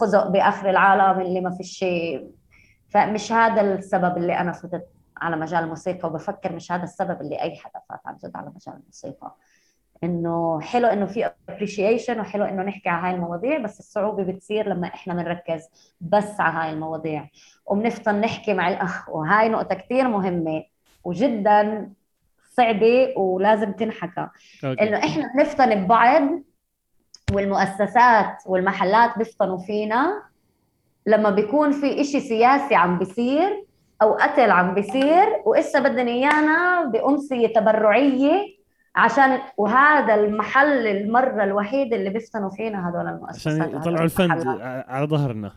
خزق 0.00 0.26
بآخر 0.28 0.70
العالم 0.70 1.20
اللي 1.20 1.40
ما 1.40 1.50
في 1.50 1.62
شيء. 1.62 2.30
فمش 2.88 3.32
هذا 3.32 3.60
السبب 3.60 4.16
اللي 4.16 4.38
أنا 4.38 4.52
فتت 4.52 4.86
على 5.16 5.36
مجال 5.36 5.64
الموسيقى 5.64 6.08
وبفكر 6.08 6.52
مش 6.52 6.72
هذا 6.72 6.82
السبب 6.84 7.20
اللي 7.20 7.42
أي 7.42 7.56
حدا 7.56 7.80
فات 7.88 8.00
عن 8.06 8.16
جد 8.16 8.36
على 8.36 8.46
مجال 8.46 8.80
الموسيقى. 8.80 9.34
إنه 10.04 10.60
حلو 10.60 10.86
إنه 10.86 11.06
في 11.06 11.30
ابريشيشن 11.48 12.20
وحلو 12.20 12.44
إنه 12.44 12.62
نحكي 12.62 12.88
على 12.88 13.06
هاي 13.06 13.14
المواضيع 13.14 13.58
بس 13.58 13.78
الصعوبة 13.78 14.22
بتصير 14.22 14.68
لما 14.68 14.86
إحنا 14.86 15.14
بنركز 15.14 15.68
بس 16.00 16.40
على 16.40 16.54
هاي 16.58 16.72
المواضيع. 16.72 17.28
وبنفضل 17.66 18.14
نحكي 18.20 18.54
مع 18.54 18.68
الأخ. 18.68 19.08
وهاي 19.08 19.48
نقطة 19.48 19.74
كثير 19.74 20.08
مهمة 20.08 20.64
وجدا 21.04 21.88
صعبة 22.50 23.18
ولازم 23.18 23.72
تنحكى. 23.72 24.28
إنه 24.64 24.98
إحنا 24.98 25.32
بنفطن 25.34 25.74
ببعض 25.74 26.28
والمؤسسات 27.32 28.42
والمحلات 28.46 29.18
بيفطنوا 29.18 29.58
فينا. 29.58 30.22
لما 31.06 31.30
بيكون 31.30 31.72
في 31.72 32.00
إشي 32.00 32.20
سياسي 32.20 32.74
عم 32.74 32.98
بيصير 32.98 33.64
أو 34.02 34.12
قتل 34.14 34.50
عم 34.50 34.74
بيصير 34.74 35.42
وإسا 35.46 35.80
بدنا 35.80 36.10
إيانا 36.10 36.84
بأمسية 36.84 37.46
تبرعية 37.46 38.57
عشان 38.96 39.38
وهذا 39.56 40.14
المحل 40.14 40.86
المرة 40.86 41.44
الوحيدة 41.44 41.96
اللي 41.96 42.10
بيفتنوا 42.10 42.50
فينا 42.50 42.88
هذول 42.88 43.06
المؤسسات 43.06 43.60
عشان 43.62 43.76
يطلعوا 43.76 44.04
الفند 44.04 44.30
على 44.88 45.06
ظهرنا. 45.06 45.52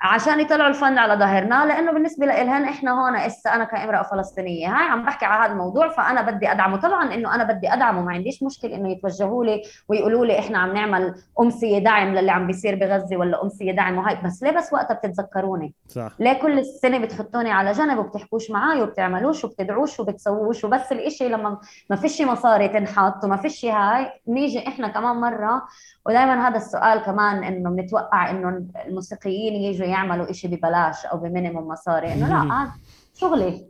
عشان 0.00 0.40
يطلعوا 0.40 0.68
الفن 0.68 0.98
على 0.98 1.14
ظهرنا 1.14 1.66
لأنه 1.66 1.92
بالنسبة 1.92 2.26
لهم 2.26 2.64
إحنا 2.64 2.90
هون 2.90 3.16
اسا 3.16 3.54
أنا 3.54 3.64
كامرأة 3.64 4.02
فلسطينية. 4.02 4.68
هاي 4.68 4.88
عم 4.88 5.04
بحكي 5.04 5.24
على 5.24 5.44
هذا 5.44 5.52
الموضوع 5.52 5.88
فأنا 5.88 6.22
بدي 6.30 6.52
أدعمه. 6.52 6.76
طبعا 6.76 7.14
إنه 7.14 7.34
أنا 7.34 7.44
بدي 7.44 7.72
أدعمه 7.72 8.02
ما 8.02 8.12
عنديش 8.12 8.42
مشكلة 8.42 8.74
إنه 8.74 8.90
يتوجهوا 8.90 9.44
لي 9.44 9.62
ويقولوا 9.88 10.26
لي 10.26 10.38
إحنا 10.38 10.58
عم 10.58 10.74
نعمل 10.74 11.14
امسيه 11.40 11.78
دعم 11.78 12.14
للي 12.14 12.30
عم 12.32 12.46
بيصير 12.46 12.74
بغزة 12.74 13.16
ولا 13.16 13.42
امسيه 13.42 13.72
دعم 13.72 13.98
وهي 13.98 14.18
بس 14.24 14.42
ليه 14.42 14.50
بس 14.50 14.72
وقتها 14.72 14.94
بتتذكروني؟ 14.94 15.74
صح. 15.88 16.12
ليه 16.18 16.32
كل 16.32 16.58
السنة 16.58 16.98
بتحطوني 16.98 17.52
على 17.52 17.72
جنب 17.72 17.98
وبتحكوش 17.98 18.50
معي 18.50 18.82
وبتعملوش 18.82 19.44
وبتدعوش 19.44 20.00
وبتسووش؟ 20.00 20.64
وبس 20.64 20.92
الإشي 20.92 21.28
لما 21.28 21.58
ما 21.90 21.96
فيش 21.96 22.22
مصاري 22.22 22.68
تنحط 22.68 23.24
وما 23.24 23.36
فيش 23.36 23.64
هاي 23.64 24.12
نيجي 24.28 24.68
إحنا 24.68 24.88
كمان 24.88 25.16
مرة. 25.16 25.62
ودائما 26.06 26.48
هذا 26.48 26.56
السؤال 26.56 26.98
كمان 26.98 27.44
إنه 27.44 27.70
بنتوقع 27.70 28.30
إنه 28.30 28.62
الموسيقيين 28.86 29.54
يجوا 29.54 29.86
يعملوا 29.96 30.30
إشي 30.30 30.48
ببلاش 30.48 31.06
أو 31.06 31.18
ب 31.18 31.24
minimum 31.24 31.68
مصاري 31.68 32.12
إنه 32.12 32.28
لا 32.28 32.70
شغلي. 33.14 33.66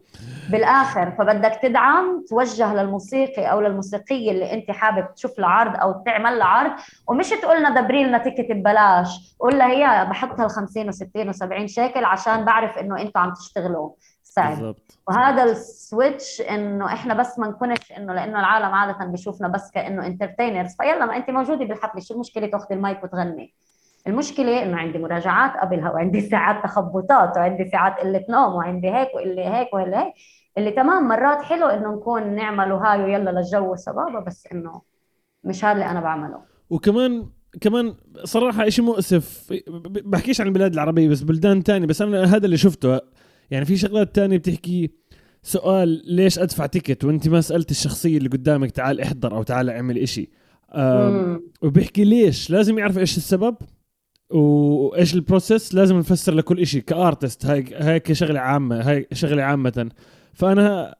بالآخر 0.51 1.11
فبدك 1.19 1.59
تدعم 1.63 2.25
توجه 2.29 2.75
للموسيقي 2.75 3.45
أو 3.45 3.61
للموسيقية 3.61 4.31
اللي 4.31 4.53
أنت 4.53 4.71
حابب 4.71 5.15
تشوف 5.15 5.39
له 5.39 5.47
عرض 5.47 5.77
أو 5.77 6.03
تعمل 6.07 6.39
له 6.39 6.45
عرض 6.45 6.73
ومش 7.09 7.31
تقول 7.31 7.59
لنا 7.59 7.81
دبري 7.81 8.05
لنا 8.05 8.19
ticket 8.19 8.53
ببلاش. 8.53 9.37
قول 9.41 9.59
لها 9.59 9.69
هي 9.69 10.07
بحطها 10.11 10.45
ال 10.45 10.51
50 10.51 10.93
و60 10.93 11.35
و70 11.35 11.65
شيكل 11.65 12.05
عشان 12.05 12.45
بعرف 12.45 12.79
إنه 12.79 13.01
أنتم 13.01 13.21
عم 13.21 13.33
تشتغلوا 13.33 13.91
بالظبط 14.37 14.99
وهذا 15.09 15.45
ال 15.45 15.58
switch 15.58 16.41
إنه 16.41 16.87
إحنا 16.87 17.15
بس 17.15 17.39
ما 17.39 17.49
نكونش 17.49 17.93
إنه 17.93 18.15
لأنه 18.15 18.41
العالم 18.41 18.75
عادة 18.75 19.05
بيشوفنا 19.05 19.49
بس 19.49 19.71
كأنه 19.71 20.07
entertainers 20.07 20.77
فيلا 20.77 21.05
ما 21.05 21.17
أنت 21.17 21.31
موجودة 21.31 21.65
بالحفلة 21.65 22.01
شو 22.01 22.15
المشكلة 22.15 22.47
تأخذي 22.47 22.75
المايك 22.75 23.05
وتغني؟ 23.05 23.55
المشكلة 24.07 24.63
إنه 24.63 24.77
عندي 24.77 24.99
مراجعات 24.99 25.51
قبلها 25.57 25.91
وعندي 25.91 26.21
ساعات 26.21 26.65
تخبطات 26.65 27.37
وعندي 27.37 27.71
ساعات 27.71 28.01
قلة 28.01 28.25
نوم 28.31 28.55
وعندي 28.55 28.91
هيك 28.91 29.15
واللي 29.15 29.45
هيك 29.45 29.75
واللي 29.75 29.97
هيك 29.97 30.13
اللي 30.59 30.71
تمام 30.71 31.09
مرات 31.09 31.43
حلو 31.43 31.67
إنه 31.67 31.95
نكون 31.95 32.35
نعمله 32.35 32.75
هاي 32.75 33.05
ويلا 33.05 33.31
للجو 33.31 33.75
سبابه 33.75 34.21
بس 34.21 34.49
إنه 34.53 34.83
مش 35.45 35.65
هذا 35.65 35.73
اللي 35.73 35.91
أنا 35.91 36.01
بعمله. 36.01 36.39
وكمان 36.71 37.27
كمان 37.61 37.95
صراحة 38.25 38.69
شيء 38.69 38.85
مؤسف. 38.85 39.53
بحكيش 40.05 40.41
عن 40.41 40.47
البلاد 40.47 40.73
العربية 40.73 41.09
بس 41.09 41.23
بلدان 41.23 41.63
تانية 41.63 41.87
بس 41.87 42.03
أنا 42.03 42.25
هذا 42.25 42.45
اللي 42.45 42.57
شفته. 42.57 43.01
يعني 43.51 43.65
في 43.65 43.77
شغلات 43.77 44.15
تانية 44.15 44.39
بتحكي 44.39 44.91
سؤال 45.43 46.03
ليش 46.05 46.39
أدفع 46.39 46.67
تيكت؟ 46.67 47.05
وأنت 47.05 47.29
ما 47.29 47.41
سألت 47.41 47.71
الشخصية 47.71 48.19
اللي 48.19 48.29
قدامك 48.29 48.71
تعال 48.71 49.01
احضر 49.01 49.37
أو 49.37 49.43
تعال 49.43 49.71
اعمل 49.71 49.99
إشي. 49.99 50.31
وبيحكي 51.63 52.05
ليش؟ 52.05 52.51
لازم 52.51 52.79
يعرف 52.79 52.99
إيش 52.99 53.17
السبب؟ 53.17 53.57
وإيش 54.31 55.15
ال 55.15 55.22
process 55.22 55.75
لازم 55.75 55.99
نفسر 55.99 56.35
لكل 56.35 56.61
إشي 56.61 56.81
ك 56.81 56.90
artist 56.90 57.47
هاي 57.47 57.65
هاي 57.75 58.01
كشغلة 58.01 58.41
عامة 58.41 58.81
هاي 58.91 59.07
شغلة 59.13 59.43
عامة. 59.43 59.91
فأنا 60.35 60.95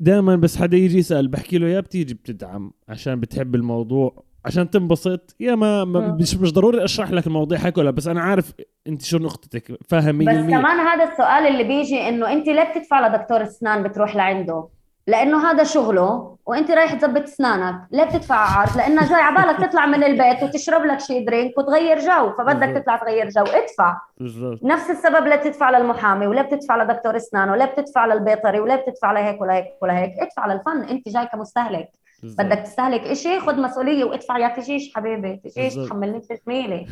دائما 0.00 0.36
بس 0.36 0.56
حدا 0.56 0.76
يجي 0.76 0.98
يسأل 0.98 1.28
بحكي 1.28 1.58
له 1.58 1.66
يا 1.66 1.80
بتيجي 1.80 2.14
بتدعم 2.14 2.72
عشان 2.88 3.20
بتحب 3.20 3.54
الموضوع 3.54 4.24
عشان 4.44 4.70
تنبسط؟ 4.70 5.36
يا 5.40 5.54
ما, 5.54 5.84
ما 5.84 6.16
مش 6.20 6.34
مش 6.34 6.52
ضروري 6.52 6.84
أشرح 6.84 7.10
لك 7.10 7.26
المواضيع 7.26 7.58
هيك 7.58 7.78
ولا 7.78 7.90
بس 7.90 8.08
أنا 8.08 8.20
عارف 8.20 8.54
أنت 8.86 9.02
شو 9.02 9.18
نقطتك 9.18 9.78
فاهم 9.88 10.18
بس 10.18 10.26
كمان 10.26 10.80
هذا 10.80 11.12
السؤال 11.12 11.46
اللي 11.46 11.64
بيجي 11.64 12.08
إنه 12.08 12.32
أنت 12.32 12.46
ليه 12.46 12.72
بتدفع 12.72 13.08
لدكتور 13.08 13.42
اسنان 13.42 13.82
بتروح 13.82 14.16
لعنده؟ 14.16 14.68
لأنه 15.06 15.50
هذا 15.50 15.64
شغله 15.64 16.36
وأنت 16.46 16.70
رايح 16.70 16.94
تظبط 16.94 17.22
أسنانك. 17.22 17.74
ليه 17.90 18.04
بتدفع 18.04 18.36
عرض 18.36 18.76
لأنه 18.76 19.08
جاي 19.08 19.20
على 19.20 19.36
بالك 19.36 19.68
تطلع 19.68 19.86
من 19.86 20.04
البيت 20.04 20.42
وتشرب 20.42 20.84
لك 20.84 21.00
شي 21.00 21.24
درينك 21.24 21.58
وتغير 21.58 21.98
جو 21.98 22.32
فبدك 22.38 22.82
تطلع 22.82 22.96
تغير 22.96 23.28
جو. 23.28 23.42
ادفع. 23.42 23.96
بالزبط. 24.20 24.58
نفس 24.62 24.90
السبب 24.90 25.26
ليه 25.26 25.36
بتدفع 25.36 25.70
للمحامي 25.70 26.26
ولا 26.26 26.42
بتدفع 26.42 26.82
لدكتور 26.82 27.16
أسنان 27.16 27.50
ولا 27.50 27.64
بتدفع 27.64 28.06
للبيطري 28.06 28.60
ولا 28.60 28.76
بتدفع 28.76 29.12
لهيك 29.12 29.40
ولا 29.40 29.54
هيك 29.54 29.66
ولا 29.82 29.98
هيك 29.98 30.12
ادفع 30.18 30.46
للفن 30.46 30.82
أنت 30.82 31.08
جاي 31.08 31.26
كمستهلك. 31.26 31.88
بدك 32.22 32.58
تستهلك 32.58 33.00
إشي 33.00 33.40
خذ 33.40 33.60
مسؤولية 33.60 34.04
وادفع 34.04 34.38
يا 34.38 34.48
تجيش 34.48 34.94
حبيبي؟ 34.94 35.36
تجيش 35.36 35.74
تحملني 35.74 36.20
زميلي 36.46 36.86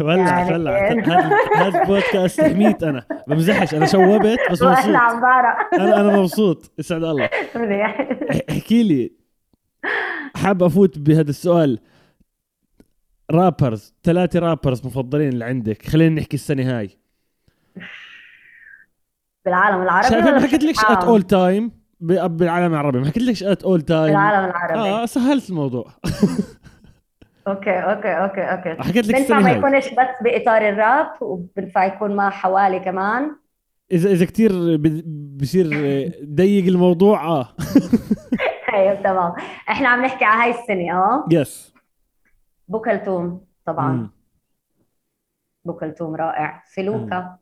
ولع 0.00 0.16
يعني 0.40 0.52
ولع. 0.54 0.88
هذا 1.56 1.84
بودكاست 1.84 2.40
حميت 2.40 2.82
أنا. 2.82 3.04
بمزحش. 3.28 3.74
أنا 3.74 3.86
شوبت 3.86 4.38
بس 4.50 4.62
مبسوط. 4.62 4.86
أنا 5.74 6.00
أنا 6.00 6.16
مبسوط. 6.20 6.72
يسعد 6.78 7.04
الله. 7.04 7.24
احكي 8.50 8.82
لي. 8.82 9.12
حاب 10.36 10.62
أفوت 10.62 10.98
بهذا 10.98 11.30
السؤال. 11.30 11.78
rappers 13.30 13.94
ثلاثة 14.04 14.38
rappers 14.40 14.86
مفضلين 14.86 15.28
اللي 15.28 15.44
عندك. 15.44 15.82
خلينا 15.86 16.20
نحكي 16.20 16.34
السنة 16.34 16.78
هاي. 16.78 16.90
بالعالم 19.44 19.82
العربي 19.82 20.08
شايف 20.08 20.24
ما 20.26 20.40
حكيت 20.40 20.64
لكش 20.64 20.78
ات 20.84 21.04
اول 21.04 21.22
تايم 21.22 21.83
بالعالم 22.28 22.72
العربي. 22.72 22.98
ما 22.98 23.06
حكيت 23.06 23.22
لكش 23.22 23.42
of 23.42 23.62
all 23.62 23.82
time 23.82 24.06
بالعالم 24.06 24.50
العربي. 24.50 24.78
آه 24.78 25.06
سهلت 25.06 25.50
الموضوع. 25.50 25.84
okay 27.48 27.70
okay 27.70 28.12
okay 28.12 28.40
okay. 28.40 28.82
حكيت 28.82 29.06
لك 29.06 29.14
بينفع 29.14 29.40
ما 29.40 29.50
يكونش 29.50 29.88
بس 29.88 30.22
بإطار 30.24 30.68
الراب 30.68 31.12
وبينفع 31.20 31.84
يكون 31.84 32.16
مع 32.16 32.30
حوالي 32.30 32.80
كمان. 32.80 33.36
اذا 33.92 34.10
إذا 34.10 34.24
كثير 34.24 34.76
بصير 35.36 35.66
ضيق 36.24 36.66
الموضوع 36.66 37.24
آه. 37.24 37.48
أيوه 38.74 38.94
تمام. 38.94 39.32
إحنا 39.68 39.88
عم 39.88 40.04
نحكي 40.04 40.24
على 40.24 40.42
هاي 40.42 40.60
السنة 40.60 40.92
آه؟ 40.92 41.26
yes 41.30 41.74
بو 42.68 42.87
كلثوم 42.87 43.44
طبعا. 43.66 44.10
بو 45.64 45.76
كلثوم 45.76 46.14
رائع. 46.14 46.62
فلوكا. 46.74 47.38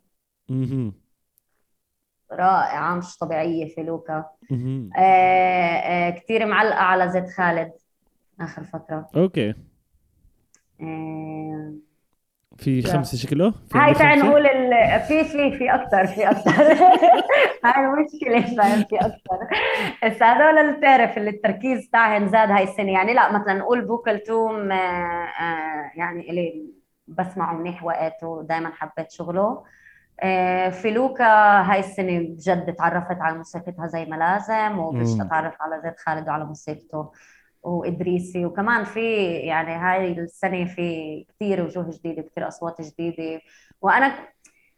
رائعه 2.32 2.94
مش 2.94 3.18
طبيعية 3.18 3.74
فلوكا 3.74 4.14
آه، 4.16 4.30
كثير 6.16 6.46
معلقة 6.46 6.80
على 6.80 7.11
زيد 7.11 7.26
خالد 7.28 7.72
آخر 8.40 8.64
فترة. 8.64 9.09
okay. 9.16 9.55
آه، 10.80 11.72
في 12.57 12.82
خمسة 12.82 13.18
شكله 13.18 13.55
هاي 13.74 13.94
تعال 13.94 14.18
نقول 14.18 14.46
ال... 14.46 15.00
في 15.00 15.24
في 15.24 15.59
في 15.59 15.74
أكثر 15.74 16.07
في 16.07 16.30
أكثر 16.30 16.53
هاي 17.64 17.84
المشكلة 17.84 18.57
فاهم 18.57 18.84
في 18.84 18.96
أكثر 18.96 19.38
بس 20.05 20.22
هذول 20.22 20.59
اللي 20.59 20.72
بتعرف 20.78 21.18
اللي 21.18 21.30
التركيز 21.30 21.90
تاعهم 21.90 22.28
زاد 22.28 22.50
هاي 22.50 22.64
السنة. 22.64 22.92
يعني 22.92 23.14
لا 23.14 23.32
مثلا 23.32 23.55
نقول 23.55 23.80
بوكل 23.80 24.18
توم 24.18 24.72
آه، 24.72 24.76
آه، 24.76 25.90
يعني 25.96 26.30
اللي 26.30 26.66
بسمعه 27.09 27.55
منيح 27.55 27.84
وقت 27.84 28.24
ودائما 28.24 28.70
حبيت 28.74 29.11
شغله. 29.11 29.64
في 30.70 30.91
لوكا 30.91 31.61
هاي 31.62 31.81
السنة 31.81 32.18
بجد 32.18 32.75
تعرفت 32.75 33.20
على 33.20 33.37
موسيقتها 33.37 33.87
زي 33.87 34.05
ما 34.05 34.16
لازم 34.16 34.79
وبلشت 34.79 35.20
أتعرف 35.20 35.55
على 35.61 35.81
زيد 35.83 35.95
خالد 35.99 36.29
وعلى 36.29 36.45
موسيقته 36.45 37.11
وإدريسي. 37.62 38.45
وكمان 38.47 38.85
في 38.85 39.25
يعني 39.25 39.73
هاي 39.73 40.12
السنة 40.12 40.64
في 40.64 41.27
كثير 41.29 41.64
وجوه 41.64 41.91
جديدة 41.91 42.23
كثير 42.23 42.49
أصوات 42.49 42.81
جديدة. 42.81 43.41
وأنا 43.81 44.14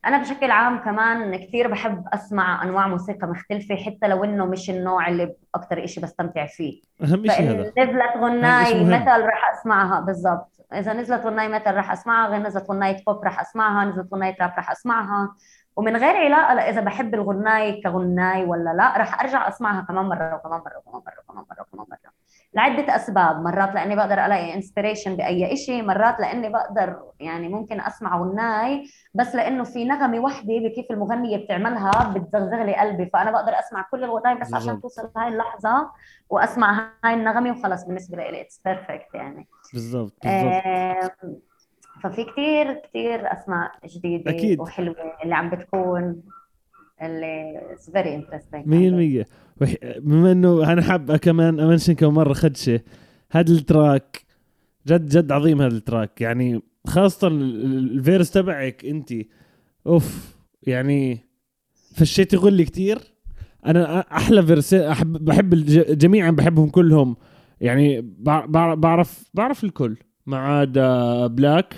أنا 0.07 0.19
بشكل 0.19 0.51
عام 0.51 0.79
كمان 0.79 1.37
كثير 1.37 1.69
بحب 1.69 2.05
أسمع 2.13 2.63
أنواع 2.63 2.89
موسيقى 2.89 3.27
مختلفة 3.27 3.77
حتى 3.77 4.09
لو 4.09 4.25
إنه 4.25 4.47
مش 4.47 4.71
النوع 4.71 5.09
اللي 5.09 5.35
أكثر 5.55 5.87
شيء 5.87 6.03
بستمتع 6.03 6.47
فيه. 6.47 6.83
أهم 7.03 7.31
شيء 7.31 7.51
هذا. 7.51 7.73
نزلت 7.79 8.17
غناي 8.17 8.85
ميتال 8.85 9.27
رح 9.27 9.51
أسمعها 9.53 10.01
بالضبط. 10.01 10.67
إذا 10.73 10.93
نزلت 10.93 11.27
غناي 11.27 11.49
ميتال 11.49 11.77
رح 11.77 11.93
أسمعها 11.93 12.29
غير 12.29 12.41
نزلت 12.41 12.71
غناي 12.71 13.03
بوب 13.07 13.25
رح 13.25 13.41
أسمعها 13.41 13.85
نزلت 13.85 14.15
غناي 14.15 14.37
راب 14.41 14.53
رح 14.59 14.71
أسمعها. 14.71 15.35
ومن 15.77 15.97
غير 15.97 16.17
علاقة 16.17 16.71
إذا 16.71 16.81
بحب 16.81 17.15
الغناي 17.15 17.83
كغناي 17.83 18.45
ولا 18.45 18.71
لا 18.71 18.99
رح 18.99 19.21
أرجع 19.21 19.49
أسمعها 19.49 19.87
كمان 19.89 20.05
مرة 20.05 20.35
وكمان 20.35 20.61
مرة 20.61 20.79
وكمان 20.79 21.03
مرة 21.07 21.21
وكمان 21.29 21.45
مرة 21.51 21.61
وكمان 21.61 21.87
مرة. 21.91 22.14
لعدة 22.55 22.97
أسباب. 22.97 23.43
مرات 23.43 23.75
لأني 23.75 23.97
بقدر 23.97 24.27
ألاقي 24.27 24.55
inspiration 24.55 25.17
بأي 25.17 25.57
شيء 25.57 25.83
مرات 25.83 26.21
لأني 26.21 26.49
بقدر 26.49 26.97
يعني 27.21 27.49
ممكن 27.49 27.81
أسمع 27.81 28.19
غناي 28.19 28.85
بس 29.15 29.35
لأنه 29.35 29.65
في 29.65 29.85
نغمة 29.85 30.21
وحدة 30.21 30.59
بكيف 30.59 30.91
المغنية 30.91 31.45
بتعملها 31.45 32.13
بتزغزغ 32.15 32.63
لي 32.63 32.75
قلبي. 32.77 33.07
فأنا 33.07 33.31
بقدر 33.31 33.59
أسمع 33.59 33.87
كل 33.91 34.05
الغناي 34.05 34.35
بس 34.35 34.55
عشان 34.55 34.81
توصل 34.81 35.11
هاي 35.17 35.29
اللحظة 35.29 35.91
وأسمع 36.31 36.91
هاي 37.05 37.15
النغمة 37.15 37.51
وخلص 37.51 37.85
بالنسبة 37.85 38.17
لي 38.17 38.41
it's 38.41 38.61
perfect 38.65 39.15
يعني. 39.15 39.49
بالضبط 39.73 40.15
بالضبط. 40.25 40.63
ففي 42.03 42.25
كثير 42.25 42.75
كثير 42.75 43.33
أسماء 43.33 43.71
جديدة 43.87 44.31
أكيد. 44.31 44.61
وحلوة 44.61 45.17
اللي 45.23 45.35
عم 45.35 45.51
بتكون. 45.51 46.23
اللي 47.07 47.61
it's 47.73 47.91
very 47.91 48.15
interesting 48.15 49.25
100% 49.25 49.27
بما 49.99 50.33
إنه 50.33 50.73
أنا 50.73 50.83
حاب 50.83 51.17
كمان 51.17 51.61
أ 51.61 51.65
mention 51.65 51.93
كم 51.93 52.15
مرة 52.15 52.33
خدشه 52.33 52.81
هذا 53.31 53.53
ال 53.53 53.65
track 53.65 54.25
جد 54.87 55.09
جد 55.09 55.33
عظيم 55.33 55.63
هذا 55.63 55.77
ال 55.77 55.83
track. 55.83 56.21
يعني 56.21 56.63
خاصة 56.87 57.29
ال 57.29 57.46
verse 57.46 58.31
تبعك 58.31 58.85
أنت. 58.85 59.13
أوف 59.87 60.37
يعني 60.63 61.19
فشيت 61.95 62.35
غلي 62.35 62.65
كتير. 62.65 62.99
أنا 63.67 64.01
أحلى 64.01 64.47
verse 64.47 64.75
أحب 64.75 65.25
بحب 65.25 65.55
جميعا 65.99 66.31
بحبهم 66.31 66.69
كلهم. 66.69 67.17
يعني 67.61 68.15
بعرف 68.77 69.25
بعرف 69.35 69.65
الكل. 69.65 69.97
ما 70.27 70.37
عدا 70.37 71.27
بلاك. 71.27 71.75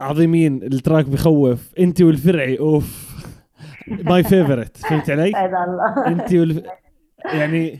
عظيمين 0.00 0.62
ال 0.62 0.69
track 0.69 1.04
بخوف. 1.04 1.72
انت 1.78 2.02
والفرعي 2.02 2.58
أوف. 2.58 3.16
my 3.88 4.22
favourite 4.24 4.76
فهمت 4.76 5.10
علي؟ 5.10 5.32
انت 6.06 6.32
والف... 6.32 6.62
يعني 7.24 7.78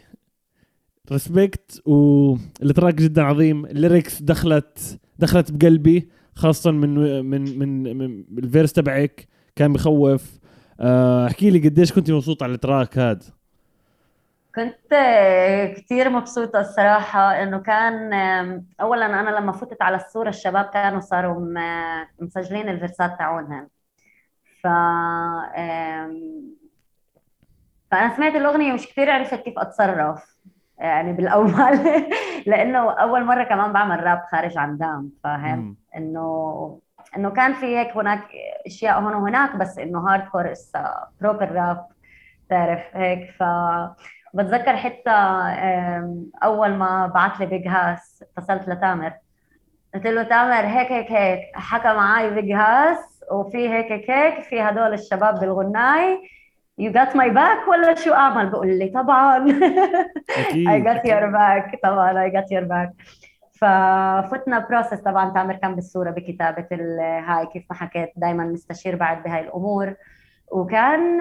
respect 1.12 1.82
وال 1.86 2.17
track 2.17 2.94
جدا 2.94 3.22
عظيم. 3.22 3.66
ال 3.66 3.74
lyrics 3.74 4.22
دخلت 4.22 4.98
دخلت 5.18 5.52
بقلبي 5.52 6.08
خاصة 6.34 6.70
من 6.70 7.24
من 7.24 7.58
من, 7.58 7.96
من 7.96 8.24
ال 8.38 8.44
verse 8.44 8.72
تبعك. 8.72 9.28
كان 9.56 9.72
بخوف. 9.72 10.38
آه، 10.80 11.26
احكي 11.26 11.50
لي 11.50 11.68
قديش 11.68 11.92
كنت 11.92 12.10
مبسوط 12.10 12.42
على 12.42 12.54
ال 12.54 12.61
track 12.61 12.98
هذا؟ 12.98 13.20
كنت 14.56 14.94
كثير 15.76 16.10
مبسوطة 16.10 16.60
الصراحة 16.60 17.42
إنه 17.42 17.58
كان 17.58 18.12
أولا 18.80 19.06
أنا 19.06 19.30
لما 19.30 19.52
فتت 19.52 19.82
على 19.82 19.96
الصورة 19.96 20.28
الشباب 20.28 20.64
كانوا 20.64 21.00
صاروا 21.00 21.54
مسجلين 22.20 22.68
ال 22.68 22.75
verse 22.75 23.11
ات 23.11 23.18
تاعونهم 23.18 23.68
ف 24.62 24.66
فأنا 27.90 28.16
سمعت 28.16 28.34
الأغنية 28.34 28.72
مش 28.72 28.86
كثير 28.86 29.10
عرفت 29.10 29.34
كيف 29.34 29.58
أتصرف 29.58 30.36
يعني 30.78 31.12
بالأول. 31.12 31.52
لأنه 32.46 32.90
أول 32.90 33.24
مرة 33.24 33.44
كمان 33.44 33.72
بعمل 33.72 34.04
راب 34.04 34.22
خارج 34.32 34.58
عن 34.58 34.78
دام 34.78 35.12
فاهم؟ 35.24 35.76
إنه 35.96 36.80
إنه 37.16 37.30
كان 37.30 37.54
في 37.54 37.66
هيك 37.66 37.96
هناك 37.96 38.28
أشياء 38.66 39.00
هون 39.00 39.14
وهناك 39.14 39.56
بس 39.56 39.78
إنه 39.78 39.98
hardcore 39.98 40.52
proper 41.20 41.52
rap 41.52 41.86
تعرف 42.48 42.96
هيك؟ 42.96 43.30
ف 43.30 43.42
بتذكر 44.36 44.76
حتى 44.76 45.10
أول 46.44 46.74
ما 46.74 47.06
بعث 47.06 47.40
لي 47.40 47.46
بيج 47.46 47.68
هاس 47.68 48.24
اتصلت 48.38 48.68
لتامر. 48.68 49.12
قلت 49.94 50.06
له 50.06 50.22
تامر 50.22 50.66
هيك 50.66 50.92
هيك 50.92 51.12
هيك 51.12 51.40
حكى 51.54 51.88
معي 51.94 52.30
بيج 52.30 52.52
هاس 52.52 53.24
وفي 53.32 53.68
هيك 53.68 53.92
هيك 53.92 54.10
هيك 54.10 54.40
في 54.40 54.60
هدول 54.60 54.92
الشباب 54.94 55.40
بالغناي 55.40 56.18
you 56.78 56.92
got 56.92 57.16
my 57.16 57.30
back 57.30 57.68
ولا 57.68 57.94
شو 57.94 58.12
أعمل؟ 58.14 58.50
بقول 58.50 58.78
لي 58.78 58.88
طبعا. 58.88 59.46
I 60.54 60.80
got 60.80 61.04
your 61.04 61.26
back 61.26 61.80
طبعا 61.82 62.22
I 62.22 62.30
got 62.30 62.52
your 62.52 62.64
back 62.64 62.92
ففتنا 63.60 64.58
process 64.58 65.00
طبعا 65.00 65.30
تامر 65.30 65.56
كان 65.56 65.74
بالصورة 65.74 66.10
بكتابة 66.10 66.66
هاي 67.26 67.46
كيف 67.46 67.64
ما 67.70 67.76
حكيت 67.76 68.12
دائما 68.16 68.44
مستشير 68.44 68.96
بعد 68.96 69.22
بهاي 69.22 69.40
الأمور. 69.40 69.94
وكان 70.52 71.20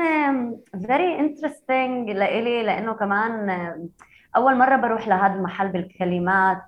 very 0.87 1.19
interesting 1.19 2.09
لإلي 2.09 2.63
لإنه 2.63 2.93
كمان 2.93 3.49
أول 4.35 4.55
مرة 4.57 4.75
بروح 4.75 5.07
لهذا 5.07 5.33
المحل 5.33 5.67
بالكلمات 5.67 6.63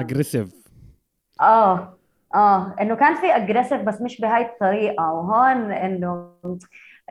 aggressive 0.00 0.54
آه 1.40 1.98
آه 2.34 2.74
إنه 2.80 2.94
كان 2.94 3.14
في 3.14 3.36
aggressive 3.36 3.82
بس 3.82 4.00
مش 4.00 4.20
بهاي 4.20 4.42
الطريقة 4.42 5.12
وهون 5.12 5.72
إنه 5.72 6.32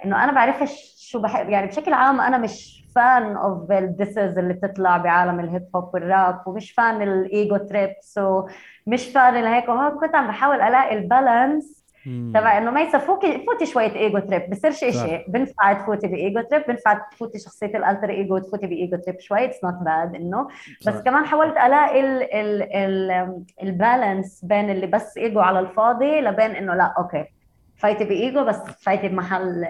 إنه 0.05 0.23
أنا 0.23 0.31
بعرفش 0.31 0.95
شو 0.97 1.21
بحب 1.21 1.49
يعني 1.49 1.67
بشكل 1.67 1.93
عام 1.93 2.21
أنا 2.21 2.37
مش 2.37 2.87
fan 2.95 3.35
of 3.35 3.71
ال 3.71 3.81
disses 3.81 4.37
اللي 4.37 4.53
بتطلع 4.53 4.97
بعالم 4.97 5.39
الهيب 5.39 5.69
هوب 5.75 5.93
والراب 5.93 6.47
ومش 6.47 6.71
fan 6.71 7.01
ال 7.01 7.15
ego 7.15 7.57
trips 7.57 8.19
ومش 8.87 9.09
fan 9.13 9.35
هيك 9.45 9.69
وهون 9.69 9.99
كنت 9.99 10.15
عم 10.15 10.27
بحاول 10.27 10.61
ألاقي 10.61 10.97
ال 10.97 11.07
balance 11.07 11.76
تبع 12.33 12.57
إنه 12.57 12.71
ميسا 12.71 12.97
ف 12.97 13.07
okay 13.07 13.45
فوتي 13.45 13.65
شوية 13.65 13.95
ego 13.95 14.19
trip 14.19 14.49
بصيرش 14.49 14.79
شيء 14.79 15.25
بنفع 15.27 15.73
تفوتي 15.73 16.07
ب 16.07 16.16
ego 16.16 16.41
trip 16.41 16.63
بنفع 16.67 16.93
تفوتي 17.11 17.39
شخصية 17.39 17.65
ال 17.77 17.83
alter 17.83 18.09
ego 18.09 18.35
وتفوتي 18.35 18.67
ب 18.67 18.75
ego 18.75 18.97
trip 18.97 19.19
شوي 19.19 19.45
it's 19.45 19.63
not 19.63 19.73
bad 19.73 20.15
إنه. 20.15 20.47
بس. 20.87 21.01
كمان 21.01 21.25
حاولت 21.25 21.57
ألاقي 21.57 21.99
ال 21.99 22.23
ال 22.33 22.63
ال 22.71 23.43
ال 23.63 23.73
balance 23.74 24.45
بين 24.45 24.69
اللي 24.69 24.87
بس 24.87 25.17
إيجو 25.17 25.39
على 25.39 25.59
الفاضي 25.59 26.21
لبين 26.21 26.51
إنه 26.51 26.73
لا 26.75 26.93
okay. 26.97 27.25
فايتي 27.75 28.03
بإيجو 28.05 28.43
بس 28.45 28.57
فايتي 28.81 29.07
بمحل 29.07 29.65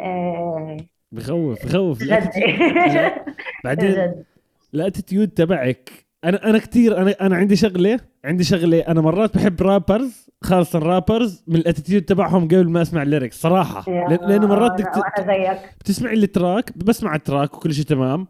آه 0.00 0.76
بخوف 1.12 1.66
بخوف. 1.66 1.98
بعدين 3.64 4.24
ال 4.74 4.80
attitude 4.80 5.28
تبعك 5.28 6.05
أنا 6.26 6.50
أنا 6.50 6.58
كثير 6.58 6.98
أنا 6.98 7.10
أنا 7.20 7.36
عندي 7.36 7.56
شغلة 7.56 8.00
عندي 8.24 8.44
شغلة. 8.44 8.78
أنا 8.78 9.00
مرات 9.00 9.36
بحب 9.36 9.62
rappers 9.62 10.26
خاصة 10.44 10.78
الرابرز 10.78 11.44
من 11.46 11.56
ال 11.56 11.61
attitude 11.61 12.02
تبعهم 12.02 12.44
قبل 12.44 12.68
ما 12.68 12.82
أسمع 12.82 13.02
ال 13.02 13.07
lyrics 13.07 13.40
صراحة. 13.40 13.90
لأنه 14.08 14.46
مرات 14.46 14.72
بدك 14.72 14.90
بتسمع 15.80 16.12
ال 16.12 16.23
track 16.23 16.78
بسمع 16.78 17.14
ال 17.14 17.21
track 17.21 17.54
وكل 17.54 17.74
شيء 17.74 17.84
تمام. 17.84 18.26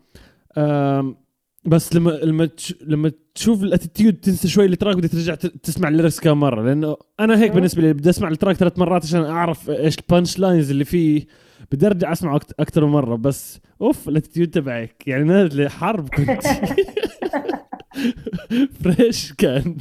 بس 1.65 1.95
لما 1.95 2.11
لما 2.11 2.49
لما 2.87 3.13
تشوف 3.35 3.63
ال 3.63 3.68
attitude 3.68 4.15
تنسى 4.15 4.49
شوي 4.49 4.67
ال 4.67 4.72
track 4.72 4.97
بدك 4.97 5.13
ترجع 5.13 5.35
تسمع 5.35 5.89
ال 5.89 5.93
lyrics 5.93 6.21
كم 6.21 6.41
مرة. 6.41 6.63
لأنه 6.63 6.97
أنا 7.21 7.39
هيك 7.39 7.53
بالنسبة 7.53 7.83
لي 7.83 7.93
بدي 7.93 8.11
أسمع 8.11 8.29
ال 8.29 8.33
track 8.33 8.57
ثلاث 8.57 8.79
مرات 8.79 9.05
عشان 9.05 9.25
أعرف 9.25 9.71
إيش 9.71 9.99
ال 9.99 10.05
punch 10.05 10.39
lines 10.39 10.71
اللي 10.71 10.85
فيه. 10.85 11.27
بدي 11.73 11.87
أرجع 11.87 12.13
أسمعه 12.13 12.41
أكثر 12.61 12.87
من 12.87 12.93
مرة. 12.93 13.17
بس 13.17 13.61
أوف 13.81 14.09
ال 14.09 14.13
attitude 14.13 14.51
تبعك. 14.51 15.03
يعني 15.07 15.25
نازله 15.25 15.69
حرب 15.69 16.09
كنت. 16.09 16.43
fresh 18.85 19.33
كان. 19.33 19.77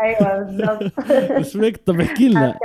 أيوه 0.00 0.38
بالضبط. 0.38 0.92
هيك 1.64 1.76
طب 1.76 2.00
احكي 2.00 2.28
لنا. 2.28 2.58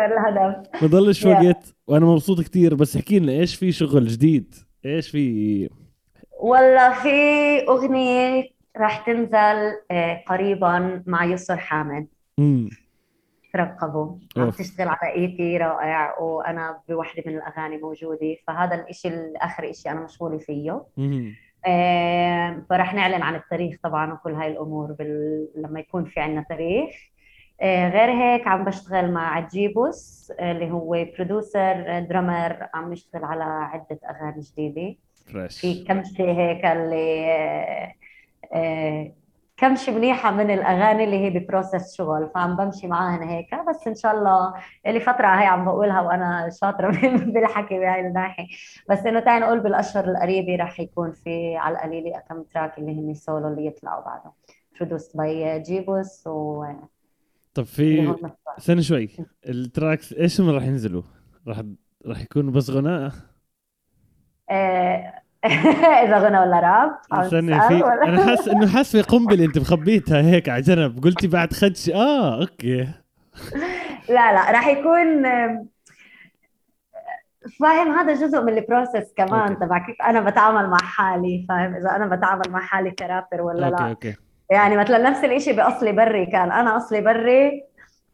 ما 0.82 0.88
ضلش 0.88 1.26
وقت 1.26 1.76
وأنا 1.88 2.05
مبسوط 2.05 2.41
كثير 2.41 2.76
بس 2.76 2.95
احكي 2.95 3.20
لنا 3.20 3.32
إيش 3.32 3.55
في 3.55 3.72
شغل 3.72 4.07
جديد؟ 4.07 4.55
إيش 4.86 5.10
في؟ 5.10 5.70
والله 6.39 6.93
في 6.93 7.10
أغنية 7.70 8.49
راح 8.78 9.05
تنزل 9.05 9.74
آه، 9.91 10.24
قريبا 10.28 11.03
مع 11.05 11.26
يسر 11.26 11.57
حامد. 11.57 12.07
ترقبوا. 13.53 14.16
عم 14.38 14.49
تشتغل 14.49 14.88
على 14.88 15.14
إي 15.16 15.28
بي 15.28 15.57
رائع 15.57 16.20
وأنا 16.20 16.80
بوحدة 16.89 17.24
من 17.26 17.36
الأغاني 17.36 17.78
موجودة. 17.78 18.36
فهذا 18.47 18.86
الشيء 18.89 19.32
اخر 19.36 19.72
شيء 19.72 19.91
أنا 19.91 19.99
مشغولة 20.01 20.38
فيه. 20.38 20.84
فرح 22.70 22.93
نعلن 22.93 23.22
عن 23.22 23.36
التاريخ 23.36 23.78
طبعا 23.84 24.14
وكل 24.14 24.34
هاي 24.34 24.51
الأمور 24.51 24.91
بال... 24.91 25.47
لما 25.55 25.80
يكون 25.80 26.05
في 26.05 26.20
عندنا 26.20 26.45
تاريخ. 26.49 26.95
آه 27.62 27.89
غير 27.89 28.10
هيك 28.10 28.47
عم 28.47 28.66
بشتغل 28.66 29.12
مع 29.12 29.39
جيبوس 29.39 30.32
اللي 30.39 30.72
هو 30.72 31.05
producer 31.17 31.99
drummer 31.99 32.67
عم 32.74 32.91
نشتغل 32.91 33.24
على 33.24 33.43
عدة 33.43 33.99
أغاني 34.10 34.41
جديدة. 34.41 34.95
fresh 35.34 35.61
في 35.62 35.84
كم 35.84 36.03
شيء 36.03 36.32
هيك 36.32 36.66
اللي 36.66 37.93
كمشة 39.59 39.91
منيحة 39.91 40.32
من 40.32 40.51
الأغاني 40.51 41.03
اللي 41.03 41.18
هي 41.26 41.30
ب 41.30 41.38
process 41.38 41.95
شغل 41.97 42.30
فعم 42.36 42.55
بمشي 42.57 42.88
معاهن 42.88 43.24
هيك. 43.24 43.55
بس 43.70 43.88
إن 43.88 43.95
شاء 43.95 44.16
الله 44.18 44.53
اللي 44.88 44.99
فترة 44.99 45.28
هي 45.28 45.45
عم 45.45 45.66
بقولها 45.66 46.01
وأنا 46.01 46.49
شاطرة 46.62 46.91
بالحكي 47.34 47.80
بهاي 47.80 47.99
الناحية. 48.07 48.47
بس 48.89 49.05
إنه 49.05 49.20
تعي 49.20 49.39
نقول 49.39 49.60
بالأشهر 49.60 50.05
القريبة 50.12 50.64
رح 50.64 50.80
يكون 50.80 51.12
في 51.14 51.57
على 51.57 51.76
القليلة 51.78 52.20
كم 52.30 52.43
track 52.43 52.78
اللي 52.80 52.91
هن 53.12 53.14
سولو 53.14 53.47
اللي 53.47 53.66
يطلعوا 53.66 54.05
بعدهم 54.05 54.34
produced 54.80 55.15
by 55.17 55.59
جيبوس 55.62 56.28
و 56.28 56.66
طب 57.53 57.64
في 57.64 58.16
استنى 58.57 58.84
شوي. 58.84 59.10
ال 59.49 59.59
tracks 59.59 60.13
إيش 60.14 60.41
هم 60.41 60.49
راح 60.49 60.64
ينزلوا؟ 60.64 61.03
راح 61.47 61.62
راح 62.05 62.22
يكونوا 62.22 62.51
بس 62.51 62.70
غناء؟ 62.70 63.12
آه، 64.49 65.18
اذا 66.03 66.17
غنى 66.17 66.39
ولا 66.39 66.59
راب 66.59 66.97
استنى 67.25 67.61
في 67.61 67.85
أنا 67.85 68.25
حاسس 68.25 68.47
إنه 68.47 68.67
حاسس 68.67 68.95
في 68.95 69.01
قنبلة 69.01 69.45
أنت 69.45 69.57
مخبيتها 69.59 70.21
هيك 70.21 70.49
على 70.49 70.61
جنب 70.61 71.03
قلتي 71.03 71.27
بعد 71.27 71.53
خدش 71.53 71.89
آه 71.89 72.41
okay. 72.41 72.88
لا 74.15 74.33
لا 74.33 74.51
راح 74.51 74.67
يكون 74.67 75.23
فاهم؟ 77.59 77.91
هذا 77.91 78.13
جزء 78.13 78.41
من 78.41 78.57
ال 78.57 78.64
process 78.64 79.13
كمان 79.17 79.59
تبع 79.59 79.85
كيف 79.85 79.95
أنا 80.01 80.21
بتعامل 80.21 80.69
مع 80.69 80.77
حالي 80.77 81.45
فاهم؟ 81.49 81.75
إذا 81.75 81.95
أنا 81.95 82.15
بتعامل 82.15 82.43
مع 82.49 82.59
حالي 82.59 82.91
كرابر 82.91 83.41
ولا 83.41 83.67
okay 83.67 83.84
لا. 83.83 83.89
okay. 83.89 84.15
يعني 84.51 84.77
مثلا 84.77 85.09
نفس 85.09 85.23
الشيء 85.23 85.55
بأصلي 85.55 85.91
بري 85.91 86.25
كان 86.25 86.51
أنا 86.51 86.77
أصلي 86.77 87.01
بري 87.01 87.68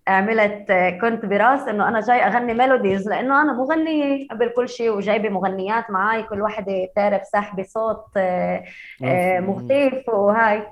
عملت 0.07 0.71
كنت 1.01 1.25
براس 1.25 1.67
إنه 1.67 1.87
أنا 1.87 1.99
جاي 1.99 2.27
أغني 2.27 2.53
melodies 2.53 3.09
لأنه 3.09 3.41
أنا 3.41 3.53
مغنية 3.53 4.27
قبل 4.27 4.49
كل 4.49 4.69
شيء 4.69 4.89
وجايبة 4.91 5.29
مغنيات 5.29 5.91
معي 5.91 6.23
كل 6.23 6.41
وحدة 6.41 6.89
تعرف 6.95 7.21
سحبه 7.23 7.63
صوت 7.63 8.05
آه، 8.17 8.63
آه، 9.03 9.39
مختلف 9.39 10.09
وهاي. 10.09 10.63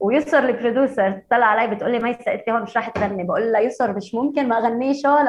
ويسر 0.00 0.38
ال 0.38 0.47
producer 0.47 1.20
طلع 1.30 1.46
علي 1.46 1.74
بتقول 1.74 1.92
لي 1.92 1.98
ميسا 1.98 2.34
أنت 2.34 2.48
هون 2.48 2.62
مش 2.62 2.76
راح 2.76 2.88
تغني. 2.88 3.24
بقول 3.24 3.52
لها 3.52 3.60
يسر 3.60 3.92
مش 3.92 4.14
ممكن 4.14 4.48
ما 4.48 4.58
اغنيش 4.58 5.06
هون 5.06 5.24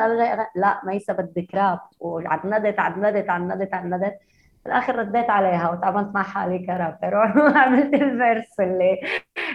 لا 0.55 0.81
ميسا 0.85 1.13
بدك 1.13 1.55
راب. 1.55 1.79
وعندت 1.99 2.79
عندت 2.79 3.29
عندت 3.29 3.73
عندت 3.73 4.19
بالاخر 4.65 4.95
رديت 4.95 5.29
عليها 5.29 5.71
وتعاملت 5.71 6.15
مع 6.15 6.23
حالي 6.23 6.59
كرابر. 6.59 7.13
وعملت 7.55 7.93
ال 7.93 8.04
verse 8.04 8.59
اللي 8.59 8.97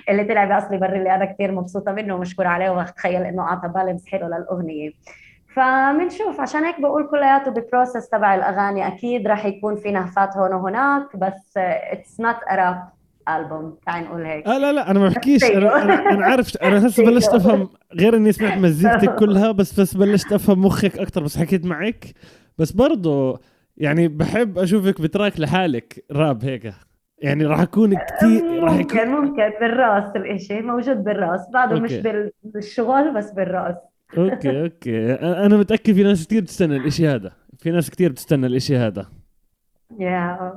اللي 0.09 0.25
طلع 0.25 0.45
بأصلي 0.45 0.79
بري 0.79 0.99
اللي 0.99 1.15
أنا 1.15 1.25
كثير 1.25 1.53
مبسوطة 1.53 1.93
منه 1.93 2.15
ومشكور 2.15 2.47
عليه 2.47 2.71
وبتخيل 2.71 3.23
إنه 3.23 3.43
أعطى 3.43 3.69
balance 3.69 4.07
حلو 4.07 4.27
للأغنية. 4.27 4.91
فبنشوف 5.57 6.41
عشان 6.41 6.65
هيك 6.65 6.81
بقول 6.81 7.09
كلياته 7.11 7.51
ب 7.51 7.58
process 7.58 8.09
تبع 8.09 8.35
الأغاني 8.35 8.87
أكيد 8.87 9.27
راح 9.29 9.45
يكون 9.47 9.77
في 9.77 9.91
نهفات 9.91 10.37
هون 10.37 10.53
وهناك 10.53 11.17
بس 11.17 11.53
it's 11.57 12.21
not 12.21 12.37
a 12.51 12.59
rap 12.59 12.83
album 13.29 13.77
تعال 13.87 14.05
نقول 14.05 14.25
هيك. 14.27 14.47
آه 14.47 14.59
لا 14.59 14.73
لا 14.73 14.91
أنا 14.91 14.99
ما 15.01 15.09
بحكيش. 15.09 15.45
أنا 15.45 15.83
أنا, 15.83 16.11
أنا 16.11 16.27
عارف 16.27 16.57
أنا 16.63 16.87
هسه 16.87 17.05
بلشت 17.05 17.29
أفهم 17.35 17.69
غير 17.95 18.17
إني 18.17 18.33
سمعت 18.33 18.59
مزيكتك 18.59 19.15
كلها 19.21 19.53
بس 19.53 19.81
بس 19.81 19.95
بلشت 19.97 20.33
أفهم 20.33 20.65
مخك 20.65 20.99
أكثر 20.99 21.23
بس 21.23 21.39
حكيت 21.39 21.67
معك. 21.67 22.05
بس 22.59 22.73
برضه 22.73 23.41
يعني 23.77 24.09
بحب 24.09 24.59
أشوفك 24.59 25.01
ب 25.01 25.08
track 25.08 25.41
لحالك 25.41 26.05
راب 26.13 26.45
هيك. 26.45 26.73
يعني 27.19 27.45
راح 27.45 27.61
أكون 27.61 27.95
كثير 27.95 28.63
راح 28.63 28.79
يكون 28.79 28.99
ممكن 28.99 29.09
ممكن 29.11 29.51
بالراس 29.61 30.17
الاشي 30.17 30.61
موجود 30.61 31.05
بالراس. 31.05 31.41
بعده 31.55 31.81
مش 31.81 31.95
بالشغل 32.43 33.15
بس 33.15 33.31
بالراس. 33.31 33.75
okay 34.19 34.61
okay. 34.63 35.13
أنا 35.15 35.57
متأكد 35.57 35.93
في 35.95 36.03
ناس 36.03 36.27
كثير 36.27 36.43
بتستنى 36.43 36.77
الإشي 36.77 37.09
هذا. 37.09 37.33
في 37.59 37.71
ناس 37.71 37.91
كثير 37.91 38.11
بتستنى 38.11 38.47
الإشي 38.47 38.77
هذا. 38.77 39.07
يا 39.99 40.53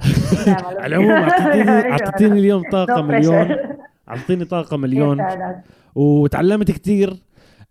على 0.78 0.86
العموم 0.86 1.10
اعطيتيني 1.10 1.70
أعطيتيني 1.92 2.38
اليوم 2.40 2.62
طاقة 2.72 3.02
مليون. 3.02 3.56
أعطيني 4.08 4.44
طاقة 4.44 4.76
مليون. 4.76 5.26
وتعلمت 5.94 6.70
كثير 6.70 7.16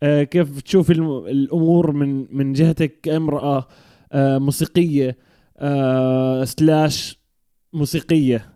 آه، 0.03 0.23
كيف 0.23 0.61
تشوف 0.61 0.91
الأمور 0.91 1.91
من 1.91 2.37
من 2.37 2.53
جهتك 2.53 2.99
كامرأة. 3.03 3.67
موسيقية 4.13 5.17
آه، 5.57 6.43
slash 6.43 7.19
موسيقية. 7.73 8.49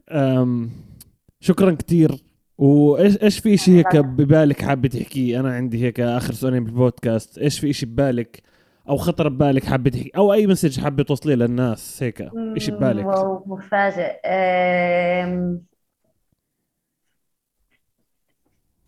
شكرا 1.39 1.71
كثير 1.71 2.11
وايش 2.57 3.23
إيش 3.23 3.39
في 3.39 3.57
شيء 3.57 3.75
هيك 3.77 3.95
ببالك 3.97 4.61
حابة 4.61 4.87
تحكيه؟ 4.87 5.39
أنا 5.39 5.53
عندي 5.53 5.83
هيك 5.83 5.99
آخر 5.99 6.33
سؤالين 6.33 6.63
بالبودكاست. 6.63 7.37
إيش 7.37 7.59
في 7.59 7.73
شيء 7.73 7.89
ببالك 7.89 8.43
أو 8.89 8.97
خطر 8.97 9.29
ببالك 9.29 9.63
حابة 9.65 9.89
تحكي؟ 9.89 10.11
أو 10.17 10.33
أي 10.33 10.47
message 10.47 10.79
حابة 10.79 11.03
توصليه 11.03 11.35
للناس 11.35 12.03
هيك 12.03 12.21
إيش 12.55 12.69
ببالك. 12.69 13.05
مفاجئ 13.45 14.11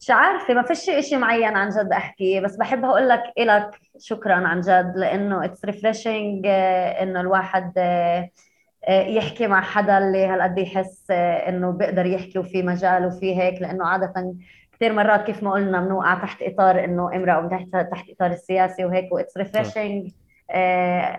مش 0.05 0.11
عارفة 0.11 0.53
ما 0.53 0.61
فيش 0.61 0.79
شيء 0.79 1.17
معين 1.17 1.57
عن 1.57 1.69
جد 1.69 1.91
أحكي 1.91 2.39
بس 2.39 2.55
بحب 2.55 2.85
أقول 2.85 3.09
لك 3.09 3.23
إلك 3.37 3.79
شكرا 3.99 4.33
عن 4.33 4.61
جد 4.61 4.93
لأنه 4.95 5.45
it's 5.45 5.65
refreshing 5.65 6.45
آه، 6.47 7.03
إنه 7.03 7.21
الواحد 7.21 7.73
آه، 7.77 8.29
آه، 8.87 9.01
يحكي 9.01 9.47
مع 9.47 9.61
حدا 9.61 9.97
اللي 9.97 10.25
هالقد 10.25 10.57
يحس 10.57 11.11
إنه 11.11 11.71
بيقدر 11.71 12.05
يحكي 12.05 12.39
وفي 12.39 12.63
مجال 12.63 13.05
وفي 13.05 13.37
هيك 13.37 13.61
لأنه 13.61 13.87
عادة 13.87 14.35
كثير 14.73 14.93
مرات 14.93 15.25
كيف 15.25 15.43
ما 15.43 15.51
قلنا 15.51 15.81
بنوقع 15.81 16.13
تحت 16.13 16.41
إطار 16.41 16.83
إنه 16.83 17.15
امرأة 17.15 17.45
وتحت 17.45 17.89
تحت 17.91 18.09
إطار 18.09 18.31
السياسي 18.31 18.85
وهيك 18.85 19.13
و 19.13 19.18
it's 19.18 19.37
refreshing 19.37 20.11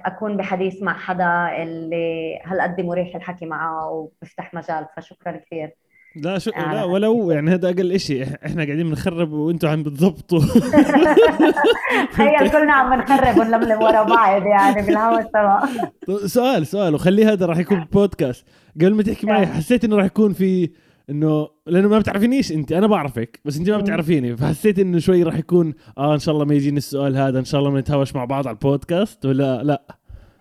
أكون 0.07 0.37
بحديث 0.37 0.83
مع 0.83 0.99
حدا 0.99 1.63
اللي 1.63 2.39
هالقد 2.45 2.81
مريح 2.81 3.17
الحكي 3.17 3.47
معه 3.47 3.91
وبفتح 3.91 4.55
مجال 4.55 4.87
فشكرا 4.97 5.37
كثير 5.37 5.86
لا 6.23 6.39
شو 6.39 6.51
لا 6.51 6.85
ولو 6.85 7.31
يعني 7.31 7.51
هذا 7.55 7.69
أقل 7.69 8.01
شيء 8.01 8.27
إحنا 8.47 8.65
قاعدين 8.65 8.89
بنخرب 8.89 9.33
وأنتم 9.33 9.69
عم 9.69 9.83
بتضبطوا. 9.83 10.41
تخيل 12.13 12.51
كلنا 12.51 12.73
عم 12.73 12.97
بنخرب 12.97 13.39
ونلملم 13.39 13.83
ورا 13.83 14.03
بعض 14.03 14.43
يعني 14.47 14.87
بالهوا 14.87 15.21
سوا. 15.23 16.27
سؤال 16.27 16.67
سؤال 16.67 16.95
وخليه 16.95 17.33
هذا 17.33 17.47
راح 17.47 17.59
يكون 17.59 17.85
بودكاست 17.93 18.45
قبل 18.77 18.95
ما 18.95 19.03
تحكي 19.03 19.27
معي 19.27 19.47
حسيت 19.47 19.85
إنه 19.85 19.97
راح 19.97 20.05
يكون 20.05 20.33
في 20.33 20.71
إنه 21.11 21.49
لأنه 21.67 21.89
ما 21.89 21.99
بتعرفينيش 21.99 22.53
أنت 22.53 22.73
أنا 22.73 22.87
بعرفك 22.87 23.41
بس 23.45 23.59
أنت 23.59 23.71
ما 23.71 23.79
بتعرفيني. 23.79 24.37
فحسيت 24.37 24.79
إنه 24.79 24.99
شوي 24.99 25.23
راح 25.23 25.35
يكون 25.39 25.75
آه 25.99 26.15
إن 26.15 26.19
شاء 26.19 26.35
الله 26.35 26.45
ما 26.45 26.55
يجيني 26.55 26.79
السؤال 26.79 27.17
هذا 27.17 27.39
إن 27.39 27.45
شاء 27.45 27.61
الله 27.61 27.71
بنتهاوش 27.71 28.15
مع 28.15 28.25
بعض 28.25 28.47
على 28.49 28.55
البودكاست 28.55 29.27
ولا 29.27 29.63
لا؟ 29.63 29.83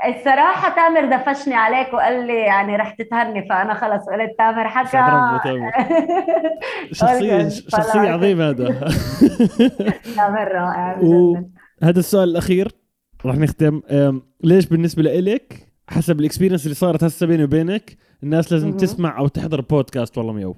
الصراحة 0.06 0.76
تامر 0.76 1.18
دفشني 1.18 1.54
عليك 1.56 1.94
وقال 1.94 2.28
لي 2.28 2.40
يعني 2.40 2.76
رح 2.76 2.94
تتهني 2.96 3.50
فأنا 3.50 3.74
خلص 3.74 4.04
قلت 4.10 4.36
تامر 4.38 4.68
حكى. 4.68 5.72
شخصية 6.92 7.50
شخصية 7.50 8.00
عظيمة 8.00 8.50
هذا. 8.50 8.66
تامر 10.16 10.52
رائع 10.52 11.00
هذا 11.84 12.00
السؤال 12.00 12.30
الأخير 12.30 12.72
رح 13.26 13.36
نختم. 13.36 13.82
ليش 14.44 14.66
بالنسبة 14.66 15.04
لإلك 15.04 15.68
حسب 15.90 16.20
ال 16.20 16.24
experience 16.24 16.64
اللي 16.64 16.76
صارت 16.76 17.04
هسه 17.04 17.26
بيني 17.28 17.44
وبينك 17.44 17.98
الناس 18.24 18.52
لازم 18.52 18.78
تسمع 18.78 19.18
أو 19.18 19.28
تحضر 19.28 19.62
بودكاست 19.62 20.18
والله 20.18 20.34
ميو 20.34 20.56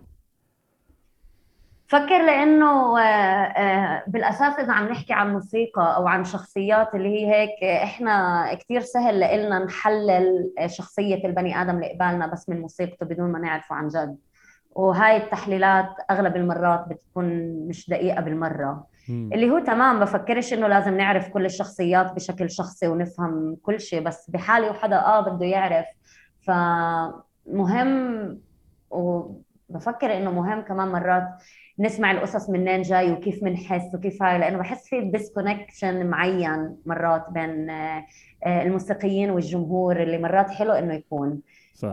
فكر 1.88 2.26
لأنه 2.26 3.00
آه، 3.00 3.04
آه، 3.04 4.04
بالأساس 4.08 4.60
إذا 4.60 4.74
عم 4.74 4.88
نحكي 4.88 5.14
عن 5.14 5.34
موسيقى 5.34 5.96
أو 5.96 6.08
عن 6.08 6.24
شخصيات 6.24 6.96
اللي 6.96 7.10
هي 7.10 7.32
هيك 7.36 7.64
إحنا 7.64 8.46
كثير 8.54 8.82
سهل 8.82 9.46
لنا 9.46 9.60
نحلل 9.66 10.54
شخصية 10.66 11.26
البني 11.26 11.62
آدم 11.62 11.76
اللي 11.76 11.94
قبالنا 11.94 12.28
بس 12.28 12.50
من 12.50 12.62
موسيقته 12.62 13.06
بدون 13.06 13.32
ما 13.32 13.40
نعرفه 13.40 13.76
عن 13.76 13.88
جد. 13.88 14.18
وهاي 14.72 15.18
التحليلات 15.18 15.90
أغلب 16.12 16.36
المرات 16.36 16.88
بتكون 16.88 17.26
مش 17.68 17.90
دقيقة 17.90 18.22
بالمرة. 18.22 18.88
اللي 19.10 19.50
هو 19.50 19.60
تمام 19.60 20.00
بفكرش 20.00 20.54
إنه 20.54 20.68
لازم 20.68 20.98
نعرف 20.98 21.30
كل 21.30 21.46
الشخصيات 21.46 22.12
بشكل 22.12 22.50
شخصي 22.52 22.88
ونفهم 22.88 23.58
كل 23.64 23.80
شيء 23.80 24.04
بس 24.04 24.30
بحالي 24.30 24.70
وحدا 24.70 24.96
آه 25.00 25.22
بده 25.22 25.46
يعرف. 25.46 25.86
فمهم 27.48 28.40
و 28.90 29.32
بفكر 29.70 30.18
إنه 30.18 30.32
مهم 30.32 30.62
كمان 30.62 30.88
مرات 30.88 31.28
نسمع 31.80 32.12
القصص 32.12 32.50
منين 32.50 32.82
جاي 32.82 33.12
وكيف 33.12 33.44
بنحس 33.44 33.96
وكيف 33.96 34.24
هاي 34.24 34.38
لأنه 34.38 34.58
بحس 34.58 34.90
في 34.90 35.02
ديسكونكشن 35.02 36.06
معين 36.06 36.78
مرات 36.86 37.30
بين 37.30 37.70
آه، 37.70 38.06
آه، 38.46 38.64
الموسيقيين 38.64 39.30
والجمهور 39.30 40.04
اللي 40.04 40.18
مرات 40.18 40.50
حلو 40.50 40.72
إنه 40.72 40.94
يكون 40.94 41.42
صح. 41.74 41.90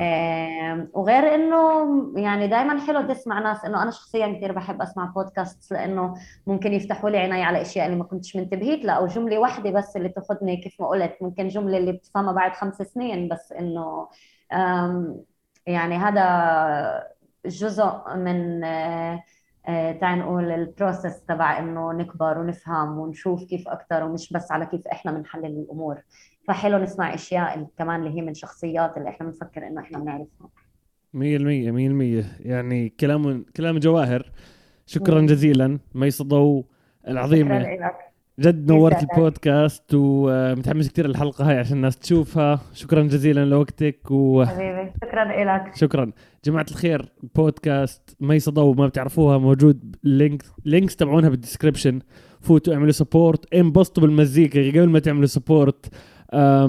وغير 0.94 1.34
إنه 1.34 1.86
يعني 2.16 2.48
دائما 2.48 2.86
حلو 2.86 3.02
تسمع 3.02 3.38
ناس 3.38 3.64
إنه 3.64 3.82
أنا 3.82 3.90
شخصيا 3.90 4.32
كثير 4.36 4.52
بحب 4.52 4.82
أسمع 4.82 5.04
بودكاست 5.04 5.72
لأنه 5.72 6.14
ممكن 6.46 6.72
يفتحوا 6.72 7.10
لي 7.10 7.18
عيني 7.18 7.42
على 7.42 7.62
أشياء 7.62 7.86
اللي 7.86 7.96
ما 7.96 8.04
كنتش 8.04 8.36
منتبهيت 8.36 8.84
لها 8.84 8.94
أو 8.94 9.06
جملة 9.06 9.38
واحدة 9.38 9.70
بس 9.70 9.96
اللي 9.96 10.08
تاخذني 10.08 10.56
كيف 10.56 10.80
ما 10.80 10.88
قلت 10.88 11.16
ممكن 11.20 11.48
جملة 11.48 11.78
اللي 11.78 11.92
بتفهمها 11.92 12.32
بعد 12.32 12.52
خمس 12.52 12.82
سنين 12.82 13.28
بس 13.28 13.52
إنه 13.52 14.08
يعني 15.66 15.96
هذا 15.96 16.24
جزء 17.46 18.16
من 18.16 18.64
آه، 18.64 18.68
آه، 19.14 19.22
تعال 20.00 20.18
نقول 20.18 20.50
البروسيس 20.50 21.24
تبع 21.24 21.58
إنه 21.58 21.92
نكبر 21.92 22.38
ونفهم 22.38 22.98
ونشوف 22.98 23.44
كيف 23.44 23.68
أكثر 23.68 24.04
ومش 24.04 24.32
بس 24.32 24.52
على 24.52 24.66
كيف 24.66 24.86
إحنا 24.86 25.12
بنحلل 25.12 25.46
الأمور. 25.46 26.00
فحلو 26.48 26.78
نسمع 26.78 27.14
أشياء 27.14 27.66
كمان 27.78 28.00
اللي 28.00 28.16
هي 28.16 28.22
من 28.22 28.34
شخصيات 28.34 28.96
اللي 28.96 29.08
إحنا 29.08 29.26
بنفكر 29.26 29.66
إنه 29.66 29.80
إحنا 29.80 29.98
بنعرفها. 29.98 30.48
100% 31.14 31.70
100% 31.70 32.24
يعني 32.40 32.88
كلام 32.88 33.44
كلام 33.56 33.78
جواهر. 33.78 34.32
شكرا 34.86 35.20
جزيلا. 35.20 35.78
ميس 35.94 36.22
ضو 36.22 36.64
العظيمة. 37.08 37.62
شكرا 37.62 37.74
لك. 37.86 38.13
جد 38.40 38.72
نورت 38.72 39.02
البودكاست 39.02 39.84
ومتحمس 39.94 40.88
كثير 40.88 41.06
الحلقة 41.06 41.50
هاي 41.50 41.58
عشان 41.58 41.76
الناس 41.76 41.98
تشوفها. 41.98 42.60
شكرا 42.72 43.02
جزيلا 43.02 43.44
لوقتك 43.44 44.10
و 44.10 44.44
حبيبي 44.44 44.92
شكرا 45.04 45.24
لك 45.24 45.76
شكرا. 45.76 46.12
جماعة 46.44 46.66
الخير 46.70 47.12
بودكاست 47.34 48.16
ميس 48.20 48.48
ضو 48.48 48.74
ما 48.74 48.86
بتعرفوها 48.86 49.38
موجود 49.38 49.96
link 50.04 50.42
links 50.64 50.96
تبعونها 50.96 51.28
بال 51.28 51.39
description 51.39 52.00
فوتوا 52.40 52.74
اعملوا 52.74 52.92
support 52.92 53.54
انبسطوا 53.54 54.02
بالمزيكا 54.02 54.68
قبل 54.68 54.88
ما 54.88 54.98
تعملوا 54.98 55.26
support 55.26 55.90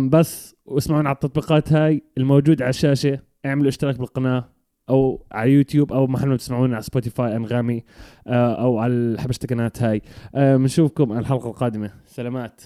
بس 0.10 0.56
واسمعونا 0.66 1.10
على 1.10 1.16
التطبيقات 1.16 1.74
هاي 1.74 2.04
الموجود 2.18 2.62
على 2.62 2.70
الشاشة. 2.70 3.20
اعملوا 3.46 3.68
اشتراك 3.68 3.98
بالقناة. 3.98 4.55
أو 4.90 5.26
على 5.32 5.52
يوتيوب 5.52 5.94
أو 5.94 6.08
محل 6.08 6.28
ما 6.28 6.38
تسمعونا 6.38 6.76
على 6.76 6.84
سبوتيفاي 6.84 7.36
أنغامي 7.36 7.84
آه، 8.28 8.64
أو 8.64 8.80
على 8.80 9.16
حبشتكنات 9.20 9.84
هاي. 9.84 10.02
بنشوفكم 10.34 11.18
الحلقة 11.18 11.50
القادمة. 11.50 11.92
سلامات. 12.06 12.62